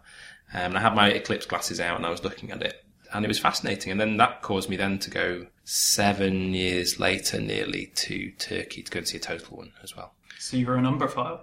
Um, 0.54 0.66
and 0.66 0.78
I 0.78 0.80
had 0.80 0.94
my 0.94 1.08
eclipse 1.08 1.46
glasses 1.46 1.80
out 1.80 1.96
and 1.96 2.06
I 2.06 2.10
was 2.10 2.22
looking 2.22 2.50
at 2.50 2.62
it, 2.62 2.84
and 3.12 3.24
it 3.24 3.28
was 3.28 3.38
fascinating. 3.38 3.90
And 3.90 4.00
then 4.00 4.16
that 4.18 4.42
caused 4.42 4.68
me 4.68 4.76
then 4.76 4.98
to 5.00 5.10
go 5.10 5.46
seven 5.64 6.54
years 6.54 6.98
later, 6.98 7.40
nearly 7.40 7.86
to 7.94 8.30
Turkey 8.38 8.82
to 8.82 8.90
go 8.90 8.98
and 8.98 9.08
see 9.08 9.16
a 9.16 9.20
total 9.20 9.56
one 9.58 9.72
as 9.82 9.96
well. 9.96 10.14
so 10.38 10.56
you're 10.56 10.76
an 10.76 10.84
umbraphile. 10.84 11.40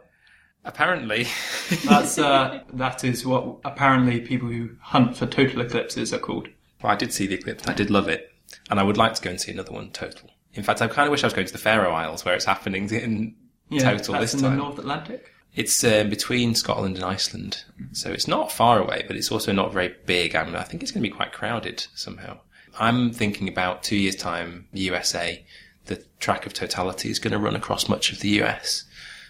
Apparently, 0.65 1.25
That's 1.87 2.17
uh, 2.17 2.61
that 2.73 3.03
is 3.05 3.25
what 3.25 3.59
apparently 3.63 4.19
people 4.19 4.49
who 4.49 4.71
hunt 4.81 5.15
for 5.15 5.25
total 5.25 5.61
eclipses 5.61 6.13
are 6.13 6.19
called. 6.19 6.49
well, 6.83 6.91
I 6.91 6.95
did 6.95 7.13
see 7.13 7.27
the 7.27 7.35
eclipse. 7.35 7.65
I 7.67 7.73
did 7.73 7.89
love 7.89 8.09
it, 8.09 8.29
and 8.69 8.77
I 8.79 8.83
would 8.83 8.97
like 8.97 9.13
to 9.15 9.21
go 9.21 9.29
and 9.29 9.39
see 9.39 9.51
another 9.53 9.71
one 9.71 9.91
total. 9.91 10.29
In 10.53 10.63
fact, 10.63 10.81
I 10.81 10.87
kind 10.87 11.07
of 11.07 11.11
wish 11.11 11.23
I 11.23 11.27
was 11.27 11.33
going 11.33 11.47
to 11.47 11.53
the 11.53 11.59
Faroe 11.59 11.91
Isles 11.91 12.25
where 12.25 12.35
it's 12.35 12.45
happening 12.45 12.89
in 12.91 13.35
Yeah, 13.69 13.83
total 13.91 14.13
that's 14.15 14.33
this 14.33 14.33
in 14.33 14.41
time. 14.41 14.57
the 14.57 14.63
North 14.63 14.79
Atlantic. 14.79 15.31
It's 15.55 15.81
um, 15.83 16.09
between 16.09 16.55
Scotland 16.55 16.95
and 16.97 17.05
Iceland, 17.05 17.63
so 17.93 18.11
it's 18.11 18.27
not 18.27 18.51
far 18.51 18.79
away, 18.79 19.03
but 19.07 19.15
it's 19.15 19.31
also 19.31 19.51
not 19.53 19.71
very 19.71 19.95
big. 20.05 20.35
I, 20.35 20.43
mean, 20.43 20.55
I 20.55 20.63
think 20.63 20.83
it's 20.83 20.91
going 20.91 21.03
to 21.03 21.09
be 21.09 21.15
quite 21.15 21.31
crowded 21.31 21.87
somehow. 21.95 22.39
I'm 22.79 23.11
thinking 23.11 23.47
about 23.47 23.83
two 23.83 23.97
years' 23.97 24.15
time, 24.15 24.67
USA, 24.71 25.45
the 25.85 25.97
track 26.19 26.45
of 26.45 26.53
totality 26.53 27.09
is 27.09 27.19
going 27.19 27.33
to 27.33 27.39
run 27.39 27.55
across 27.55 27.89
much 27.89 28.11
of 28.11 28.19
the 28.19 28.41
US. 28.41 28.85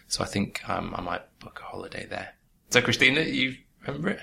So 0.07 0.23
I 0.23 0.27
think 0.27 0.67
um, 0.69 0.93
I 0.95 1.01
might 1.01 1.39
book 1.39 1.59
a 1.62 1.65
holiday 1.65 2.05
there. 2.07 2.35
So, 2.69 2.81
Christina, 2.81 3.21
you 3.21 3.55
remember 3.85 4.09
it? 4.09 4.19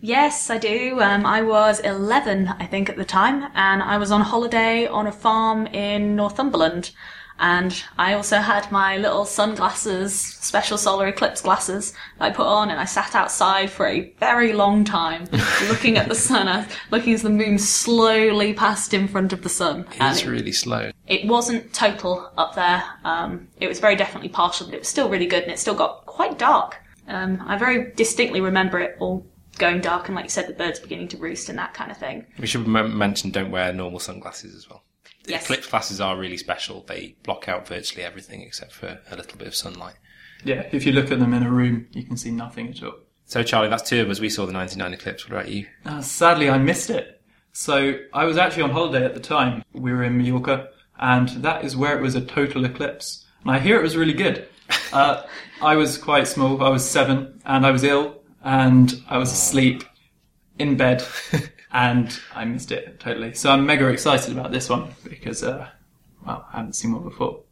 Yes, 0.00 0.48
I 0.48 0.58
do. 0.58 1.00
Um, 1.00 1.26
I 1.26 1.42
was 1.42 1.80
11, 1.80 2.48
I 2.48 2.66
think, 2.66 2.88
at 2.88 2.96
the 2.96 3.04
time, 3.04 3.50
and 3.54 3.82
I 3.82 3.98
was 3.98 4.10
on 4.10 4.22
holiday 4.22 4.86
on 4.86 5.06
a 5.06 5.12
farm 5.12 5.66
in 5.66 6.16
Northumberland. 6.16 6.92
And 7.42 7.82
I 7.98 8.12
also 8.12 8.36
had 8.36 8.70
my 8.70 8.98
little 8.98 9.24
sunglasses, 9.24 10.14
special 10.14 10.76
solar 10.76 11.06
eclipse 11.06 11.40
glasses 11.40 11.94
that 12.18 12.24
I 12.26 12.30
put 12.30 12.46
on, 12.46 12.68
and 12.70 12.78
I 12.78 12.84
sat 12.84 13.14
outside 13.14 13.70
for 13.70 13.86
a 13.86 14.12
very 14.20 14.52
long 14.52 14.84
time, 14.84 15.24
looking 15.68 15.96
at 15.96 16.08
the 16.08 16.14
sun, 16.14 16.48
uh, 16.48 16.68
looking 16.90 17.14
as 17.14 17.22
the 17.22 17.30
moon 17.30 17.58
slowly 17.58 18.52
passed 18.52 18.92
in 18.92 19.08
front 19.08 19.32
of 19.32 19.42
the 19.42 19.48
sun. 19.48 19.86
It's 19.98 20.22
it- 20.22 20.28
really 20.28 20.52
slow. 20.52 20.90
it 21.06 21.26
wasn't 21.26 21.72
total 21.72 22.30
up 22.36 22.54
there. 22.54 22.82
Um, 23.04 23.48
it 23.58 23.68
was 23.68 23.80
very 23.80 23.96
definitely 23.96 24.28
partial, 24.28 24.66
but 24.66 24.74
it 24.74 24.80
was 24.80 24.88
still 24.88 25.08
really 25.08 25.26
good, 25.26 25.42
and 25.44 25.52
it 25.52 25.58
still 25.58 25.74
got 25.74 26.04
quite 26.04 26.38
dark. 26.38 26.76
Um, 27.08 27.42
I 27.46 27.56
very 27.56 27.90
distinctly 27.92 28.42
remember 28.42 28.78
it 28.78 28.96
all 29.00 29.26
going 29.58 29.80
dark, 29.80 30.08
and 30.08 30.14
like 30.14 30.26
you 30.26 30.30
said, 30.30 30.46
the 30.46 30.52
birds 30.52 30.78
beginning 30.78 31.08
to 31.08 31.16
roost 31.16 31.48
and 31.48 31.58
that 31.58 31.72
kind 31.72 31.90
of 31.90 31.96
thing. 31.96 32.26
We 32.38 32.46
should 32.46 32.66
m- 32.66 32.98
mention 32.98 33.30
don't 33.30 33.50
wear 33.50 33.72
normal 33.72 33.98
sunglasses 33.98 34.54
as 34.54 34.68
well. 34.68 34.82
The 35.24 35.32
Yes. 35.32 35.44
Eclipse 35.44 35.66
glasses 35.66 36.00
are 36.00 36.16
really 36.16 36.36
special. 36.38 36.84
They 36.88 37.14
block 37.22 37.48
out 37.48 37.66
virtually 37.68 38.02
everything 38.02 38.40
except 38.42 38.72
for 38.72 39.00
a 39.10 39.16
little 39.16 39.36
bit 39.38 39.46
of 39.46 39.54
sunlight. 39.54 39.96
Yeah, 40.44 40.66
if 40.72 40.86
you 40.86 40.92
look 40.92 41.10
at 41.12 41.18
them 41.18 41.34
in 41.34 41.42
a 41.42 41.50
room, 41.50 41.86
you 41.92 42.02
can 42.02 42.16
see 42.16 42.30
nothing 42.30 42.68
at 42.70 42.82
all. 42.82 42.94
So, 43.26 43.42
Charlie, 43.42 43.68
that's 43.68 43.88
two 43.88 44.00
of 44.00 44.08
us. 44.10 44.18
We 44.18 44.30
saw 44.30 44.46
the 44.46 44.52
99 44.52 44.94
eclipse. 44.94 45.28
What 45.28 45.36
about 45.38 45.50
you? 45.50 45.66
Uh, 45.84 46.00
sadly, 46.00 46.48
I 46.48 46.58
missed 46.58 46.90
it. 46.90 47.20
So 47.52 47.98
I 48.12 48.24
was 48.24 48.36
actually 48.38 48.62
on 48.64 48.70
holiday 48.70 49.04
at 49.04 49.14
the 49.14 49.20
time. 49.20 49.62
We 49.72 49.92
were 49.92 50.02
in 50.02 50.16
Mallorca, 50.16 50.68
and 50.98 51.28
that 51.42 51.64
is 51.64 51.76
where 51.76 51.96
it 51.98 52.02
was 52.02 52.14
a 52.14 52.20
total 52.24 52.64
eclipse. 52.64 53.26
And 53.42 53.50
I 53.50 53.58
hear 53.58 53.78
it 53.78 53.82
was 53.82 53.96
really 53.96 54.14
good. 54.14 54.48
Uh, 54.92 55.22
I 55.62 55.76
was 55.76 55.98
quite 55.98 56.26
small. 56.26 56.62
I 56.62 56.70
was 56.70 56.88
seven, 56.88 57.40
and 57.44 57.66
I 57.66 57.70
was 57.70 57.84
ill, 57.84 58.22
and 58.42 58.94
I 59.08 59.18
was 59.18 59.30
asleep 59.30 59.84
in 60.58 60.76
bed, 60.76 61.04
and 61.72 62.18
I 62.34 62.44
missed 62.44 62.72
it 62.72 62.98
totally. 63.00 63.34
So 63.34 63.50
I'm 63.50 63.66
mega 63.66 63.86
excited 63.88 64.32
about 64.36 64.52
this 64.52 64.68
one 64.68 64.92
because, 65.04 65.42
uh, 65.42 65.68
well, 66.26 66.46
I 66.52 66.58
haven't 66.58 66.74
seen 66.74 66.92
one 66.92 67.04
before. 67.04 67.42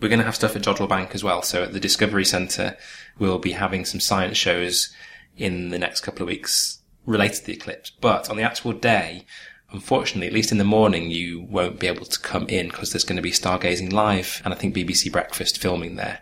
We're 0.00 0.08
going 0.08 0.20
to 0.20 0.24
have 0.24 0.36
stuff 0.36 0.56
at 0.56 0.62
Jodrell 0.62 0.88
Bank 0.88 1.14
as 1.14 1.24
well. 1.24 1.42
So 1.42 1.64
at 1.64 1.72
the 1.72 1.80
Discovery 1.80 2.24
Centre, 2.24 2.76
we'll 3.18 3.38
be 3.38 3.52
having 3.52 3.84
some 3.84 4.00
science 4.00 4.36
shows 4.36 4.92
in 5.36 5.70
the 5.70 5.78
next 5.78 6.00
couple 6.00 6.22
of 6.22 6.28
weeks 6.28 6.80
related 7.06 7.40
to 7.40 7.46
the 7.46 7.52
eclipse. 7.54 7.90
But 7.90 8.30
on 8.30 8.36
the 8.36 8.42
actual 8.42 8.72
day, 8.72 9.24
unfortunately, 9.72 10.26
at 10.26 10.32
least 10.32 10.52
in 10.52 10.58
the 10.58 10.64
morning, 10.64 11.10
you 11.10 11.40
won't 11.42 11.80
be 11.80 11.86
able 11.86 12.06
to 12.06 12.20
come 12.20 12.46
in 12.48 12.68
because 12.68 12.92
there's 12.92 13.04
going 13.04 13.16
to 13.16 13.22
be 13.22 13.30
Stargazing 13.30 13.92
Live 13.92 14.42
and 14.44 14.52
I 14.52 14.56
think 14.56 14.74
BBC 14.74 15.10
Breakfast 15.10 15.58
filming 15.58 15.96
there. 15.96 16.20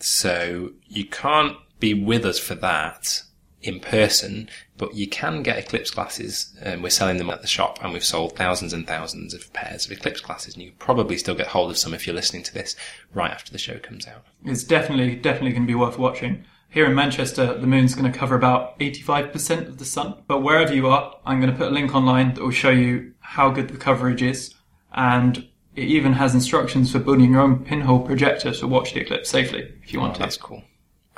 So 0.00 0.72
you 0.86 1.04
can't 1.04 1.56
be 1.80 1.94
with 1.94 2.24
us 2.24 2.38
for 2.38 2.54
that 2.56 3.22
in 3.60 3.80
person, 3.80 4.48
but 4.76 4.94
you 4.94 5.08
can 5.08 5.42
get 5.42 5.58
eclipse 5.58 5.90
glasses. 5.90 6.56
And 6.62 6.82
we're 6.82 6.90
selling 6.90 7.16
them 7.18 7.30
at 7.30 7.40
the 7.42 7.48
shop, 7.48 7.78
and 7.82 7.92
we've 7.92 8.04
sold 8.04 8.36
thousands 8.36 8.72
and 8.72 8.86
thousands 8.86 9.34
of 9.34 9.52
pairs 9.52 9.84
of 9.86 9.92
eclipse 9.92 10.20
glasses. 10.20 10.54
And 10.54 10.62
you 10.62 10.70
can 10.70 10.78
probably 10.78 11.16
still 11.18 11.34
get 11.34 11.48
hold 11.48 11.70
of 11.70 11.78
some 11.78 11.92
if 11.94 12.06
you're 12.06 12.14
listening 12.16 12.42
to 12.44 12.54
this 12.54 12.76
right 13.12 13.30
after 13.32 13.50
the 13.52 13.58
show 13.58 13.78
comes 13.78 14.06
out. 14.06 14.24
It's 14.44 14.64
definitely, 14.64 15.16
definitely 15.16 15.50
going 15.52 15.62
to 15.64 15.66
be 15.66 15.74
worth 15.74 15.98
watching. 15.98 16.44
Here 16.70 16.84
in 16.86 16.94
Manchester, 16.94 17.54
the 17.58 17.66
moon's 17.66 17.94
going 17.94 18.12
to 18.12 18.16
cover 18.18 18.34
about 18.36 18.78
85% 18.78 19.66
of 19.68 19.78
the 19.78 19.84
sun. 19.86 20.22
But 20.26 20.42
wherever 20.42 20.74
you 20.74 20.86
are, 20.88 21.16
I'm 21.24 21.40
going 21.40 21.50
to 21.50 21.56
put 21.56 21.68
a 21.68 21.74
link 21.74 21.94
online 21.94 22.34
that 22.34 22.42
will 22.42 22.50
show 22.50 22.70
you 22.70 23.14
how 23.20 23.50
good 23.50 23.68
the 23.68 23.78
coverage 23.78 24.22
is. 24.22 24.54
and 24.92 25.48
it 25.76 25.84
even 25.84 26.12
has 26.14 26.34
instructions 26.34 26.90
for 26.90 26.98
building 26.98 27.32
your 27.32 27.40
own 27.40 27.64
pinhole 27.64 28.00
projector 28.00 28.52
to 28.52 28.66
watch 28.66 28.94
the 28.94 29.00
eclipse 29.00 29.30
safely 29.30 29.72
if 29.84 29.92
you 29.92 30.00
Oh, 30.00 30.02
want 30.02 30.16
to. 30.16 30.20
Oh, 30.20 30.24
that's 30.24 30.36
cool. 30.36 30.64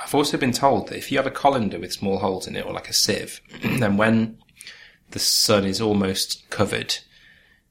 I've 0.03 0.15
also 0.15 0.37
been 0.37 0.51
told 0.51 0.87
that 0.87 0.97
if 0.97 1.11
you 1.11 1.17
have 1.17 1.27
a 1.27 1.31
colander 1.31 1.79
with 1.79 1.93
small 1.93 2.19
holes 2.19 2.47
in 2.47 2.55
it, 2.55 2.65
or 2.65 2.73
like 2.73 2.89
a 2.89 2.93
sieve, 2.93 3.41
then 3.61 3.97
when 3.97 4.37
the 5.11 5.19
sun 5.19 5.65
is 5.65 5.81
almost 5.81 6.49
covered, 6.49 6.97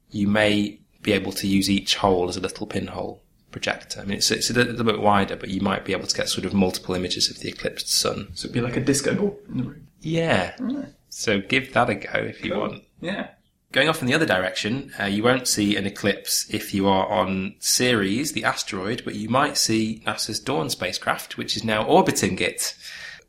you 0.09 0.27
may 0.27 0.79
be 1.01 1.11
able 1.13 1.31
to 1.33 1.47
use 1.47 1.69
each 1.69 1.95
hole 1.95 2.29
as 2.29 2.37
a 2.37 2.41
little 2.41 2.67
pinhole 2.67 3.21
projector. 3.51 3.99
I 3.99 4.05
mean, 4.05 4.17
it's, 4.17 4.31
it's 4.31 4.49
a 4.49 4.53
little 4.53 4.83
bit 4.83 5.01
wider, 5.01 5.35
but 5.35 5.49
you 5.49 5.61
might 5.61 5.83
be 5.83 5.91
able 5.93 6.07
to 6.07 6.15
get 6.15 6.29
sort 6.29 6.45
of 6.45 6.53
multiple 6.53 6.95
images 6.95 7.29
of 7.29 7.39
the 7.39 7.49
eclipsed 7.49 7.89
sun. 7.89 8.29
So 8.33 8.45
it'd 8.45 8.53
be 8.53 8.61
like 8.61 8.77
a 8.77 8.81
disco 8.81 9.15
ball 9.15 9.39
in 9.49 9.57
the 9.57 9.63
room. 9.63 9.87
Yeah. 10.01 10.55
So 11.09 11.41
give 11.41 11.73
that 11.73 11.89
a 11.89 11.95
go 11.95 12.19
if 12.19 12.43
you 12.43 12.57
want. 12.57 12.83
Yeah. 13.01 13.29
Going 13.71 13.87
off 13.87 14.01
in 14.01 14.07
the 14.07 14.13
other 14.13 14.25
direction, 14.25 14.91
uh, 14.99 15.05
you 15.05 15.23
won't 15.23 15.47
see 15.47 15.77
an 15.77 15.85
eclipse 15.85 16.45
if 16.49 16.73
you 16.73 16.87
are 16.87 17.07
on 17.07 17.55
Ceres, 17.59 18.33
the 18.33 18.43
asteroid, 18.43 19.03
but 19.05 19.15
you 19.15 19.29
might 19.29 19.57
see 19.57 20.01
NASA's 20.05 20.39
Dawn 20.39 20.69
spacecraft, 20.69 21.37
which 21.37 21.55
is 21.55 21.63
now 21.63 21.85
orbiting 21.85 22.37
it. 22.39 22.75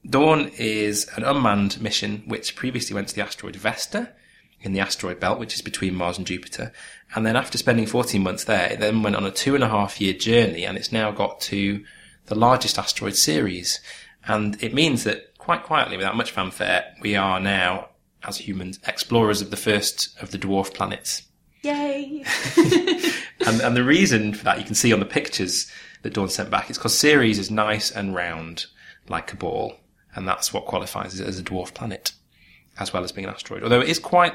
Dawn 0.09 0.51
is 0.59 1.09
an 1.17 1.23
unmanned 1.23 1.81
mission 1.81 2.25
which 2.27 2.57
previously 2.57 2.95
went 2.95 3.09
to 3.09 3.15
the 3.15 3.23
asteroid 3.23 3.55
Vesta 3.55 4.13
in 4.61 4.73
the 4.73 4.81
asteroid 4.81 5.21
belt, 5.21 5.39
which 5.39 5.55
is 5.55 5.63
between 5.63 5.95
Mars 5.95 6.19
and 6.19 6.27
Jupiter. 6.27 6.73
And 7.15 7.25
then 7.25 7.37
after 7.37 7.59
spending 7.59 7.87
14 7.87 8.21
months 8.21 8.45
there, 8.45 8.73
it 8.73 8.81
then 8.81 9.03
went 9.03 9.17
on 9.17 9.25
a 9.25 9.31
two 9.31 9.55
and 9.55 9.63
a 9.63 9.69
half 9.69 10.01
year 10.01 10.13
journey 10.13 10.65
and 10.65 10.77
it's 10.77 10.93
now 10.93 11.13
got 11.13 11.41
to 11.43 11.85
the 12.27 12.35
largest 12.35 12.79
asteroid 12.79 13.15
Ceres. 13.15 13.81
And 14.27 14.61
it 14.63 14.75
means 14.75 15.05
that 15.05 15.37
quite 15.39 15.65
quietly, 15.65 15.97
without 15.97 16.17
much 16.17 16.31
fanfare, 16.31 16.95
we 17.01 17.17
are 17.17 17.41
now, 17.41 17.89
as 18.25 18.39
humans, 18.39 18.79
explorers 18.87 19.41
of 19.41 19.51
the 19.51 19.57
first 19.57 20.17
of 20.23 20.31
the 20.31 20.39
dwarf 20.39 20.73
planets. 20.75 21.23
Yay! 21.63 22.25
And, 23.47 23.61
and 23.61 23.77
the 23.77 23.85
reason 23.85 24.35
for 24.35 24.45
that 24.45 24.59
you 24.59 24.65
can 24.65 24.75
see 24.75 24.93
on 24.93 25.01
the 25.01 25.07
pictures 25.07 25.71
that 26.03 26.15
Dawn 26.15 26.29
sent 26.29 26.51
back 26.51 26.71
is 26.71 26.79
because 26.79 26.99
Ceres 26.99 27.39
is 27.39 27.51
nice 27.51 27.91
and 27.91 28.15
round, 28.15 28.67
like 29.09 29.33
a 29.33 29.37
ball, 29.37 29.75
and 30.15 30.27
that's 30.27 30.53
what 30.53 30.67
qualifies 30.67 31.19
it 31.19 31.27
as 31.27 31.39
a 31.39 31.43
dwarf 31.43 31.75
planet, 31.75 32.13
as 32.79 32.93
well 32.93 33.05
as 33.05 33.13
being 33.13 33.27
an 33.27 33.35
asteroid. 33.35 33.63
Although 33.63 33.81
it 33.81 33.89
is 33.89 33.99
quite 33.99 34.35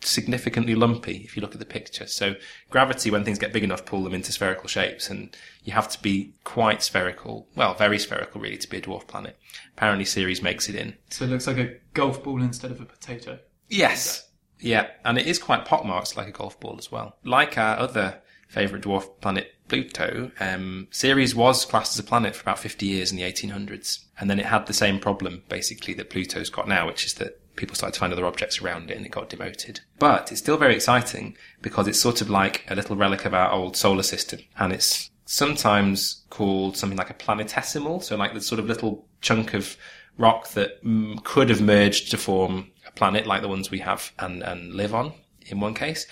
significantly 0.00 0.74
lumpy 0.74 1.22
if 1.24 1.36
you 1.36 1.42
look 1.42 1.52
at 1.52 1.58
the 1.58 1.66
picture. 1.66 2.06
So 2.06 2.34
gravity, 2.70 3.10
when 3.10 3.24
things 3.24 3.38
get 3.38 3.52
big 3.52 3.64
enough, 3.64 3.84
pull 3.84 4.04
them 4.04 4.14
into 4.14 4.32
spherical 4.32 4.68
shapes, 4.68 5.10
and 5.10 5.36
you 5.64 5.72
have 5.72 5.88
to 5.88 6.02
be 6.02 6.34
quite 6.44 6.82
spherical, 6.82 7.48
well, 7.54 7.74
very 7.74 7.98
spherical 7.98 8.40
really, 8.40 8.58
to 8.58 8.68
be 8.68 8.78
a 8.78 8.82
dwarf 8.82 9.06
planet. 9.06 9.38
Apparently, 9.76 10.04
Ceres 10.04 10.42
makes 10.42 10.68
it 10.68 10.74
in. 10.74 10.96
So 11.10 11.24
it 11.24 11.28
looks 11.28 11.46
like 11.46 11.58
a 11.58 11.76
golf 11.94 12.22
ball 12.22 12.42
instead 12.42 12.70
of 12.70 12.80
a 12.80 12.84
potato. 12.84 13.38
Yes. 13.68 14.28
Yeah, 14.58 14.88
and 15.04 15.18
it 15.18 15.26
is 15.26 15.38
quite 15.38 15.66
pockmarked 15.66 16.16
like 16.16 16.28
a 16.28 16.32
golf 16.32 16.58
ball 16.60 16.76
as 16.78 16.90
well. 16.90 17.16
Like 17.24 17.58
our 17.58 17.78
other 17.78 18.20
favourite 18.48 18.84
dwarf 18.84 19.20
planet, 19.20 19.52
Pluto, 19.68 20.30
um, 20.40 20.88
Ceres 20.90 21.34
was 21.34 21.64
classed 21.64 21.94
as 21.94 21.98
a 21.98 22.08
planet 22.08 22.34
for 22.34 22.42
about 22.42 22.58
50 22.58 22.86
years 22.86 23.10
in 23.10 23.18
the 23.18 23.24
1800s. 23.24 24.04
And 24.18 24.30
then 24.30 24.38
it 24.38 24.46
had 24.46 24.66
the 24.66 24.72
same 24.72 24.98
problem, 24.98 25.42
basically, 25.48 25.92
that 25.94 26.10
Pluto's 26.10 26.50
got 26.50 26.68
now, 26.68 26.86
which 26.86 27.04
is 27.04 27.14
that 27.14 27.40
people 27.56 27.74
started 27.74 27.94
to 27.94 28.00
find 28.00 28.12
other 28.12 28.26
objects 28.26 28.60
around 28.60 28.90
it 28.90 28.96
and 28.96 29.04
it 29.04 29.10
got 29.10 29.28
demoted. 29.28 29.80
But 29.98 30.30
it's 30.30 30.40
still 30.40 30.56
very 30.56 30.74
exciting 30.74 31.36
because 31.62 31.88
it's 31.88 32.00
sort 32.00 32.20
of 32.20 32.30
like 32.30 32.64
a 32.68 32.74
little 32.74 32.96
relic 32.96 33.24
of 33.24 33.34
our 33.34 33.50
old 33.50 33.76
solar 33.76 34.02
system. 34.02 34.40
And 34.58 34.72
it's 34.72 35.10
sometimes 35.26 36.22
called 36.30 36.76
something 36.76 36.96
like 36.96 37.10
a 37.10 37.14
planetesimal, 37.14 38.02
so 38.02 38.16
like 38.16 38.32
the 38.32 38.40
sort 38.40 38.58
of 38.58 38.66
little 38.66 39.06
chunk 39.20 39.54
of 39.54 39.76
rock 40.18 40.48
that 40.50 40.82
mm, 40.84 41.22
could 41.24 41.50
have 41.50 41.60
merged 41.60 42.10
to 42.10 42.16
form 42.16 42.70
a 42.86 42.92
planet 42.92 43.26
like 43.26 43.42
the 43.42 43.48
ones 43.48 43.70
we 43.70 43.80
have 43.80 44.12
and, 44.18 44.42
and 44.42 44.72
live 44.72 44.94
on 44.94 45.12
in 45.46 45.60
one 45.60 45.74
case, 45.74 46.06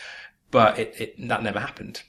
but 0.50 0.78
it, 0.78 0.94
it 0.98 1.28
that 1.28 1.42
never 1.42 1.60
happened, 1.60 2.02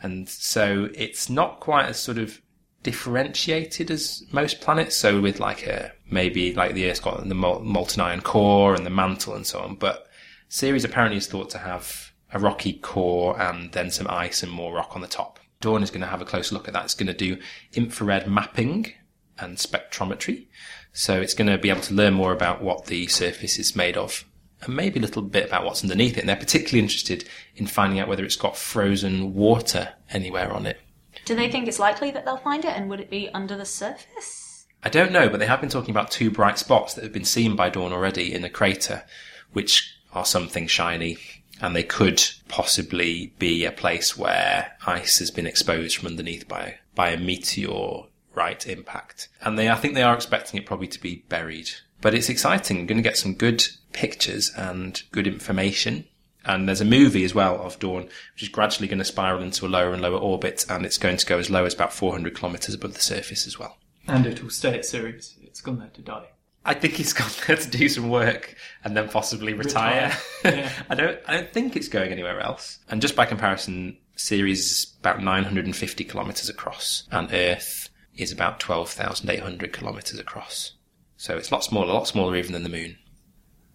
and 0.00 0.28
so 0.28 0.88
it's 0.94 1.28
not 1.28 1.60
quite 1.60 1.86
as 1.86 1.98
sort 1.98 2.18
of 2.18 2.40
differentiated 2.82 3.90
as 3.90 4.24
most 4.32 4.60
planets. 4.60 4.96
So 4.96 5.20
with 5.20 5.40
like 5.40 5.66
a 5.66 5.92
maybe 6.10 6.54
like 6.54 6.74
the 6.74 6.90
Earth's 6.90 7.00
got 7.00 7.26
the 7.28 7.34
molten 7.34 8.00
iron 8.00 8.20
core 8.20 8.74
and 8.74 8.84
the 8.84 8.90
mantle 8.90 9.34
and 9.34 9.46
so 9.46 9.60
on, 9.60 9.76
but 9.76 10.06
Ceres 10.48 10.84
apparently 10.84 11.16
is 11.16 11.26
thought 11.26 11.50
to 11.50 11.58
have 11.58 12.12
a 12.32 12.38
rocky 12.38 12.74
core 12.74 13.40
and 13.40 13.72
then 13.72 13.90
some 13.90 14.06
ice 14.08 14.42
and 14.42 14.50
more 14.50 14.74
rock 14.74 14.92
on 14.94 15.02
the 15.02 15.06
top. 15.06 15.38
Dawn 15.60 15.82
is 15.82 15.90
going 15.90 16.00
to 16.00 16.06
have 16.06 16.20
a 16.20 16.26
close 16.26 16.50
look 16.50 16.66
at 16.66 16.74
that. 16.74 16.84
It's 16.84 16.94
going 16.94 17.06
to 17.06 17.14
do 17.14 17.38
infrared 17.72 18.28
mapping 18.28 18.92
and 19.38 19.56
spectrometry. 19.56 20.46
So 20.92 21.20
it's 21.20 21.34
going 21.34 21.48
to 21.48 21.58
be 21.58 21.70
able 21.70 21.80
to 21.82 21.94
learn 21.94 22.14
more 22.14 22.32
about 22.32 22.62
what 22.62 22.86
the 22.86 23.06
surface 23.06 23.58
is 23.58 23.76
made 23.76 23.96
of 23.96 24.24
and 24.62 24.76
maybe 24.76 24.98
a 24.98 25.02
little 25.02 25.22
bit 25.22 25.46
about 25.46 25.64
what's 25.64 25.82
underneath 25.82 26.16
it. 26.16 26.20
And 26.20 26.28
they're 26.28 26.36
particularly 26.36 26.80
interested 26.80 27.28
in 27.56 27.66
finding 27.66 27.98
out 27.98 28.08
whether 28.08 28.24
it's 28.24 28.36
got 28.36 28.56
frozen 28.56 29.34
water 29.34 29.94
anywhere 30.10 30.52
on 30.52 30.66
it. 30.66 30.80
Do 31.24 31.34
they 31.34 31.50
think 31.50 31.68
it's 31.68 31.78
likely 31.78 32.10
that 32.10 32.24
they'll 32.24 32.36
find 32.36 32.64
it, 32.64 32.76
and 32.76 32.88
would 32.90 33.00
it 33.00 33.10
be 33.10 33.28
under 33.32 33.56
the 33.56 33.64
surface? 33.64 34.66
I 34.82 34.88
don't 34.88 35.12
know, 35.12 35.28
but 35.28 35.38
they 35.38 35.46
have 35.46 35.60
been 35.60 35.70
talking 35.70 35.90
about 35.90 36.10
two 36.10 36.30
bright 36.30 36.58
spots 36.58 36.94
that 36.94 37.04
have 37.04 37.12
been 37.12 37.24
seen 37.24 37.54
by 37.54 37.70
Dawn 37.70 37.92
already 37.92 38.34
in 38.34 38.44
a 38.44 38.50
crater, 38.50 39.04
which 39.52 39.96
are 40.12 40.24
something 40.24 40.66
shiny, 40.66 41.18
and 41.60 41.76
they 41.76 41.84
could 41.84 42.22
possibly 42.48 43.32
be 43.38 43.64
a 43.64 43.70
place 43.72 44.16
where 44.18 44.72
ice 44.86 45.20
has 45.20 45.30
been 45.30 45.46
exposed 45.46 45.96
from 45.96 46.08
underneath 46.08 46.48
by 46.48 46.78
by 46.94 47.10
a 47.10 47.18
meteorite 47.18 48.66
impact. 48.66 49.28
And 49.40 49.58
they, 49.58 49.70
I 49.70 49.76
think 49.76 49.94
they 49.94 50.02
are 50.02 50.14
expecting 50.14 50.60
it 50.60 50.66
probably 50.66 50.88
to 50.88 51.00
be 51.00 51.24
buried. 51.28 51.70
But 52.00 52.14
it's 52.14 52.28
exciting. 52.28 52.78
You're 52.78 52.86
going 52.86 52.98
to 52.98 53.08
get 53.08 53.16
some 53.16 53.34
good 53.34 53.64
pictures 53.92 54.52
and 54.56 55.00
good 55.12 55.26
information. 55.26 56.06
And 56.44 56.68
there's 56.68 56.80
a 56.80 56.86
movie 56.86 57.24
as 57.24 57.34
well 57.34 57.60
of 57.62 57.78
Dawn, 57.78 58.08
which 58.34 58.42
is 58.42 58.48
gradually 58.48 58.88
going 58.88 58.98
to 58.98 59.04
spiral 59.04 59.42
into 59.42 59.66
a 59.66 59.68
lower 59.68 59.92
and 59.92 60.02
lower 60.02 60.18
orbit, 60.18 60.66
and 60.68 60.84
it's 60.84 60.98
going 60.98 61.16
to 61.16 61.26
go 61.26 61.38
as 61.38 61.50
low 61.50 61.64
as 61.64 61.74
about 61.74 61.92
400 61.92 62.34
kilometers 62.34 62.74
above 62.74 62.94
the 62.94 63.00
surface 63.00 63.46
as 63.46 63.58
well. 63.58 63.76
And 64.08 64.26
it 64.26 64.42
will 64.42 64.50
stay 64.50 64.74
at 64.74 64.84
Ceres. 64.84 65.36
It's 65.42 65.60
gone 65.60 65.78
there 65.78 65.90
to 65.94 66.02
die. 66.02 66.26
I 66.64 66.74
think 66.74 66.94
he's 66.94 67.12
gone 67.12 67.30
there 67.46 67.56
to 67.56 67.70
do 67.70 67.88
some 67.88 68.08
work 68.08 68.56
and 68.84 68.96
then 68.96 69.08
possibly 69.08 69.52
retire. 69.52 70.16
Retire, 70.44 70.60
yeah. 70.60 70.72
I 70.90 70.94
don't. 70.94 71.18
I 71.26 71.36
don't 71.36 71.52
think 71.52 71.76
it's 71.76 71.88
going 71.88 72.12
anywhere 72.12 72.40
else. 72.40 72.78
And 72.88 73.00
just 73.00 73.16
by 73.16 73.26
comparison, 73.26 73.98
Ceres 74.16 74.60
is 74.60 74.96
about 75.00 75.22
950 75.22 76.04
kilometers 76.04 76.48
across, 76.48 77.04
and 77.10 77.32
Earth 77.32 77.88
is 78.16 78.30
about 78.30 78.60
12,800 78.60 79.72
kilometers 79.72 80.18
across. 80.18 80.72
So 81.16 81.36
it's 81.36 81.50
a 81.50 81.54
lot 81.54 81.64
smaller, 81.64 81.90
a 81.90 81.94
lot 81.94 82.08
smaller 82.08 82.36
even 82.36 82.52
than 82.52 82.62
the 82.62 82.68
Moon. 82.68 82.98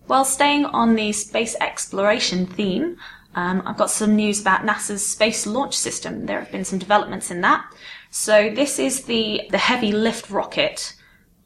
Well, 0.07 0.23
staying 0.23 0.65
on 0.65 0.95
the 0.95 1.11
space 1.11 1.55
exploration 1.59 2.45
theme, 2.45 2.97
um, 3.35 3.61
I've 3.65 3.75
got 3.75 3.91
some 3.91 4.15
news 4.15 4.39
about 4.39 4.61
NASA's 4.61 5.05
Space 5.05 5.45
Launch 5.45 5.77
System. 5.77 6.25
There 6.25 6.39
have 6.39 6.51
been 6.51 6.63
some 6.63 6.79
developments 6.79 7.29
in 7.29 7.41
that. 7.41 7.69
So 8.09 8.49
this 8.49 8.79
is 8.79 9.03
the, 9.03 9.41
the 9.51 9.57
heavy 9.57 9.91
lift 9.91 10.29
rocket, 10.29 10.95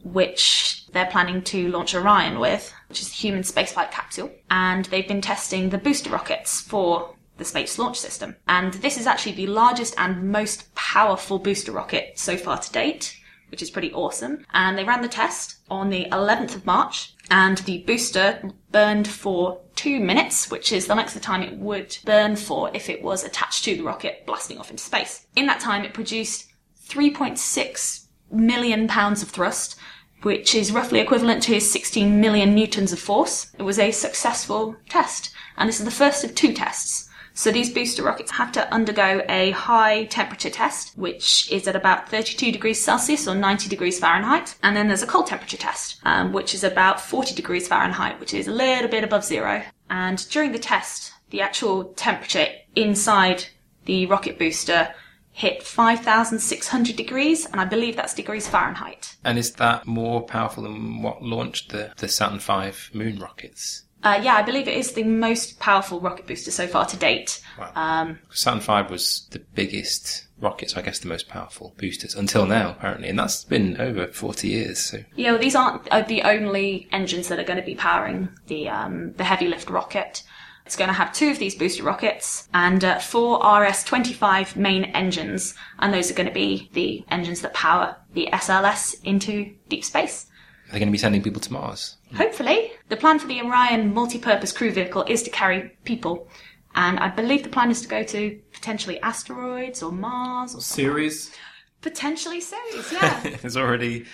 which 0.04 0.86
they're 0.94 1.08
planning 1.08 1.42
to 1.44 1.70
launch 1.70 1.96
Orion 1.96 2.38
with, 2.38 2.72
which 2.88 3.02
is 3.02 3.10
the 3.10 3.16
human 3.16 3.42
spaceflight 3.42 3.90
capsule. 3.90 4.32
And 4.52 4.86
they've 4.86 5.08
been 5.08 5.22
testing 5.22 5.70
the 5.70 5.80
booster 5.80 6.12
rockets 6.12 6.62
for 6.62 7.16
the 7.38 7.46
Space 7.46 7.80
Launch 7.80 8.00
System. 8.00 8.36
And 8.48 8.76
this 8.76 9.00
is 9.00 9.08
actually 9.08 9.34
the 9.34 9.48
largest 9.48 9.96
and 9.98 10.32
most 10.32 10.74
powerful 10.76 11.40
booster 11.40 11.72
rocket 11.72 12.20
so 12.20 12.38
far 12.38 12.60
to 12.60 12.72
date 12.72 13.18
which 13.52 13.62
is 13.62 13.70
pretty 13.70 13.92
awesome. 13.94 14.46
And 14.54 14.78
they 14.78 14.84
ran 14.84 15.02
the 15.02 15.08
test 15.08 15.58
on 15.70 15.90
the 15.90 16.06
11th 16.12 16.56
of 16.56 16.66
March, 16.66 17.14
and 17.32 17.60
the 17.60 17.80
booster 17.88 18.52
burned 18.72 19.08
for 19.08 19.62
two 19.76 20.02
minutes, 20.02 20.52
which 20.52 20.74
is 20.74 20.86
the 20.86 20.94
length 20.94 21.16
of 21.16 21.22
time 21.22 21.42
it 21.42 21.58
would 21.58 21.98
burn 22.06 22.36
for 22.36 22.70
if 22.76 22.90
it 22.90 23.02
was 23.02 23.24
attached 23.24 23.64
to 23.64 23.76
the 23.76 23.84
rocket 23.84 24.26
blasting 24.26 24.58
off 24.58 24.70
into 24.70 24.84
space. 24.84 25.26
In 25.38 25.46
that 25.46 25.62
time, 25.62 25.86
it 25.86 25.94
produced 25.94 26.52
3.6 26.88 28.06
million 28.32 28.86
pounds 28.90 29.24
of 29.24 29.30
thrust, 29.30 29.80
which 30.24 30.54
is 30.54 30.74
roughly 30.74 31.00
equivalent 31.00 31.42
to 31.44 31.62
16 31.62 32.20
million 32.20 32.54
newtons 32.54 32.92
of 32.92 33.00
force. 33.00 33.50
It 33.58 33.64
was 33.64 33.80
a 33.80 33.92
successful 33.92 34.76
test, 34.90 35.34
and 35.56 35.70
this 35.70 35.80
is 35.80 35.86
the 35.86 35.92
first 35.92 36.26
of 36.26 36.36
two 36.36 36.54
tests. 36.54 37.10
So 37.42 37.52
these 37.52 37.74
booster 37.74 38.04
rockets 38.04 38.30
have 38.30 38.52
to 38.52 38.72
undergo 38.72 39.24
a 39.28 39.50
high 39.50 40.04
temperature 40.04 40.52
test, 40.52 40.96
which 40.96 41.52
is 41.52 41.68
at 41.68 41.76
about 41.76 42.08
32 42.08 42.52
degrees 42.52 42.80
Celsius 42.80 43.28
or 43.28 43.34
90 43.34 43.68
degrees 43.68 44.00
Fahrenheit. 44.00 44.54
And 44.62 44.78
then 44.78 44.88
there's 44.88 45.02
a 45.02 45.08
cold 45.08 45.26
temperature 45.26 45.58
test, 45.58 46.00
um, 46.04 46.34
which 46.34 46.54
is 46.54 46.64
about 46.64 47.02
40 47.02 47.34
degrees 47.34 47.68
Fahrenheit, 47.68 48.20
which 48.20 48.36
is 48.36 48.48
a 48.48 48.52
little 48.52 48.90
bit 48.92 49.04
above 49.04 49.26
zero. 49.26 49.64
And 49.90 50.24
during 50.30 50.52
the 50.52 50.60
test, 50.60 51.14
the 51.32 51.42
actual 51.42 51.86
temperature 51.96 52.46
inside 52.76 53.46
the 53.86 54.06
rocket 54.06 54.38
booster 54.38 54.94
hit 55.32 55.64
5,600 55.64 56.96
degrees, 56.96 57.48
and 57.48 57.60
I 57.60 57.66
believe 57.66 57.96
that's 57.96 58.14
degrees 58.14 58.48
Fahrenheit. 58.48 59.16
And 59.24 59.40
is 59.40 59.54
that 59.54 59.88
more 59.88 60.22
powerful 60.22 60.62
than 60.62 61.02
what 61.02 61.24
launched 61.24 61.72
the, 61.72 61.92
the 61.98 62.08
Saturn 62.08 62.38
V 62.38 62.96
moon 62.96 63.18
rockets? 63.18 63.86
Uh, 64.04 64.20
yeah, 64.22 64.36
I 64.36 64.42
believe 64.42 64.68
it 64.68 64.78
is 64.78 64.94
the 64.94 65.04
most 65.04 65.60
powerful 65.60 66.00
rocket 66.00 66.28
booster 66.28 66.52
so 66.52 66.68
far 66.68 66.86
to 66.86 66.98
date. 66.98 67.42
Wow. 67.60 67.72
Saturn 68.32 68.60
V 68.60 68.92
was 68.92 69.28
the 69.32 69.40
biggest 69.40 70.28
rocket, 70.40 70.72
so 70.72 70.80
I 70.80 70.84
guess 70.84 71.00
the 71.00 71.08
most 71.08 71.28
powerful 71.28 71.74
boosters 71.78 72.16
until 72.16 72.46
now, 72.46 72.72
apparently, 72.72 73.10
and 73.10 73.20
that's 73.20 73.44
been 73.44 73.80
over 73.80 74.08
40 74.08 74.48
years. 74.48 74.80
So 74.80 75.04
Yeah, 75.16 75.32
well, 75.32 75.42
these 75.42 75.56
aren't 75.56 75.88
uh, 75.90 76.02
the 76.02 76.24
only 76.24 76.88
engines 76.92 77.28
that 77.28 77.40
are 77.40 77.44
going 77.44 77.60
to 77.60 77.66
be 77.66 77.76
powering 77.76 78.30
the 78.48 78.70
um, 78.70 79.14
the 79.14 79.24
heavy 79.24 79.48
lift 79.48 79.70
rocket. 79.70 80.24
It's 80.66 80.76
going 80.76 80.90
to 80.90 80.94
have 80.94 81.12
two 81.12 81.30
of 81.30 81.40
these 81.40 81.56
booster 81.56 81.84
rockets 81.84 82.48
and 82.54 82.84
uh, 82.84 83.00
four 83.00 83.38
RS-25 83.38 84.56
main 84.56 84.86
engines, 84.86 85.56
and 85.80 85.94
those 85.94 86.12
are 86.12 86.14
going 86.14 86.28
to 86.30 86.34
be 86.34 86.70
the 86.74 87.04
engines 87.10 87.42
that 87.42 87.54
power 87.54 87.98
the 88.14 88.30
SLS 88.32 88.96
into 89.04 89.54
deep 89.70 89.84
space. 89.84 90.28
They're 90.72 90.80
going 90.80 90.88
to 90.88 90.92
be 90.92 90.98
sending 90.98 91.22
people 91.22 91.42
to 91.42 91.52
Mars. 91.54 91.98
Hopefully, 92.16 92.72
the 92.90 92.96
plan 92.96 93.20
for 93.20 93.28
the 93.28 93.42
Orion 93.42 93.94
multi-purpose 93.94 94.52
crew 94.54 94.72
vehicle 94.72 95.04
is 95.08 95.22
to 95.24 95.30
carry 95.30 95.76
people, 95.84 96.30
and 96.76 96.98
I 97.00 97.10
believe 97.10 97.44
the 97.44 97.50
plan 97.50 97.70
is 97.72 97.82
to 97.82 97.88
go 97.90 98.04
to 98.04 98.40
potentially 98.54 99.00
asteroids 99.02 99.84
or 99.84 99.92
Mars 99.92 100.56
or 100.56 100.62
Ceres. 100.62 101.32
potentially 101.82 102.40
Ceres. 102.40 102.92
Yeah, 102.94 103.20
There's 103.42 103.58
already 103.58 104.06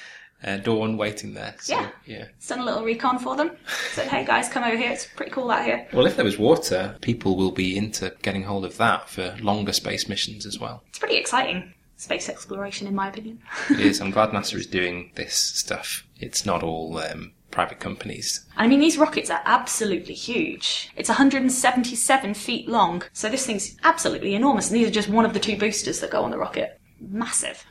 uh, 0.44 0.58
Dawn 0.58 0.98
waiting 0.98 1.34
there. 1.36 1.56
So, 1.60 1.76
Yeah. 1.76 1.90
yeah. 2.06 2.26
done 2.48 2.60
a 2.60 2.66
little 2.66 2.84
recon 2.84 3.20
for 3.20 3.36
them. 3.36 3.52
Said, 3.92 4.08
"Hey 4.08 4.26
guys, 4.26 4.50
come 4.50 4.64
over 4.64 4.78
here. 4.78 4.92
It's 4.92 5.06
pretty 5.06 5.32
cool 5.32 5.52
out 5.52 5.64
here." 5.66 5.88
Well, 5.94 6.06
if 6.08 6.16
there 6.16 6.26
was 6.26 6.38
water, 6.40 6.96
people 7.02 7.36
will 7.36 7.52
be 7.52 7.78
into 7.78 8.14
getting 8.24 8.44
hold 8.44 8.66
of 8.66 8.78
that 8.78 9.10
for 9.10 9.36
longer 9.42 9.74
space 9.74 10.08
missions 10.10 10.46
as 10.46 10.60
well. 10.60 10.84
It's 10.90 11.00
pretty 11.00 11.18
exciting 11.18 11.74
space 11.98 12.30
exploration, 12.30 12.88
in 12.88 12.96
my 12.96 13.10
opinion. 13.10 13.40
It 13.70 13.82
is. 13.82 14.00
I'm 14.02 14.12
glad 14.12 14.30
NASA 14.30 14.56
is 14.56 14.66
doing 14.66 15.12
this 15.16 15.36
stuff. 15.36 16.08
It's 16.20 16.46
not 16.46 16.64
all 16.64 16.98
um, 17.00 17.34
private 17.52 17.80
companies. 17.80 18.46
I 18.56 18.68
mean, 18.68 18.80
these 18.80 18.98
rockets 18.98 19.30
are 19.30 19.42
absolutely 19.46 20.14
huge. 20.14 20.92
It's 20.96 21.10
177 21.10 22.34
feet 22.34 22.68
long, 22.68 23.04
so 23.14 23.30
this 23.30 23.46
thing's 23.46 23.76
absolutely 23.84 24.36
enormous. 24.36 24.70
And 24.70 24.80
these 24.80 24.88
are 24.88 24.92
just 24.92 25.10
one 25.10 25.26
of 25.26 25.34
the 25.34 25.40
two 25.40 25.58
boosters 25.58 26.00
that 26.00 26.12
go 26.12 26.24
on 26.24 26.32
the 26.32 26.38
rocket. 26.38 26.80
Massive. 27.00 27.66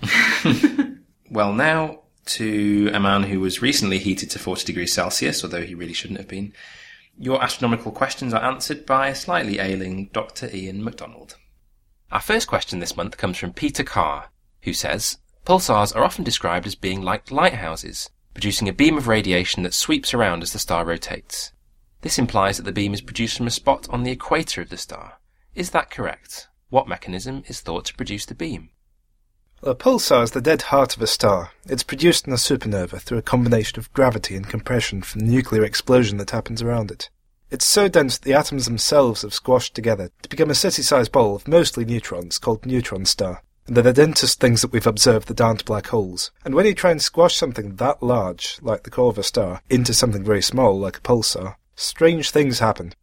Well, 1.31 1.53
now 1.53 2.03
to 2.27 2.91
a 2.93 3.01
man 3.01 3.25
who 3.25 3.41
was 3.41 3.63
recently 3.63 3.99
heated 3.99 4.31
to 4.31 4.39
40 4.39 4.65
degrees 4.65 4.93
Celsius, 4.93 5.43
although 5.43 5.63
he 5.63 5.75
really 5.75 5.93
shouldn't 5.93 6.21
have 6.21 6.29
been. 6.29 6.53
Your 7.19 7.43
astronomical 7.43 7.93
questions 7.93 8.35
are 8.35 8.45
answered 8.45 8.85
by 8.85 9.09
a 9.09 9.15
slightly 9.15 9.59
ailing 9.59 10.11
Dr. 10.13 10.47
Iain 10.47 10.85
McDonald. 10.85 11.37
Our 12.17 12.23
first 12.23 12.49
question 12.49 12.79
this 12.79 12.97
month 12.97 13.19
comes 13.19 13.37
from 13.37 13.53
Peter 13.53 13.85
Carr, 13.85 14.31
who 14.63 14.73
says, 14.73 15.19
Pulsars 15.45 15.95
are 15.95 16.03
often 16.03 16.25
described 16.25 16.67
as 16.67 16.75
being 16.75 17.03
like 17.03 17.31
lighthouses, 17.31 18.09
producing 18.33 18.71
a 18.71 18.73
beam 18.73 18.97
of 18.97 19.07
radiation 19.07 19.65
that 19.65 19.75
sweeps 19.75 20.15
around 20.15 20.43
as 20.43 20.55
the 20.55 20.59
star 20.59 20.87
rotates. 20.87 21.53
This 22.01 22.19
implies 22.19 22.57
that 22.57 22.63
the 22.63 22.73
beam 22.73 22.95
is 22.95 23.03
produced 23.03 23.37
from 23.37 23.47
a 23.47 23.51
spot 23.51 23.87
on 23.91 24.03
the 24.03 24.13
equator 24.13 24.63
of 24.63 24.71
the 24.71 24.79
star. 24.79 25.19
Is 25.55 25.73
that 25.73 25.91
correct? 25.91 26.49
What 26.71 26.89
mechanism 26.89 27.43
is 27.49 27.61
thought 27.61 27.85
to 27.85 27.95
produce 27.95 28.25
the 28.25 28.35
beam? 28.35 28.71
Well, 29.61 29.73
A 29.73 29.77
pulsar 29.77 30.23
is 30.23 30.31
the 30.31 30.41
dead 30.41 30.63
heart 30.63 30.97
of 30.97 31.03
a 31.03 31.07
star. 31.07 31.51
It's 31.67 31.83
produced 31.83 32.27
in 32.27 32.33
a 32.33 32.37
supernova 32.37 32.99
through 32.99 33.19
a 33.19 33.23
combination 33.31 33.79
of 33.79 33.93
gravity 33.93 34.37
and 34.37 34.49
compression 34.49 35.03
from 35.03 35.21
the 35.21 35.31
nuclear 35.31 35.65
explosion 35.65 36.17
that 36.17 36.31
happens 36.31 36.63
around 36.63 36.91
it. 36.91 37.11
It's 37.51 37.65
so 37.65 37.89
dense 37.89 38.19
that 38.19 38.25
the 38.25 38.35
atoms 38.35 38.65
themselves 38.65 39.23
have 39.23 39.35
squashed 39.35 39.75
together 39.75 40.11
to 40.23 40.29
become 40.29 40.51
a 40.51 40.55
city-sized 40.55 41.13
ball 41.13 41.37
of 41.37 41.49
mostly 41.49 41.85
neutrons 41.85 42.39
called 42.39 42.67
neutron 42.67 43.07
star. 43.07 43.43
And 43.67 43.77
they're 43.77 43.83
the 43.83 43.93
densest 43.93 44.41
things 44.41 44.63
that 44.63 44.73
we've 44.73 44.87
observed 44.87 45.29
that 45.29 45.41
aren't 45.41 45.65
black 45.65 45.89
holes. 45.89 46.31
And 46.45 46.55
when 46.55 46.67
you 46.67 46.75
try 46.75 46.91
and 46.91 47.03
squash 47.03 47.37
something 47.37 47.77
that 47.77 48.03
large, 48.03 48.59
like 48.63 48.85
the 48.85 48.91
core 48.91 49.11
of 49.11 49.19
a 49.19 49.23
star, 49.23 49.61
into 49.69 49.93
something 49.93 50.25
very 50.25 50.43
small, 50.43 50.79
like 50.79 50.99
a 50.99 51.01
pulsar, 51.01 51.57
strange 51.75 52.31
things 52.31 52.61
happen. 52.61 52.95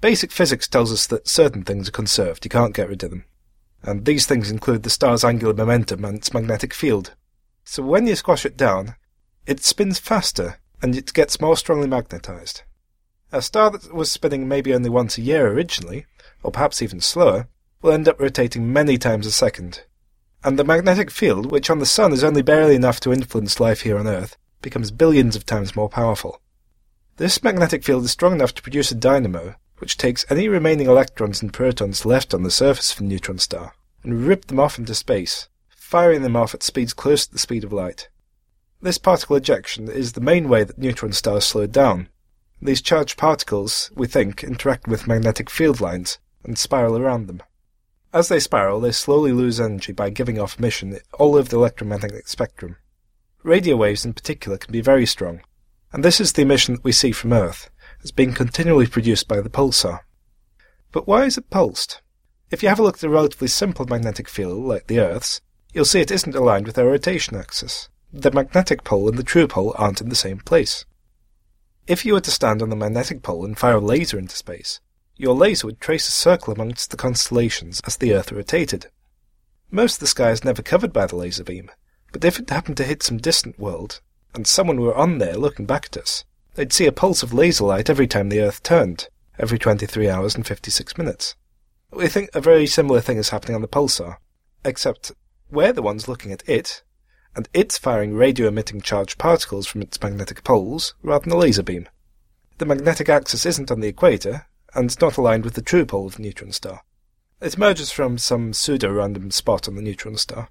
Basic 0.00 0.32
physics 0.32 0.66
tells 0.68 0.92
us 0.92 1.06
that 1.08 1.28
certain 1.28 1.62
things 1.62 1.88
are 1.88 1.92
conserved, 1.92 2.44
you 2.44 2.48
can't 2.48 2.74
get 2.74 2.88
rid 2.88 3.02
of 3.02 3.10
them 3.10 3.24
and 3.82 4.04
these 4.04 4.26
things 4.26 4.50
include 4.50 4.82
the 4.82 4.90
star's 4.90 5.24
angular 5.24 5.54
momentum 5.54 6.04
and 6.04 6.18
its 6.18 6.34
magnetic 6.34 6.74
field. 6.74 7.14
So 7.64 7.82
when 7.82 8.06
you 8.06 8.16
squash 8.16 8.44
it 8.44 8.56
down, 8.56 8.96
it 9.46 9.64
spins 9.64 9.98
faster 9.98 10.58
and 10.82 10.96
it 10.96 11.12
gets 11.12 11.40
more 11.40 11.56
strongly 11.56 11.86
magnetized. 11.86 12.62
A 13.32 13.40
star 13.42 13.70
that 13.70 13.94
was 13.94 14.10
spinning 14.10 14.48
maybe 14.48 14.74
only 14.74 14.90
once 14.90 15.16
a 15.16 15.22
year 15.22 15.46
originally, 15.48 16.06
or 16.42 16.50
perhaps 16.50 16.82
even 16.82 17.00
slower, 17.00 17.48
will 17.82 17.92
end 17.92 18.08
up 18.08 18.20
rotating 18.20 18.72
many 18.72 18.98
times 18.98 19.26
a 19.26 19.30
second. 19.30 19.82
And 20.42 20.58
the 20.58 20.64
magnetic 20.64 21.10
field, 21.10 21.50
which 21.50 21.70
on 21.70 21.78
the 21.78 21.86
Sun 21.86 22.12
is 22.12 22.24
only 22.24 22.42
barely 22.42 22.74
enough 22.74 22.98
to 23.00 23.12
influence 23.12 23.60
life 23.60 23.82
here 23.82 23.98
on 23.98 24.06
Earth, 24.06 24.36
becomes 24.62 24.90
billions 24.90 25.36
of 25.36 25.46
times 25.46 25.76
more 25.76 25.88
powerful. 25.88 26.40
This 27.18 27.42
magnetic 27.42 27.84
field 27.84 28.04
is 28.04 28.10
strong 28.10 28.32
enough 28.32 28.54
to 28.54 28.62
produce 28.62 28.90
a 28.90 28.94
dynamo, 28.94 29.54
which 29.78 29.96
takes 29.96 30.24
any 30.28 30.48
remaining 30.48 30.86
electrons 30.86 31.42
and 31.42 31.52
protons 31.52 32.04
left 32.04 32.34
on 32.34 32.42
the 32.42 32.50
surface 32.50 32.92
of 32.92 33.00
a 33.00 33.04
neutron 33.04 33.38
star 33.38 33.74
and 34.02 34.26
rip 34.26 34.46
them 34.46 34.58
off 34.58 34.78
into 34.78 34.94
space, 34.94 35.48
firing 35.68 36.22
them 36.22 36.36
off 36.36 36.54
at 36.54 36.62
speeds 36.62 36.92
close 36.92 37.26
to 37.26 37.32
the 37.32 37.38
speed 37.38 37.64
of 37.64 37.72
light. 37.72 38.08
This 38.80 38.98
particle 38.98 39.36
ejection 39.36 39.88
is 39.88 40.12
the 40.12 40.20
main 40.20 40.48
way 40.48 40.64
that 40.64 40.78
neutron 40.78 41.12
stars 41.12 41.44
slow 41.44 41.66
down. 41.66 42.08
These 42.62 42.82
charged 42.82 43.16
particles, 43.16 43.90
we 43.94 44.06
think, 44.06 44.44
interact 44.44 44.86
with 44.86 45.06
magnetic 45.06 45.48
field 45.48 45.80
lines 45.80 46.18
and 46.44 46.58
spiral 46.58 46.98
around 46.98 47.26
them. 47.26 47.42
As 48.12 48.28
they 48.28 48.40
spiral, 48.40 48.80
they 48.80 48.92
slowly 48.92 49.32
lose 49.32 49.60
energy 49.60 49.92
by 49.92 50.10
giving 50.10 50.38
off 50.38 50.58
emission 50.58 50.98
all 51.14 51.36
over 51.36 51.48
the 51.48 51.56
electromagnetic 51.56 52.28
spectrum. 52.28 52.76
Radio 53.42 53.76
waves 53.76 54.04
in 54.04 54.12
particular 54.12 54.58
can 54.58 54.72
be 54.72 54.80
very 54.80 55.06
strong, 55.06 55.40
and 55.92 56.04
this 56.04 56.20
is 56.20 56.32
the 56.32 56.42
emission 56.42 56.74
that 56.74 56.84
we 56.84 56.92
see 56.92 57.12
from 57.12 57.32
Earth, 57.32 57.70
as 58.02 58.10
being 58.10 58.34
continually 58.34 58.86
produced 58.86 59.26
by 59.28 59.40
the 59.40 59.48
pulsar. 59.48 60.00
But 60.92 61.06
why 61.06 61.24
is 61.24 61.38
it 61.38 61.50
pulsed? 61.50 62.02
If 62.50 62.62
you 62.62 62.68
have 62.68 62.80
a 62.80 62.82
look 62.82 62.96
at 62.96 63.04
a 63.04 63.08
relatively 63.08 63.48
simple 63.48 63.86
magnetic 63.86 64.28
field 64.28 64.64
like 64.64 64.88
the 64.88 64.98
Earth's, 64.98 65.40
you'll 65.72 65.84
see 65.84 66.00
it 66.00 66.10
isn't 66.10 66.34
aligned 66.34 66.66
with 66.66 66.78
our 66.78 66.86
rotation 66.86 67.36
axis. 67.36 67.88
The 68.12 68.32
magnetic 68.32 68.82
pole 68.82 69.08
and 69.08 69.16
the 69.16 69.22
true 69.22 69.46
pole 69.46 69.72
aren't 69.78 70.00
in 70.00 70.08
the 70.08 70.16
same 70.16 70.40
place. 70.40 70.84
If 71.90 72.06
you 72.06 72.12
were 72.12 72.20
to 72.20 72.30
stand 72.30 72.62
on 72.62 72.70
the 72.70 72.76
magnetic 72.76 73.20
pole 73.20 73.44
and 73.44 73.58
fire 73.58 73.78
a 73.78 73.80
laser 73.80 74.16
into 74.16 74.36
space, 74.36 74.78
your 75.16 75.34
laser 75.34 75.66
would 75.66 75.80
trace 75.80 76.06
a 76.06 76.12
circle 76.12 76.54
amongst 76.54 76.92
the 76.92 76.96
constellations 76.96 77.80
as 77.84 77.96
the 77.96 78.14
Earth 78.14 78.30
rotated. 78.30 78.86
Most 79.72 79.94
of 79.94 80.00
the 80.02 80.06
sky 80.06 80.30
is 80.30 80.44
never 80.44 80.62
covered 80.62 80.92
by 80.92 81.06
the 81.06 81.16
laser 81.16 81.42
beam, 81.42 81.68
but 82.12 82.24
if 82.24 82.38
it 82.38 82.48
happened 82.48 82.76
to 82.76 82.84
hit 82.84 83.02
some 83.02 83.18
distant 83.18 83.58
world, 83.58 84.00
and 84.36 84.46
someone 84.46 84.80
were 84.80 84.96
on 84.96 85.18
there 85.18 85.34
looking 85.34 85.66
back 85.66 85.86
at 85.86 85.96
us, 85.96 86.24
they'd 86.54 86.72
see 86.72 86.86
a 86.86 86.92
pulse 86.92 87.24
of 87.24 87.34
laser 87.34 87.64
light 87.64 87.90
every 87.90 88.06
time 88.06 88.28
the 88.28 88.40
Earth 88.40 88.62
turned, 88.62 89.08
every 89.36 89.58
23 89.58 90.08
hours 90.08 90.36
and 90.36 90.46
56 90.46 90.96
minutes. 90.96 91.34
We 91.90 92.06
think 92.06 92.30
a 92.32 92.40
very 92.40 92.68
similar 92.68 93.00
thing 93.00 93.16
is 93.16 93.30
happening 93.30 93.56
on 93.56 93.62
the 93.62 93.66
pulsar, 93.66 94.18
except 94.64 95.10
we're 95.50 95.72
the 95.72 95.82
ones 95.82 96.06
looking 96.06 96.30
at 96.30 96.48
it, 96.48 96.84
and 97.34 97.48
it's 97.52 97.78
firing 97.78 98.14
radio-emitting 98.14 98.80
charged 98.80 99.18
particles 99.18 99.66
from 99.66 99.82
its 99.82 100.00
magnetic 100.02 100.44
poles 100.44 100.94
rather 101.02 101.24
than 101.24 101.32
a 101.32 101.36
laser 101.36 101.62
beam. 101.62 101.88
The 102.58 102.66
magnetic 102.66 103.08
axis 103.08 103.46
isn't 103.46 103.70
on 103.70 103.80
the 103.80 103.88
equator, 103.88 104.46
and 104.74 104.86
it's 104.86 105.00
not 105.00 105.16
aligned 105.16 105.44
with 105.44 105.54
the 105.54 105.62
true 105.62 105.86
pole 105.86 106.06
of 106.06 106.16
the 106.16 106.22
neutron 106.22 106.52
star. 106.52 106.82
It 107.40 107.54
emerges 107.54 107.90
from 107.90 108.18
some 108.18 108.52
pseudo-random 108.52 109.30
spot 109.30 109.66
on 109.68 109.76
the 109.76 109.82
neutron 109.82 110.16
star. 110.16 110.48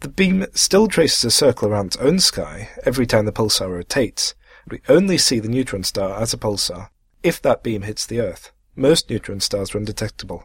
The 0.00 0.08
beam 0.08 0.46
still 0.54 0.88
traces 0.88 1.24
a 1.24 1.30
circle 1.30 1.68
around 1.68 1.86
its 1.86 1.96
own 1.98 2.18
sky 2.18 2.70
every 2.84 3.06
time 3.06 3.24
the 3.24 3.32
pulsar 3.32 3.70
rotates, 3.70 4.34
we 4.68 4.80
only 4.88 5.16
see 5.16 5.38
the 5.38 5.48
neutron 5.48 5.84
star 5.84 6.20
as 6.20 6.34
a 6.34 6.38
pulsar 6.38 6.90
if 7.22 7.40
that 7.42 7.62
beam 7.62 7.82
hits 7.82 8.06
the 8.06 8.20
Earth. 8.20 8.52
Most 8.74 9.08
neutron 9.10 9.40
stars 9.40 9.74
are 9.74 9.78
undetectable. 9.78 10.44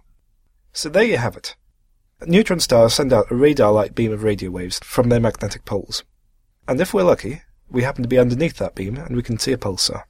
So 0.73 0.89
there 0.89 1.03
you 1.03 1.17
have 1.17 1.35
it. 1.35 1.55
Neutron 2.25 2.59
stars 2.59 2.93
send 2.93 3.11
out 3.11 3.31
a 3.31 3.35
radar-like 3.35 3.95
beam 3.95 4.11
of 4.11 4.23
radio 4.23 4.51
waves 4.51 4.79
from 4.83 5.09
their 5.09 5.19
magnetic 5.19 5.65
poles. 5.65 6.03
And 6.67 6.79
if 6.79 6.93
we're 6.93 7.03
lucky, 7.03 7.41
we 7.69 7.83
happen 7.83 8.03
to 8.03 8.09
be 8.09 8.19
underneath 8.19 8.57
that 8.57 8.75
beam 8.75 8.97
and 8.97 9.15
we 9.15 9.23
can 9.23 9.39
see 9.39 9.51
a 9.51 9.57
pulsar. 9.57 10.03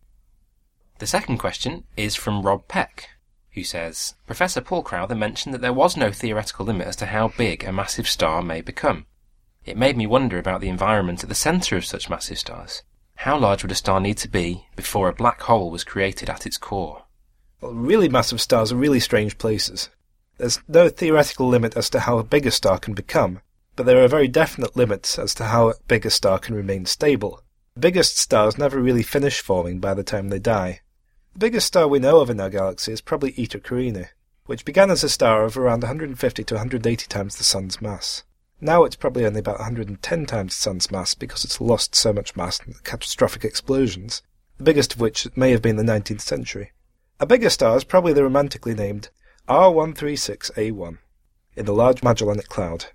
The 0.99 1.07
second 1.07 1.37
question 1.37 1.85
is 1.95 2.15
from 2.15 2.41
Rob 2.41 2.67
Peck, 2.67 3.09
who 3.51 3.63
says 3.63 4.15
Professor 4.27 4.61
Paul 4.61 4.83
Crowther 4.83 5.15
mentioned 5.15 5.53
that 5.53 5.61
there 5.61 5.73
was 5.73 5.95
no 5.95 6.11
theoretical 6.11 6.65
limit 6.65 6.87
as 6.87 6.95
to 6.97 7.07
how 7.07 7.29
big 7.29 7.63
a 7.63 7.71
massive 7.71 8.07
star 8.07 8.41
may 8.41 8.61
become. 8.61 9.05
It 9.63 9.77
made 9.77 9.95
me 9.95 10.05
wonder 10.05 10.37
about 10.37 10.61
the 10.61 10.69
environment 10.69 11.23
at 11.23 11.29
the 11.29 11.35
centre 11.35 11.77
of 11.77 11.85
such 11.85 12.09
massive 12.09 12.39
stars. 12.39 12.83
How 13.15 13.37
large 13.37 13.63
would 13.63 13.71
a 13.71 13.75
star 13.75 13.99
need 13.99 14.17
to 14.17 14.27
be 14.27 14.65
before 14.75 15.07
a 15.07 15.13
black 15.13 15.41
hole 15.41 15.71
was 15.71 15.83
created 15.83 16.29
at 16.29 16.45
its 16.45 16.57
core? 16.57 17.03
Well, 17.61 17.73
really 17.73 18.09
massive 18.09 18.41
stars 18.41 18.71
are 18.71 18.77
really 18.77 18.99
strange 18.99 19.37
places. 19.37 19.89
There's 20.41 20.59
no 20.67 20.89
theoretical 20.89 21.47
limit 21.47 21.77
as 21.77 21.87
to 21.91 21.99
how 21.99 22.19
big 22.23 22.47
a 22.47 22.51
star 22.51 22.79
can 22.79 22.95
become, 22.95 23.41
but 23.75 23.85
there 23.85 24.03
are 24.03 24.07
very 24.07 24.27
definite 24.27 24.75
limits 24.75 25.19
as 25.19 25.35
to 25.35 25.45
how 25.45 25.75
big 25.87 26.03
a 26.03 26.09
star 26.09 26.39
can 26.39 26.55
remain 26.55 26.87
stable. 26.87 27.43
The 27.75 27.81
biggest 27.81 28.17
stars 28.17 28.57
never 28.57 28.79
really 28.79 29.03
finish 29.03 29.39
forming 29.39 29.79
by 29.79 29.93
the 29.93 30.01
time 30.01 30.29
they 30.29 30.39
die. 30.39 30.81
The 31.33 31.39
biggest 31.41 31.67
star 31.67 31.87
we 31.87 31.99
know 31.99 32.21
of 32.21 32.31
in 32.31 32.41
our 32.41 32.49
galaxy 32.49 32.91
is 32.91 33.01
probably 33.01 33.35
Eta 33.37 33.59
Carinae, 33.59 34.07
which 34.47 34.65
began 34.65 34.89
as 34.89 35.03
a 35.03 35.09
star 35.09 35.43
of 35.43 35.59
around 35.59 35.83
150 35.83 36.43
to 36.43 36.55
180 36.55 37.05
times 37.05 37.35
the 37.35 37.43
Sun's 37.43 37.79
mass. 37.79 38.23
Now 38.59 38.83
it's 38.83 38.95
probably 38.95 39.27
only 39.27 39.41
about 39.41 39.59
110 39.59 40.25
times 40.25 40.55
the 40.55 40.59
Sun's 40.59 40.89
mass 40.89 41.13
because 41.13 41.45
it's 41.45 41.61
lost 41.61 41.93
so 41.93 42.13
much 42.13 42.35
mass 42.35 42.59
in 42.65 42.73
catastrophic 42.83 43.45
explosions, 43.45 44.23
the 44.57 44.63
biggest 44.63 44.95
of 44.95 45.01
which 45.01 45.27
may 45.37 45.51
have 45.51 45.61
been 45.61 45.75
the 45.75 45.83
19th 45.83 46.21
century. 46.21 46.71
A 47.19 47.27
bigger 47.27 47.51
star 47.51 47.77
is 47.77 47.83
probably 47.83 48.13
the 48.13 48.23
romantically 48.23 48.73
named 48.73 49.11
R136A1 49.47 50.97
in 51.55 51.65
the 51.65 51.73
Large 51.73 52.03
Magellanic 52.03 52.47
Cloud. 52.47 52.85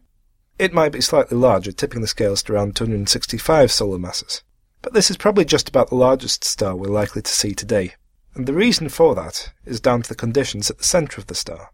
It 0.59 0.73
might 0.73 0.93
be 0.93 1.01
slightly 1.01 1.37
larger, 1.37 1.73
tipping 1.73 2.01
the 2.01 2.07
scales 2.07 2.43
to 2.45 2.55
around 2.55 2.77
265 2.77 3.71
solar 3.71 3.99
masses, 3.99 4.43
but 4.83 4.93
this 4.93 5.11
is 5.11 5.17
probably 5.17 5.45
just 5.45 5.69
about 5.69 5.89
the 5.89 5.97
largest 5.97 6.45
star 6.45 6.75
we're 6.75 6.87
likely 6.87 7.23
to 7.23 7.31
see 7.31 7.55
today, 7.55 7.95
And 8.37 8.45
the 8.47 8.53
reason 8.53 8.91
for 8.91 9.15
that 9.15 9.55
is 9.65 9.81
down 9.81 10.03
to 10.03 10.09
the 10.11 10.15
conditions 10.15 10.71
at 10.71 10.77
the 10.77 10.85
centre 10.85 11.19
of 11.19 11.27
the 11.27 11.35
star. 11.35 11.71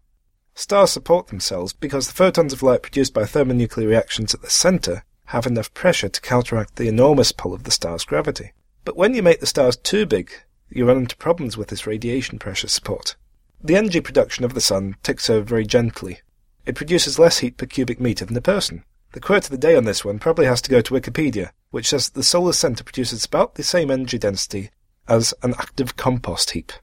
Stars 0.55 0.91
support 0.91 1.27
themselves 1.27 1.73
because 1.73 2.07
the 2.07 2.13
photons 2.13 2.53
of 2.53 2.63
light 2.63 2.81
produced 2.81 3.13
by 3.13 3.25
thermonuclear 3.25 3.89
reactions 3.89 4.33
at 4.33 4.41
the 4.41 4.49
centre 4.49 5.03
have 5.25 5.45
enough 5.45 5.73
pressure 5.73 6.07
to 6.07 6.21
counteract 6.21 6.77
the 6.77 6.87
enormous 6.87 7.33
pull 7.33 7.53
of 7.53 7.65
the 7.65 7.71
star's 7.71 8.05
gravity. 8.05 8.53
But 8.85 8.95
when 8.95 9.13
you 9.13 9.21
make 9.21 9.41
the 9.41 9.45
stars 9.45 9.75
too 9.75 10.05
big, 10.05 10.31
you 10.69 10.85
run 10.85 10.97
into 10.97 11.17
problems 11.17 11.57
with 11.57 11.67
this 11.67 11.85
radiation 11.85 12.39
pressure 12.39 12.69
support. 12.69 13.17
The 13.65 13.77
energy 13.77 14.01
production 14.01 14.43
of 14.43 14.53
the 14.53 14.61
sun 14.61 14.97
ticks 15.03 15.29
over 15.29 15.45
very 15.45 15.65
gently. 15.65 16.19
It 16.65 16.75
produces 16.75 17.17
less 17.17 17.39
heat 17.39 17.55
per 17.55 17.65
cubic 17.65 17.97
meter 17.97 18.25
than 18.25 18.35
a 18.35 18.41
person. 18.41 18.83
The 19.13 19.21
quote 19.21 19.45
of 19.45 19.51
the 19.51 19.57
day 19.57 19.77
on 19.77 19.85
this 19.85 20.03
one 20.03 20.19
probably 20.19 20.47
has 20.47 20.61
to 20.63 20.69
go 20.69 20.81
to 20.81 20.93
Wikipedia, 20.93 21.51
which 21.71 21.87
says 21.87 22.09
that 22.09 22.15
the 22.15 22.23
solar 22.23 22.51
centre 22.51 22.83
produces 22.83 23.23
about 23.23 23.55
the 23.55 23.63
same 23.63 23.89
energy 23.89 24.17
density 24.17 24.69
as 25.07 25.33
an 25.43 25.53
active 25.57 25.95
compost 25.95 26.51
heap. 26.51 26.73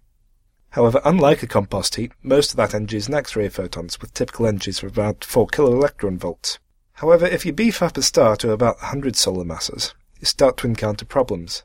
However, 0.71 1.03
unlike 1.05 1.43
a 1.43 1.47
compost 1.47 1.97
heap, 1.97 2.15
most 2.23 2.53
of 2.53 2.57
that 2.57 2.75
energy 2.75 2.97
is 2.97 3.09
in 3.09 3.15
X-ray 3.15 3.51
photons 3.51 4.01
with 4.01 4.15
typical 4.15 4.47
energies 4.47 4.83
of 4.83 4.91
about 4.91 5.23
4 5.23 5.49
kiloelectron 5.49 6.17
volts. 6.17 6.61
However, 6.95 7.27
if 7.27 7.45
you 7.45 7.53
beef 7.53 7.83
up 7.83 7.99
a 7.99 8.03
star 8.03 8.37
to 8.37 8.53
about 8.53 8.77
100 8.77 9.17
solar 9.17 9.45
masses, 9.45 9.95
you 10.19 10.25
start 10.25 10.57
to 10.59 10.67
encounter 10.67 11.05
problems. 11.05 11.65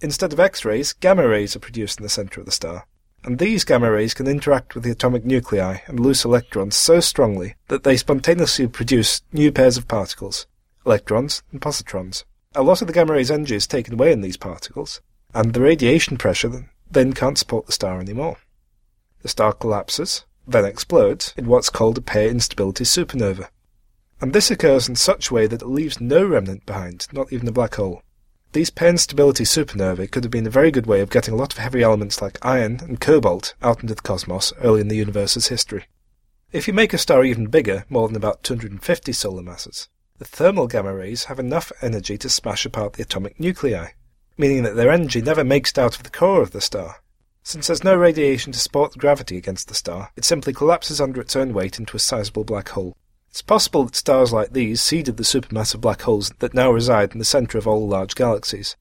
Instead 0.00 0.32
of 0.32 0.38
X-rays, 0.38 0.92
gamma 0.92 1.26
rays 1.26 1.56
are 1.56 1.60
produced 1.60 1.98
in 1.98 2.02
the 2.04 2.08
centre 2.08 2.38
of 2.38 2.46
the 2.46 2.52
star, 2.52 2.86
and 3.24 3.38
these 3.38 3.64
gamma 3.64 3.90
rays 3.90 4.14
can 4.14 4.26
interact 4.26 4.74
with 4.74 4.84
the 4.84 4.90
atomic 4.90 5.24
nuclei 5.24 5.78
and 5.86 5.98
loose 5.98 6.24
electrons 6.24 6.76
so 6.76 7.00
strongly 7.00 7.54
that 7.68 7.82
they 7.82 7.96
spontaneously 7.96 8.66
produce 8.66 9.22
new 9.32 9.50
pairs 9.50 9.76
of 9.76 9.88
particles, 9.88 10.46
electrons 10.84 11.42
and 11.50 11.60
positrons. 11.60 12.24
A 12.54 12.62
lot 12.62 12.82
of 12.82 12.86
the 12.86 12.92
gamma 12.92 13.14
rays' 13.14 13.30
energy 13.30 13.56
is 13.56 13.66
taken 13.66 13.94
away 13.94 14.12
in 14.12 14.20
these 14.20 14.36
particles, 14.36 15.00
and 15.32 15.52
the 15.52 15.60
radiation 15.60 16.16
pressure 16.16 16.68
then 16.90 17.12
can't 17.12 17.38
support 17.38 17.66
the 17.66 17.72
star 17.72 17.98
anymore. 17.98 18.36
The 19.22 19.28
star 19.28 19.52
collapses, 19.52 20.24
then 20.46 20.64
explodes 20.64 21.32
in 21.36 21.46
what's 21.46 21.70
called 21.70 21.98
a 21.98 22.02
pair 22.02 22.28
instability 22.28 22.84
supernova. 22.84 23.48
And 24.20 24.32
this 24.32 24.50
occurs 24.50 24.88
in 24.88 24.96
such 24.96 25.30
a 25.30 25.34
way 25.34 25.46
that 25.46 25.62
it 25.62 25.66
leaves 25.66 26.00
no 26.00 26.24
remnant 26.24 26.66
behind, 26.66 27.08
not 27.12 27.32
even 27.32 27.48
a 27.48 27.52
black 27.52 27.74
hole. 27.74 28.02
These 28.54 28.70
pair 28.70 28.96
stability 28.96 29.42
supernovae 29.42 30.12
could 30.12 30.22
have 30.22 30.30
been 30.30 30.46
a 30.46 30.50
very 30.50 30.70
good 30.70 30.86
way 30.86 31.00
of 31.00 31.10
getting 31.10 31.34
a 31.34 31.36
lot 31.36 31.52
of 31.52 31.58
heavy 31.58 31.82
elements 31.82 32.22
like 32.22 32.38
iron 32.40 32.78
and 32.82 33.00
cobalt 33.00 33.52
out 33.60 33.82
into 33.82 33.96
the 33.96 34.00
cosmos 34.00 34.52
early 34.60 34.80
in 34.80 34.86
the 34.86 34.94
universe's 34.94 35.48
history. 35.48 35.86
If 36.52 36.68
you 36.68 36.72
make 36.72 36.92
a 36.92 36.98
star 36.98 37.24
even 37.24 37.48
bigger, 37.48 37.84
more 37.88 38.06
than 38.06 38.16
about 38.16 38.44
250 38.44 39.12
solar 39.12 39.42
masses, 39.42 39.88
the 40.18 40.24
thermal 40.24 40.68
gamma 40.68 40.94
rays 40.94 41.24
have 41.24 41.40
enough 41.40 41.72
energy 41.82 42.16
to 42.16 42.28
smash 42.28 42.64
apart 42.64 42.92
the 42.92 43.02
atomic 43.02 43.40
nuclei, 43.40 43.88
meaning 44.38 44.62
that 44.62 44.76
their 44.76 44.92
energy 44.92 45.20
never 45.20 45.42
makes 45.42 45.72
it 45.72 45.78
out 45.78 45.96
of 45.96 46.04
the 46.04 46.10
core 46.10 46.40
of 46.40 46.52
the 46.52 46.60
star. 46.60 47.02
Since 47.42 47.66
there's 47.66 47.82
no 47.82 47.96
radiation 47.96 48.52
to 48.52 48.58
support 48.60 48.92
the 48.92 49.00
gravity 49.00 49.36
against 49.36 49.66
the 49.66 49.74
star, 49.74 50.12
it 50.14 50.24
simply 50.24 50.52
collapses 50.52 51.00
under 51.00 51.20
its 51.20 51.34
own 51.34 51.54
weight 51.54 51.80
into 51.80 51.96
a 51.96 51.98
sizable 51.98 52.44
black 52.44 52.68
hole. 52.68 52.96
It's 53.34 53.42
possible 53.42 53.82
that 53.82 53.96
stars 53.96 54.32
like 54.32 54.52
these 54.52 54.80
seeded 54.80 55.16
the 55.16 55.24
supermassive 55.24 55.80
black 55.80 56.02
holes 56.02 56.30
that 56.38 56.54
now 56.54 56.70
reside 56.70 57.14
in 57.14 57.18
the 57.18 57.24
centre 57.24 57.58
of 57.58 57.66
all 57.66 57.88
large 57.88 58.14
galaxies. 58.14 58.76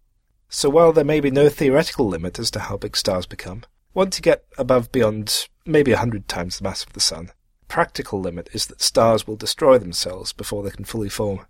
So 0.47 0.69
while 0.69 0.93
there 0.93 1.03
may 1.03 1.19
be 1.19 1.31
no 1.31 1.49
theoretical 1.49 2.07
limit 2.07 2.37
as 2.37 2.51
to 2.51 2.59
how 2.59 2.77
big 2.77 2.95
stars 2.95 3.25
become, 3.25 3.63
once 3.95 4.19
you 4.19 4.21
get 4.21 4.45
above 4.55 4.91
beyond 4.91 5.47
maybe 5.65 5.91
a 5.91 5.97
hundred 5.97 6.27
times 6.27 6.59
the 6.59 6.65
mass 6.65 6.83
of 6.83 6.93
the 6.93 6.99
Sun, 6.99 7.31
practical 7.67 8.21
limit 8.21 8.47
is 8.53 8.67
that 8.67 8.79
stars 8.79 9.25
will 9.25 9.35
destroy 9.35 9.79
themselves 9.79 10.33
before 10.33 10.61
they 10.61 10.69
can 10.69 10.85
fully 10.85 11.09
form. 11.09 11.47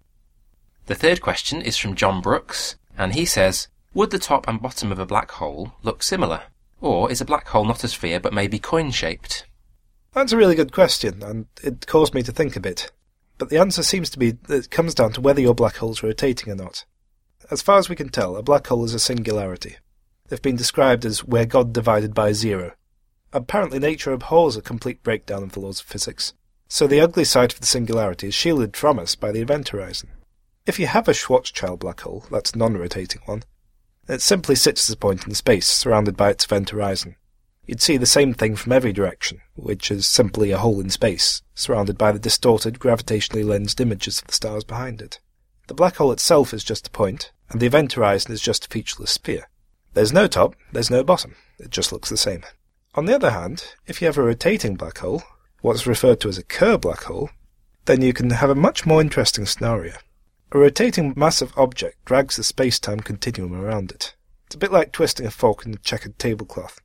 The 0.86 0.96
third 0.96 1.20
question 1.20 1.62
is 1.62 1.76
from 1.76 1.96
John 1.96 2.22
Brooks, 2.22 2.78
and 2.98 3.16
he 3.16 3.26
says, 3.26 3.68
Would 3.94 4.12
the 4.12 4.18
top 4.18 4.48
and 4.48 4.62
bottom 4.62 4.94
of 4.94 5.00
a 5.00 5.06
black 5.06 5.32
hole 5.32 5.74
look 5.84 6.04
similar? 6.04 6.44
Or 6.80 7.12
is 7.12 7.20
a 7.20 7.26
black 7.26 7.50
hole 7.50 7.66
not 7.66 7.84
a 7.84 7.90
sphere 7.90 8.22
but 8.22 8.34
maybe 8.34 8.60
coin 8.60 8.92
shaped? 8.92 9.46
That's 10.14 10.32
a 10.32 10.38
really 10.38 10.56
good 10.56 10.72
question, 10.72 11.24
and 11.24 11.48
it 11.64 11.88
caused 11.88 12.14
me 12.14 12.22
to 12.24 12.32
think 12.32 12.56
a 12.56 12.60
bit. 12.60 12.92
But 13.40 13.50
the 13.50 13.58
answer 13.58 13.82
seems 13.82 14.10
to 14.12 14.20
be 14.20 14.32
that 14.32 14.66
it 14.66 14.72
comes 14.72 14.94
down 14.94 15.14
to 15.14 15.22
whether 15.22 15.42
your 15.42 15.56
black 15.56 15.78
hole's 15.78 16.04
rotating 16.04 16.54
or 16.54 16.56
not. 16.56 16.86
As 17.50 17.62
far 17.62 17.80
as 17.80 17.90
we 17.90 17.96
can 17.96 18.10
tell, 18.10 18.36
a 18.36 18.44
black 18.44 18.68
hole 18.68 18.86
is 18.86 18.94
a 18.94 19.00
singularity. 19.00 19.78
They've 20.28 20.42
been 20.42 20.56
described 20.56 21.04
as 21.04 21.24
where 21.24 21.46
God 21.46 21.74
divided 21.74 22.14
by 22.14 22.32
zero. 22.34 22.74
Apparently, 23.34 23.80
nature 23.80 24.14
abhors 24.14 24.56
a 24.56 24.62
complete 24.62 25.02
breakdown 25.02 25.42
of 25.42 25.54
the 25.54 25.60
laws 25.60 25.80
of 25.80 25.88
physics, 25.88 26.34
so 26.68 26.86
the 26.86 27.02
ugly 27.02 27.26
side 27.26 27.52
of 27.52 27.60
the 27.60 27.66
singularity 27.66 28.28
is 28.28 28.36
shielded 28.36 28.78
from 28.78 29.00
us 29.00 29.16
by 29.16 29.32
the 29.32 29.42
event 29.42 29.70
horizon. 29.70 30.10
If 30.66 30.80
you 30.80 30.88
have 30.88 31.08
a 31.08 31.14
Schwarzschild 31.14 31.80
black 31.80 32.02
hole, 32.02 32.26
that's 32.32 32.52
a 32.52 32.58
non-rotating 32.58 33.22
one, 33.26 33.44
it 34.08 34.22
simply 34.22 34.56
sits 34.56 34.88
as 34.90 34.94
a 34.94 34.98
point 34.98 35.26
in 35.26 35.34
space, 35.34 35.68
surrounded 35.68 36.16
by 36.16 36.30
its 36.30 36.46
event 36.46 36.70
horizon. 36.70 37.16
You'd 37.66 37.82
see 37.82 37.98
the 37.98 38.06
same 38.06 38.34
thing 38.34 38.56
from 38.56 38.74
every 38.74 38.92
direction, 38.92 39.40
which 39.56 39.90
is 39.90 40.06
simply 40.06 40.52
a 40.52 40.58
hole 40.58 40.82
in 40.82 40.90
space, 40.90 41.42
surrounded 41.56 41.98
by 41.98 42.12
the 42.12 42.20
distorted, 42.20 42.80
gravitationally 42.80 43.46
lensed 43.46 43.80
images 43.80 44.20
of 44.20 44.28
the 44.28 44.34
stars 44.34 44.64
behind 44.64 45.02
it. 45.02 45.20
The 45.68 45.74
black 45.74 45.96
hole 45.96 46.12
itself 46.12 46.54
is 46.54 46.64
just 46.64 46.88
a 46.88 46.92
point, 46.92 47.32
and 47.50 47.62
the 47.62 47.66
event 47.66 47.94
horizon 47.94 48.34
is 48.34 48.42
just 48.42 48.66
a 48.66 48.70
featureless 48.70 49.12
sphere. 49.12 49.48
There's 49.94 50.12
no 50.12 50.28
top, 50.28 50.56
there's 50.74 50.90
no 50.90 51.04
bottom. 51.04 51.36
It 51.58 51.70
just 51.70 51.94
looks 51.94 52.10
the 52.10 52.18
same. 52.18 52.44
On 52.96 53.06
the 53.06 53.16
other 53.16 53.32
hand, 53.32 53.76
if 53.88 54.02
you 54.02 54.08
have 54.08 54.18
a 54.18 54.24
rotating 54.24 54.76
black 54.76 54.98
hole, 54.98 55.24
what's 55.62 55.88
referred 55.88 56.20
to 56.22 56.30
as 56.30 56.38
a 56.38 56.44
Kerr 56.44 56.78
black 56.78 57.04
hole, 57.04 57.30
then 57.86 58.02
you 58.02 58.12
can 58.12 58.32
have 58.32 58.50
a 58.50 58.56
much 58.56 58.86
more 58.86 59.02
interesting 59.02 59.46
scenario. 59.46 59.94
A 60.52 60.60
rotating 60.60 61.14
massive 61.16 61.54
object 61.58 62.04
drags 62.06 62.36
the 62.36 62.44
space-time 62.44 63.00
continuum 63.00 63.54
around 63.54 63.92
it. 63.92 64.16
It's 64.46 64.56
a 64.56 64.60
bit 64.60 64.72
like 64.72 64.92
twisting 64.92 65.26
a 65.26 65.32
fork 65.32 65.66
in 65.66 65.74
a 65.74 65.78
checkered 65.78 66.20
tablecloth. 66.20 66.80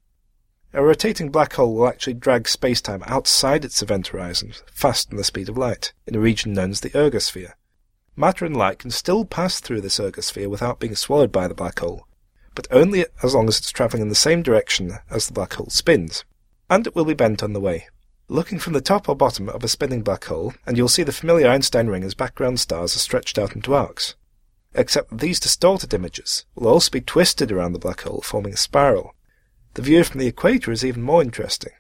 A 0.73 0.83
rotating 0.83 1.31
black 1.31 1.55
hole 1.55 1.75
will 1.75 1.89
actually 1.89 2.15
drag 2.15 2.49
space-time 2.49 3.03
outside 3.07 3.65
its 3.65 3.83
event 3.83 4.09
horizon, 4.09 4.53
faster 4.73 5.09
than 5.09 5.17
the 5.17 5.25
speed 5.25 5.49
of 5.49 5.57
light, 5.57 5.93
in 6.07 6.15
a 6.15 6.21
region 6.21 6.53
known 6.53 6.71
as 6.71 6.81
the 6.81 6.91
ergosphere. 6.91 7.53
Matter 8.17 8.45
and 8.45 8.57
light 8.57 8.79
can 8.79 8.91
still 8.91 9.25
pass 9.25 9.61
through 9.61 9.81
this 9.81 9.99
ergosphere 9.99 10.49
without 10.49 10.81
being 10.81 10.95
swallowed 10.95 11.33
by 11.33 11.49
the 11.49 11.55
black 11.55 11.79
hole, 11.79 12.07
but 12.55 12.67
only 12.71 13.07
as 13.23 13.35
long 13.35 13.49
as 13.49 13.59
it's 13.59 13.71
travelling 13.71 14.03
in 14.03 14.09
the 14.09 14.15
same 14.15 14.43
direction 14.43 14.99
as 15.11 15.27
the 15.27 15.33
black 15.33 15.55
hole 15.55 15.71
spins, 15.71 16.25
and 16.69 16.87
it 16.87 16.95
will 16.95 17.05
be 17.05 17.15
bent 17.15 17.43
on 17.43 17.53
the 17.53 17.61
way 17.61 17.87
looking 18.29 18.59
from 18.59 18.75
the 18.75 18.81
top 18.81 19.09
or 19.09 19.17
bottom 19.17 19.49
of 19.49 19.65
a 19.65 19.69
spinning 19.69 20.03
black 20.03 20.25
hole, 20.25 20.55
and 20.67 20.77
you'll 20.77 20.89
see 20.89 21.03
the 21.03 21.13
familiar 21.13 21.49
Einstein 21.49 21.89
ring 21.89 22.05
as 22.05 22.15
background 22.15 22.61
stars 22.61 22.95
are 22.95 23.01
stretched 23.01 23.39
out 23.39 23.55
into 23.55 23.75
arcs. 23.75 24.15
Except 24.75 25.09
that 25.11 25.21
these 25.21 25.41
distorted 25.41 25.95
images 25.95 26.45
will 26.55 26.69
also 26.69 26.91
be 26.91 27.01
twisted 27.01 27.51
around 27.51 27.73
the 27.73 27.79
black 27.79 28.03
hole, 28.03 28.21
forming 28.21 28.53
a 28.53 28.57
spiral. 28.57 29.15
The 29.79 29.85
view 29.85 30.03
from 30.03 30.19
the 30.19 30.27
equator 30.27 30.73
is 30.73 30.85
even 30.85 31.03
more 31.03 31.23
interesting, 31.23 31.73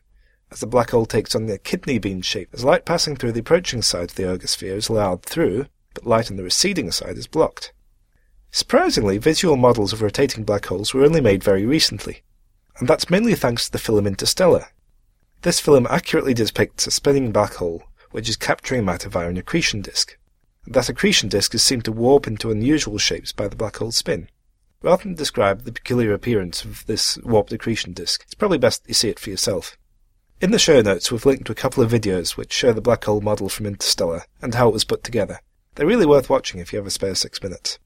as 0.52 0.60
the 0.60 0.68
black 0.68 0.90
hole 0.90 1.04
takes 1.04 1.34
on 1.34 1.50
a 1.50 1.58
kidney 1.58 1.98
bean 1.98 2.22
shape 2.22 2.48
as 2.52 2.62
light 2.62 2.84
passing 2.84 3.16
through 3.16 3.32
the 3.32 3.40
approaching 3.40 3.82
side 3.82 4.10
of 4.10 4.14
the 4.14 4.22
ergosphere 4.22 4.76
is 4.76 4.88
allowed 4.88 5.24
through, 5.24 5.66
but 5.94 6.06
light 6.06 6.30
on 6.30 6.36
the 6.36 6.44
receding 6.44 6.92
side 6.92 7.18
is 7.18 7.26
blocked. 7.26 7.72
Surprisingly, 8.52 9.18
visual 9.18 9.56
models 9.56 9.92
of 9.92 10.00
rotating 10.00 10.44
black 10.44 10.66
holes 10.66 10.94
were 10.94 11.04
only 11.04 11.20
made 11.20 11.42
very 11.42 11.66
recently, 11.66 12.22
and 12.78 12.86
that's 12.86 13.10
mainly 13.10 13.34
thanks 13.34 13.66
to 13.66 13.72
the 13.72 13.80
film 13.80 14.06
Interstellar, 14.06 14.68
this 15.42 15.58
film 15.58 15.84
accurately 15.90 16.34
depicts 16.34 16.86
a 16.86 16.92
spinning 16.92 17.32
black 17.32 17.54
hole, 17.54 17.82
which 18.12 18.28
is 18.28 18.36
capturing 18.36 18.84
matter 18.84 19.08
via 19.08 19.28
an 19.28 19.36
accretion 19.36 19.82
disk. 19.82 20.16
That 20.68 20.88
accretion 20.88 21.30
disk 21.30 21.52
is 21.52 21.64
seen 21.64 21.80
to 21.80 21.90
warp 21.90 22.28
into 22.28 22.52
unusual 22.52 22.98
shapes 22.98 23.32
by 23.32 23.48
the 23.48 23.56
black 23.56 23.78
hole's 23.78 23.96
spin. 23.96 24.28
Rather 24.80 25.02
than 25.02 25.14
describe 25.14 25.62
the 25.62 25.72
peculiar 25.72 26.12
appearance 26.12 26.64
of 26.64 26.86
this 26.86 27.18
warped 27.24 27.52
accretion 27.52 27.92
disk, 27.92 28.22
it's 28.24 28.34
probably 28.34 28.58
best 28.58 28.84
you 28.86 28.94
see 28.94 29.08
it 29.08 29.18
for 29.18 29.30
yourself. 29.30 29.76
In 30.40 30.52
the 30.52 30.58
show 30.58 30.80
notes, 30.80 31.10
we've 31.10 31.26
linked 31.26 31.46
to 31.46 31.52
a 31.52 31.56
couple 31.56 31.82
of 31.82 31.90
videos 31.90 32.36
which 32.36 32.52
show 32.52 32.72
the 32.72 32.80
black 32.80 33.04
hole 33.04 33.20
model 33.20 33.48
from 33.48 33.66
Interstellar 33.66 34.22
and 34.40 34.54
how 34.54 34.68
it 34.68 34.72
was 34.72 34.84
put 34.84 35.02
together. 35.02 35.40
They're 35.74 35.86
really 35.86 36.06
worth 36.06 36.30
watching 36.30 36.60
if 36.60 36.72
you 36.72 36.76
have 36.78 36.86
a 36.86 36.90
spare 36.90 37.16
six 37.16 37.42
minutes. 37.42 37.80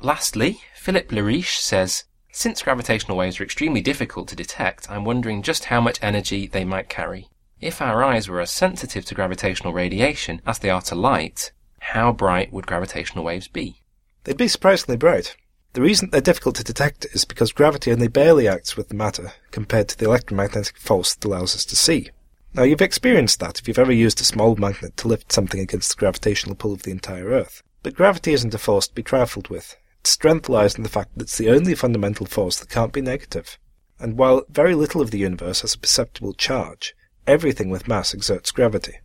Lastly, 0.00 0.62
Philip 0.74 1.08
Lariche 1.08 1.58
says, 1.58 2.04
since 2.32 2.62
gravitational 2.62 3.18
waves 3.18 3.38
are 3.38 3.44
extremely 3.44 3.82
difficult 3.82 4.28
to 4.28 4.36
detect, 4.36 4.90
I'm 4.90 5.04
wondering 5.04 5.42
just 5.42 5.66
how 5.66 5.82
much 5.82 5.98
energy 6.00 6.46
they 6.46 6.64
might 6.64 6.88
carry. 6.88 7.28
If 7.60 7.82
our 7.82 8.02
eyes 8.02 8.28
were 8.30 8.40
as 8.40 8.50
sensitive 8.50 9.04
to 9.06 9.14
gravitational 9.14 9.74
radiation 9.74 10.40
as 10.46 10.58
they 10.60 10.70
are 10.70 10.80
to 10.82 10.94
light, 10.94 11.52
how 11.80 12.12
bright 12.12 12.50
would 12.50 12.66
gravitational 12.66 13.24
waves 13.24 13.48
be? 13.48 13.82
They'd 14.24 14.38
be 14.38 14.48
surprisingly 14.48 14.96
bright. 14.96 15.36
The 15.72 15.82
reason 15.82 16.10
they're 16.10 16.20
difficult 16.20 16.56
to 16.56 16.64
detect 16.64 17.06
is 17.12 17.24
because 17.24 17.52
gravity 17.52 17.92
only 17.92 18.08
barely 18.08 18.48
acts 18.48 18.76
with 18.76 18.88
the 18.88 18.96
matter 18.96 19.32
compared 19.52 19.88
to 19.88 19.98
the 19.98 20.06
electromagnetic 20.06 20.76
force 20.76 21.14
that 21.14 21.24
allows 21.24 21.54
us 21.54 21.64
to 21.66 21.76
see. 21.76 22.10
Now, 22.52 22.64
you've 22.64 22.82
experienced 22.82 23.38
that 23.38 23.60
if 23.60 23.68
you've 23.68 23.78
ever 23.78 23.92
used 23.92 24.20
a 24.20 24.24
small 24.24 24.56
magnet 24.56 24.96
to 24.96 25.08
lift 25.08 25.30
something 25.30 25.60
against 25.60 25.90
the 25.90 26.00
gravitational 26.00 26.56
pull 26.56 26.72
of 26.72 26.82
the 26.82 26.90
entire 26.90 27.26
Earth. 27.26 27.62
But 27.84 27.94
gravity 27.94 28.32
isn't 28.32 28.54
a 28.54 28.58
force 28.58 28.88
to 28.88 28.94
be 28.94 29.04
trifled 29.04 29.48
with. 29.48 29.76
Its 30.00 30.10
strength 30.10 30.48
lies 30.48 30.74
in 30.74 30.82
the 30.82 30.88
fact 30.88 31.10
that 31.14 31.22
it's 31.22 31.38
the 31.38 31.50
only 31.50 31.76
fundamental 31.76 32.26
force 32.26 32.58
that 32.58 32.68
can't 32.68 32.92
be 32.92 33.00
negative. 33.00 33.56
And 34.00 34.18
while 34.18 34.42
very 34.48 34.74
little 34.74 35.00
of 35.00 35.12
the 35.12 35.18
universe 35.18 35.60
has 35.60 35.74
a 35.74 35.78
perceptible 35.78 36.32
charge, 36.34 36.96
everything 37.28 37.70
with 37.70 37.86
mass 37.86 38.12
exerts 38.12 38.50
gravity. 38.50 38.98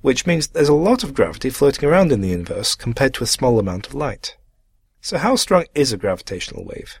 Which 0.00 0.26
means 0.26 0.48
there's 0.48 0.68
a 0.68 0.74
lot 0.74 1.04
of 1.04 1.14
gravity 1.14 1.50
floating 1.50 1.88
around 1.88 2.10
in 2.10 2.20
the 2.20 2.30
universe 2.30 2.74
compared 2.74 3.14
to 3.14 3.24
a 3.24 3.28
small 3.28 3.60
amount 3.60 3.86
of 3.86 3.94
light. 3.94 4.36
So 5.02 5.16
how 5.18 5.36
strong 5.36 5.64
is 5.74 5.92
a 5.92 5.96
gravitational 5.96 6.64
wave? 6.64 7.00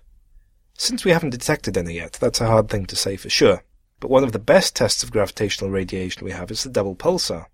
Since 0.74 1.04
we 1.04 1.10
haven't 1.10 1.30
detected 1.30 1.76
any 1.76 1.94
yet, 1.94 2.12
that's 2.14 2.40
a 2.40 2.46
hard 2.46 2.70
thing 2.70 2.86
to 2.86 2.96
say 2.96 3.16
for 3.16 3.28
sure. 3.28 3.62
But 4.00 4.10
one 4.10 4.24
of 4.24 4.32
the 4.32 4.38
best 4.38 4.74
tests 4.74 5.02
of 5.02 5.12
gravitational 5.12 5.70
radiation 5.70 6.24
we 6.24 6.32
have 6.32 6.50
is 6.50 6.62
the 6.62 6.70
double 6.70 6.96
pulsar, 6.96 7.46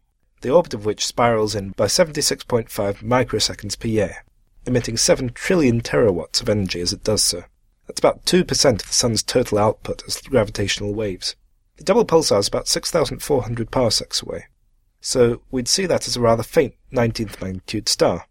the 0.43 0.51
orbit 0.51 0.75
of 0.75 0.85
which 0.85 1.05
spirals 1.05 1.57
in 1.57 1.71
by 1.71 1.87
76.5 1.87 2.69
microseconds 3.03 3.77
per 3.79 3.89
year, 3.89 4.25
emitting 4.65 4.97
7 4.97 5.31
trillion 5.31 5.81
terawatts 5.81 6.41
of 6.41 6.49
energy 6.49 6.81
as 6.81 6.93
it 6.93 7.03
does 7.03 7.25
so. 7.25 7.43
That's 7.89 7.99
about 7.99 8.25
2% 8.25 8.43
of 8.81 8.87
the 8.87 8.95
Sun's 8.95 9.25
total 9.25 9.59
output 9.59 10.05
as 10.07 10.21
gravitational 10.21 10.95
waves. 10.95 11.35
The 11.79 11.85
double 11.85 12.05
pulsar 12.05 12.39
is 12.39 12.49
about 12.49 12.69
6,400 12.69 13.73
parsecs 13.73 14.23
away, 14.23 14.47
so 15.01 15.43
we'd 15.51 15.69
see 15.69 15.87
that 15.87 16.07
as 16.07 16.17
a 16.17 16.21
rather 16.21 16.45
faint 16.45 16.75
19th 16.93 17.41
magnitude 17.43 17.89
star. 17.89 18.27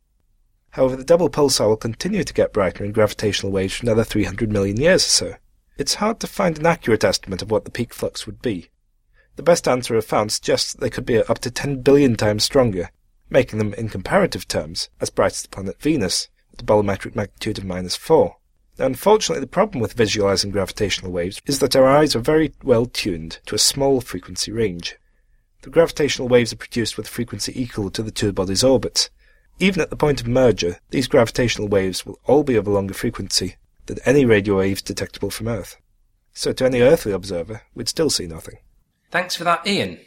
However, 0.75 0.97
the 0.97 1.05
double 1.05 1.29
pulsar 1.29 1.69
will 1.69 1.77
continue 1.77 2.25
to 2.25 2.33
get 2.33 2.51
brighter 2.51 2.83
in 2.83 2.91
gravitational 2.91 3.49
waves 3.49 3.75
for 3.75 3.85
another 3.85 4.03
300 4.03 4.51
million 4.51 4.75
years 4.75 5.05
or 5.05 5.09
so. 5.09 5.35
It's 5.77 5.95
hard 5.95 6.19
to 6.19 6.27
find 6.27 6.57
an 6.57 6.65
accurate 6.65 7.05
estimate 7.05 7.41
of 7.41 7.49
what 7.49 7.63
the 7.63 7.71
peak 7.71 7.93
flux 7.93 8.25
would 8.25 8.41
be. 8.41 8.67
The 9.37 9.43
best 9.43 9.69
answer 9.69 9.95
I've 9.95 10.03
found 10.03 10.33
suggests 10.33 10.73
that 10.73 10.81
they 10.81 10.89
could 10.89 11.05
be 11.05 11.19
up 11.19 11.39
to 11.39 11.49
10 11.49 11.81
billion 11.81 12.17
times 12.17 12.43
stronger, 12.43 12.89
making 13.29 13.57
them, 13.57 13.73
in 13.75 13.87
comparative 13.87 14.49
terms, 14.49 14.89
as 14.99 15.09
bright 15.09 15.31
as 15.31 15.43
the 15.43 15.47
planet 15.47 15.81
Venus, 15.81 16.27
at 16.53 16.61
a 16.61 16.65
bolometric 16.65 17.15
magnitude 17.15 17.57
of 17.57 17.63
minus 17.63 17.95
4. 17.95 18.35
Now, 18.77 18.87
unfortunately, 18.87 19.39
the 19.39 19.47
problem 19.47 19.79
with 19.79 19.93
visualizing 19.93 20.51
gravitational 20.51 21.13
waves 21.13 21.41
is 21.45 21.59
that 21.59 21.77
our 21.77 21.87
eyes 21.87 22.17
are 22.17 22.19
very 22.19 22.51
well 22.63 22.85
tuned 22.85 23.39
to 23.45 23.55
a 23.55 23.59
small 23.59 24.01
frequency 24.01 24.51
range. 24.51 24.97
The 25.61 25.69
gravitational 25.69 26.27
waves 26.27 26.51
are 26.51 26.57
produced 26.57 26.97
with 26.97 27.07
a 27.07 27.11
frequency 27.11 27.53
equal 27.55 27.89
to 27.91 28.03
the 28.03 28.11
two 28.11 28.33
bodies' 28.33 28.61
orbits. 28.61 29.09
Even 29.59 29.81
at 29.81 29.89
the 29.89 29.95
point 29.95 30.19
of 30.19 30.27
merger, 30.27 30.79
these 30.89 31.07
gravitational 31.07 31.67
waves 31.67 32.05
will 32.05 32.19
all 32.25 32.43
be 32.43 32.55
of 32.55 32.67
a 32.67 32.71
longer 32.71 32.93
frequency 32.93 33.55
than 33.85 33.99
any 34.05 34.25
radio 34.25 34.57
waves 34.57 34.81
detectable 34.81 35.29
from 35.29 35.47
Earth. 35.47 35.77
So 36.33 36.51
to 36.51 36.65
any 36.65 36.81
earthly 36.81 37.13
observer, 37.13 37.61
we'd 37.73 37.87
still 37.87 38.09
see 38.09 38.27
nothing. 38.27 38.55
Thanks 39.11 39.35
for 39.35 39.45
that, 39.45 39.65
Iain. 39.65 39.99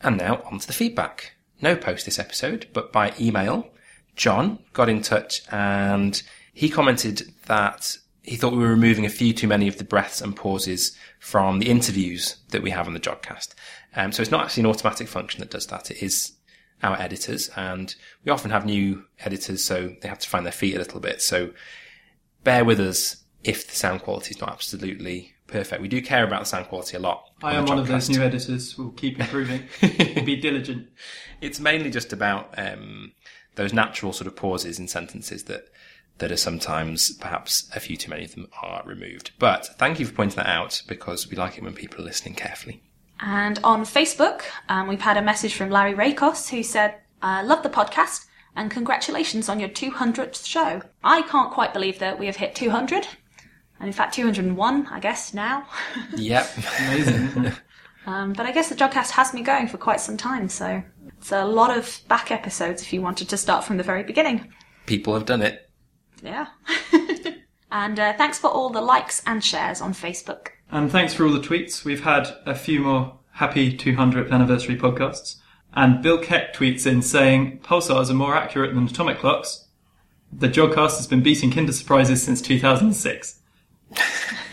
And 0.00 0.18
now 0.18 0.42
on 0.50 0.60
to 0.60 0.66
the 0.66 0.72
feedback. 0.72 1.32
No 1.60 1.74
post 1.74 2.04
this 2.04 2.18
episode, 2.18 2.68
but 2.72 2.92
by 2.92 3.12
email. 3.18 3.68
John 4.14 4.58
got 4.72 4.88
in 4.88 5.02
touch 5.02 5.42
and 5.50 6.22
he 6.52 6.68
commented 6.68 7.32
that 7.46 7.96
he 8.22 8.36
thought 8.36 8.52
we 8.52 8.58
were 8.58 8.68
removing 8.68 9.06
a 9.06 9.10
few 9.10 9.32
too 9.32 9.48
many 9.48 9.66
of 9.66 9.78
the 9.78 9.84
breaths 9.84 10.20
and 10.20 10.36
pauses 10.36 10.96
from 11.18 11.58
the 11.58 11.70
interviews 11.70 12.36
that 12.50 12.62
we 12.62 12.70
have 12.70 12.86
on 12.86 12.94
the 12.94 13.00
Jodcast. 13.00 13.54
Um, 13.96 14.12
so 14.12 14.22
it's 14.22 14.30
not 14.30 14.44
actually 14.44 14.62
an 14.62 14.70
automatic 14.70 15.08
function 15.08 15.40
that 15.40 15.50
does 15.50 15.66
that. 15.68 15.90
It 15.90 16.02
is 16.02 16.32
our 16.82 17.00
editors, 17.00 17.48
and 17.56 17.94
we 18.24 18.32
often 18.32 18.50
have 18.50 18.66
new 18.66 19.04
editors, 19.20 19.64
so 19.64 19.94
they 20.00 20.08
have 20.08 20.18
to 20.18 20.28
find 20.28 20.44
their 20.44 20.52
feet 20.52 20.74
a 20.74 20.78
little 20.78 21.00
bit. 21.00 21.22
So 21.22 21.50
bear 22.44 22.64
with 22.64 22.80
us 22.80 23.24
if 23.44 23.68
the 23.68 23.74
sound 23.74 24.02
quality 24.02 24.30
is 24.30 24.40
not 24.40 24.50
absolutely 24.50 25.34
perfect. 25.46 25.82
We 25.82 25.88
do 25.88 26.00
care 26.02 26.24
about 26.24 26.40
the 26.40 26.46
sound 26.46 26.66
quality 26.66 26.96
a 26.96 27.00
lot. 27.00 27.30
I 27.42 27.52
on 27.52 27.56
am 27.56 27.66
one 27.66 27.78
of 27.78 27.86
those 27.86 28.08
new 28.08 28.22
editors. 28.22 28.76
We'll 28.76 28.90
keep 28.90 29.20
improving. 29.20 29.62
we'll 29.82 30.24
be 30.24 30.36
diligent. 30.36 30.88
It's 31.40 31.60
mainly 31.60 31.90
just 31.90 32.12
about 32.12 32.54
um, 32.56 33.12
those 33.54 33.72
natural 33.72 34.12
sort 34.12 34.26
of 34.26 34.36
pauses 34.36 34.78
in 34.78 34.88
sentences 34.88 35.44
that 35.44 35.68
that 36.18 36.30
are 36.30 36.36
sometimes 36.36 37.10
perhaps 37.16 37.68
a 37.74 37.80
few 37.80 37.96
too 37.96 38.10
many 38.10 38.24
of 38.24 38.34
them 38.34 38.46
are 38.62 38.82
removed. 38.84 39.32
But 39.38 39.66
thank 39.78 39.98
you 39.98 40.06
for 40.06 40.12
pointing 40.12 40.36
that 40.36 40.46
out 40.46 40.82
because 40.86 41.28
we 41.28 41.36
like 41.36 41.56
it 41.56 41.64
when 41.64 41.74
people 41.74 42.00
are 42.02 42.04
listening 42.04 42.34
carefully. 42.34 42.82
And 43.22 43.60
on 43.62 43.84
Facebook, 43.84 44.42
um, 44.68 44.88
we've 44.88 45.00
had 45.00 45.16
a 45.16 45.22
message 45.22 45.54
from 45.54 45.70
Larry 45.70 45.94
Rakos 45.94 46.50
who 46.50 46.62
said, 46.62 46.96
uh, 47.22 47.42
Love 47.44 47.62
the 47.62 47.70
podcast 47.70 48.26
and 48.56 48.70
congratulations 48.70 49.48
on 49.48 49.60
your 49.60 49.68
200th 49.68 50.44
show. 50.44 50.82
I 51.04 51.22
can't 51.22 51.52
quite 51.52 51.72
believe 51.72 52.00
that 52.00 52.18
we 52.18 52.26
have 52.26 52.36
hit 52.36 52.54
200. 52.56 53.06
And 53.78 53.86
in 53.86 53.92
fact, 53.92 54.14
201, 54.14 54.86
I 54.88 55.00
guess, 55.00 55.32
now. 55.32 55.66
Yep. 56.16 56.50
Amazing, 56.80 57.52
um, 58.06 58.32
but 58.32 58.46
I 58.46 58.52
guess 58.52 58.68
the 58.68 58.74
Jodcast 58.74 59.10
has 59.10 59.30
been 59.30 59.44
going 59.44 59.68
for 59.68 59.78
quite 59.78 60.00
some 60.00 60.16
time, 60.16 60.48
so 60.48 60.82
it's 61.18 61.30
a 61.30 61.44
lot 61.44 61.76
of 61.76 62.00
back 62.08 62.30
episodes 62.32 62.82
if 62.82 62.92
you 62.92 63.00
wanted 63.00 63.28
to 63.28 63.36
start 63.36 63.64
from 63.64 63.76
the 63.76 63.82
very 63.84 64.02
beginning. 64.02 64.52
people 64.86 65.14
have 65.14 65.26
done 65.26 65.42
it. 65.42 65.70
Yeah. 66.22 66.46
and 67.70 67.98
uh, 67.98 68.12
thanks 68.14 68.38
for 68.38 68.48
all 68.48 68.70
the 68.70 68.80
likes 68.80 69.22
and 69.26 69.42
shares 69.42 69.80
on 69.80 69.94
Facebook. 69.94 70.48
And 70.72 70.90
thanks 70.90 71.12
for 71.12 71.26
all 71.26 71.32
the 71.32 71.38
tweets. 71.38 71.84
We've 71.84 72.02
had 72.02 72.34
a 72.46 72.54
few 72.54 72.80
more 72.80 73.18
happy 73.32 73.76
200th 73.76 74.32
anniversary 74.32 74.76
podcasts. 74.76 75.36
And 75.74 76.02
Bill 76.02 76.16
Keck 76.16 76.54
tweets 76.54 76.86
in 76.86 77.02
saying, 77.02 77.58
Pulsars 77.58 78.08
are 78.08 78.14
more 78.14 78.34
accurate 78.34 78.74
than 78.74 78.86
atomic 78.86 79.18
clocks. 79.18 79.66
The 80.32 80.48
Jodcast 80.48 80.96
has 80.96 81.06
been 81.06 81.22
beating 81.22 81.50
Kinder 81.50 81.74
Surprises 81.74 82.22
since 82.22 82.40
2006. 82.40 83.40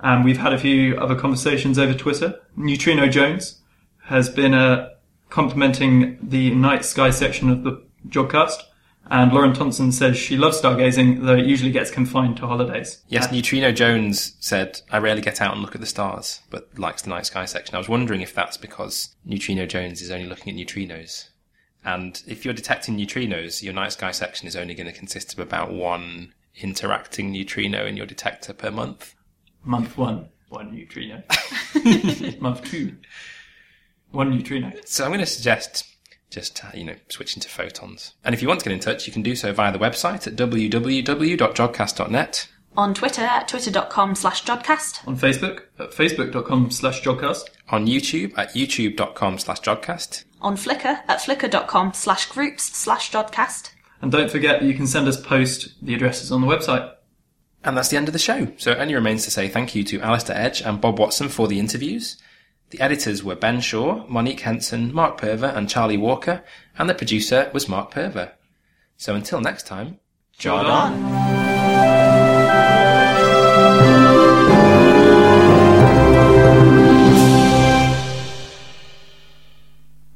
and 0.00 0.24
we've 0.24 0.38
had 0.38 0.54
a 0.54 0.58
few 0.58 0.96
other 0.96 1.14
conversations 1.14 1.78
over 1.78 1.92
Twitter. 1.92 2.40
Neutrino 2.56 3.06
Jones 3.06 3.60
has 4.04 4.30
been 4.30 4.54
uh, 4.54 4.88
complimenting 5.28 6.18
the 6.22 6.54
night 6.54 6.86
sky 6.86 7.10
section 7.10 7.50
of 7.50 7.64
the 7.64 7.82
Jodcast. 8.08 8.62
And 9.10 9.32
Lauren 9.32 9.54
Thompson 9.54 9.90
says 9.90 10.18
she 10.18 10.36
loves 10.36 10.60
stargazing, 10.60 11.24
though 11.24 11.36
it 11.36 11.46
usually 11.46 11.70
gets 11.70 11.90
confined 11.90 12.36
to 12.38 12.46
holidays. 12.46 13.02
Yes, 13.08 13.32
Neutrino 13.32 13.72
Jones 13.72 14.36
said, 14.40 14.82
I 14.90 14.98
rarely 14.98 15.22
get 15.22 15.40
out 15.40 15.52
and 15.52 15.62
look 15.62 15.74
at 15.74 15.80
the 15.80 15.86
stars, 15.86 16.40
but 16.50 16.78
likes 16.78 17.02
the 17.02 17.10
night 17.10 17.26
sky 17.26 17.46
section. 17.46 17.74
I 17.74 17.78
was 17.78 17.88
wondering 17.88 18.20
if 18.20 18.34
that's 18.34 18.56
because 18.56 19.14
Neutrino 19.24 19.66
Jones 19.66 20.02
is 20.02 20.10
only 20.10 20.26
looking 20.26 20.52
at 20.52 20.66
neutrinos. 20.66 21.28
And 21.84 22.22
if 22.26 22.44
you're 22.44 22.54
detecting 22.54 22.98
neutrinos, 22.98 23.62
your 23.62 23.72
night 23.72 23.92
sky 23.92 24.10
section 24.10 24.46
is 24.46 24.56
only 24.56 24.74
going 24.74 24.88
to 24.88 24.92
consist 24.92 25.32
of 25.32 25.38
about 25.38 25.72
one 25.72 26.34
interacting 26.56 27.32
neutrino 27.32 27.86
in 27.86 27.96
your 27.96 28.06
detector 28.06 28.52
per 28.52 28.70
month. 28.70 29.14
Month 29.64 29.96
one, 29.96 30.28
one 30.48 30.74
neutrino. 30.74 31.22
Month 32.40 32.64
two, 32.64 32.96
one 34.10 34.30
neutrino. 34.30 34.72
So 34.84 35.04
I'm 35.04 35.10
going 35.10 35.20
to 35.20 35.26
suggest 35.26 35.84
just, 36.30 36.64
uh, 36.64 36.70
you 36.74 36.84
know, 36.84 36.94
switching 37.08 37.40
to 37.40 37.48
photons. 37.48 38.14
And 38.24 38.34
if 38.34 38.42
you 38.42 38.48
want 38.48 38.60
to 38.60 38.64
get 38.64 38.72
in 38.72 38.80
touch, 38.80 39.06
you 39.06 39.12
can 39.12 39.22
do 39.22 39.34
so 39.34 39.52
via 39.52 39.72
the 39.72 39.78
website 39.78 40.26
at 40.26 40.36
www.jodcast.net. 40.36 42.48
On 42.76 42.94
Twitter 42.94 43.22
at 43.22 43.48
twitter.com 43.48 44.14
slash 44.14 44.44
Jodcast. 44.44 45.08
On 45.08 45.16
Facebook 45.16 45.62
at 45.78 45.90
facebook.com 45.90 46.70
slash 46.70 47.02
jodcast. 47.02 47.44
On 47.70 47.86
YouTube 47.86 48.36
at 48.38 48.54
youtube.com 48.54 49.38
slash 49.38 49.60
jodcast. 49.60 50.24
On 50.40 50.56
Flickr 50.56 51.00
at 51.08 51.18
flickr.com 51.18 51.92
slash 51.94 52.26
groups 52.26 52.64
slash 52.76 53.10
Jodcast. 53.10 53.70
And 54.00 54.12
don't 54.12 54.30
forget 54.30 54.60
that 54.60 54.66
you 54.66 54.74
can 54.74 54.86
send 54.86 55.08
us 55.08 55.20
post. 55.20 55.74
The 55.84 55.94
addresses 55.94 56.30
on 56.30 56.40
the 56.40 56.46
website. 56.46 56.94
And 57.64 57.76
that's 57.76 57.88
the 57.88 57.96
end 57.96 58.08
of 58.08 58.12
the 58.12 58.20
show. 58.20 58.52
So 58.56 58.70
it 58.70 58.78
only 58.78 58.94
remains 58.94 59.24
to 59.24 59.32
say 59.32 59.48
thank 59.48 59.74
you 59.74 59.82
to 59.84 60.00
Alastair 60.00 60.36
Edge 60.36 60.62
and 60.62 60.80
Bob 60.80 61.00
Watson 61.00 61.28
for 61.28 61.48
the 61.48 61.58
interviews. 61.58 62.16
The 62.70 62.80
editors 62.80 63.24
were 63.24 63.34
Ben 63.34 63.60
Shaw, 63.60 64.06
Monique 64.08 64.40
Henson, 64.40 64.92
Mark 64.92 65.16
Purver, 65.16 65.46
and 65.46 65.68
Charlie 65.68 65.96
Walker, 65.96 66.44
and 66.78 66.88
the 66.88 66.94
producer 66.94 67.50
was 67.54 67.68
Mark 67.68 67.90
Purver. 67.90 68.32
So 68.96 69.14
until 69.14 69.40
next 69.40 69.66
time, 69.66 70.00
Jod 70.38 70.64
on. 70.64 71.27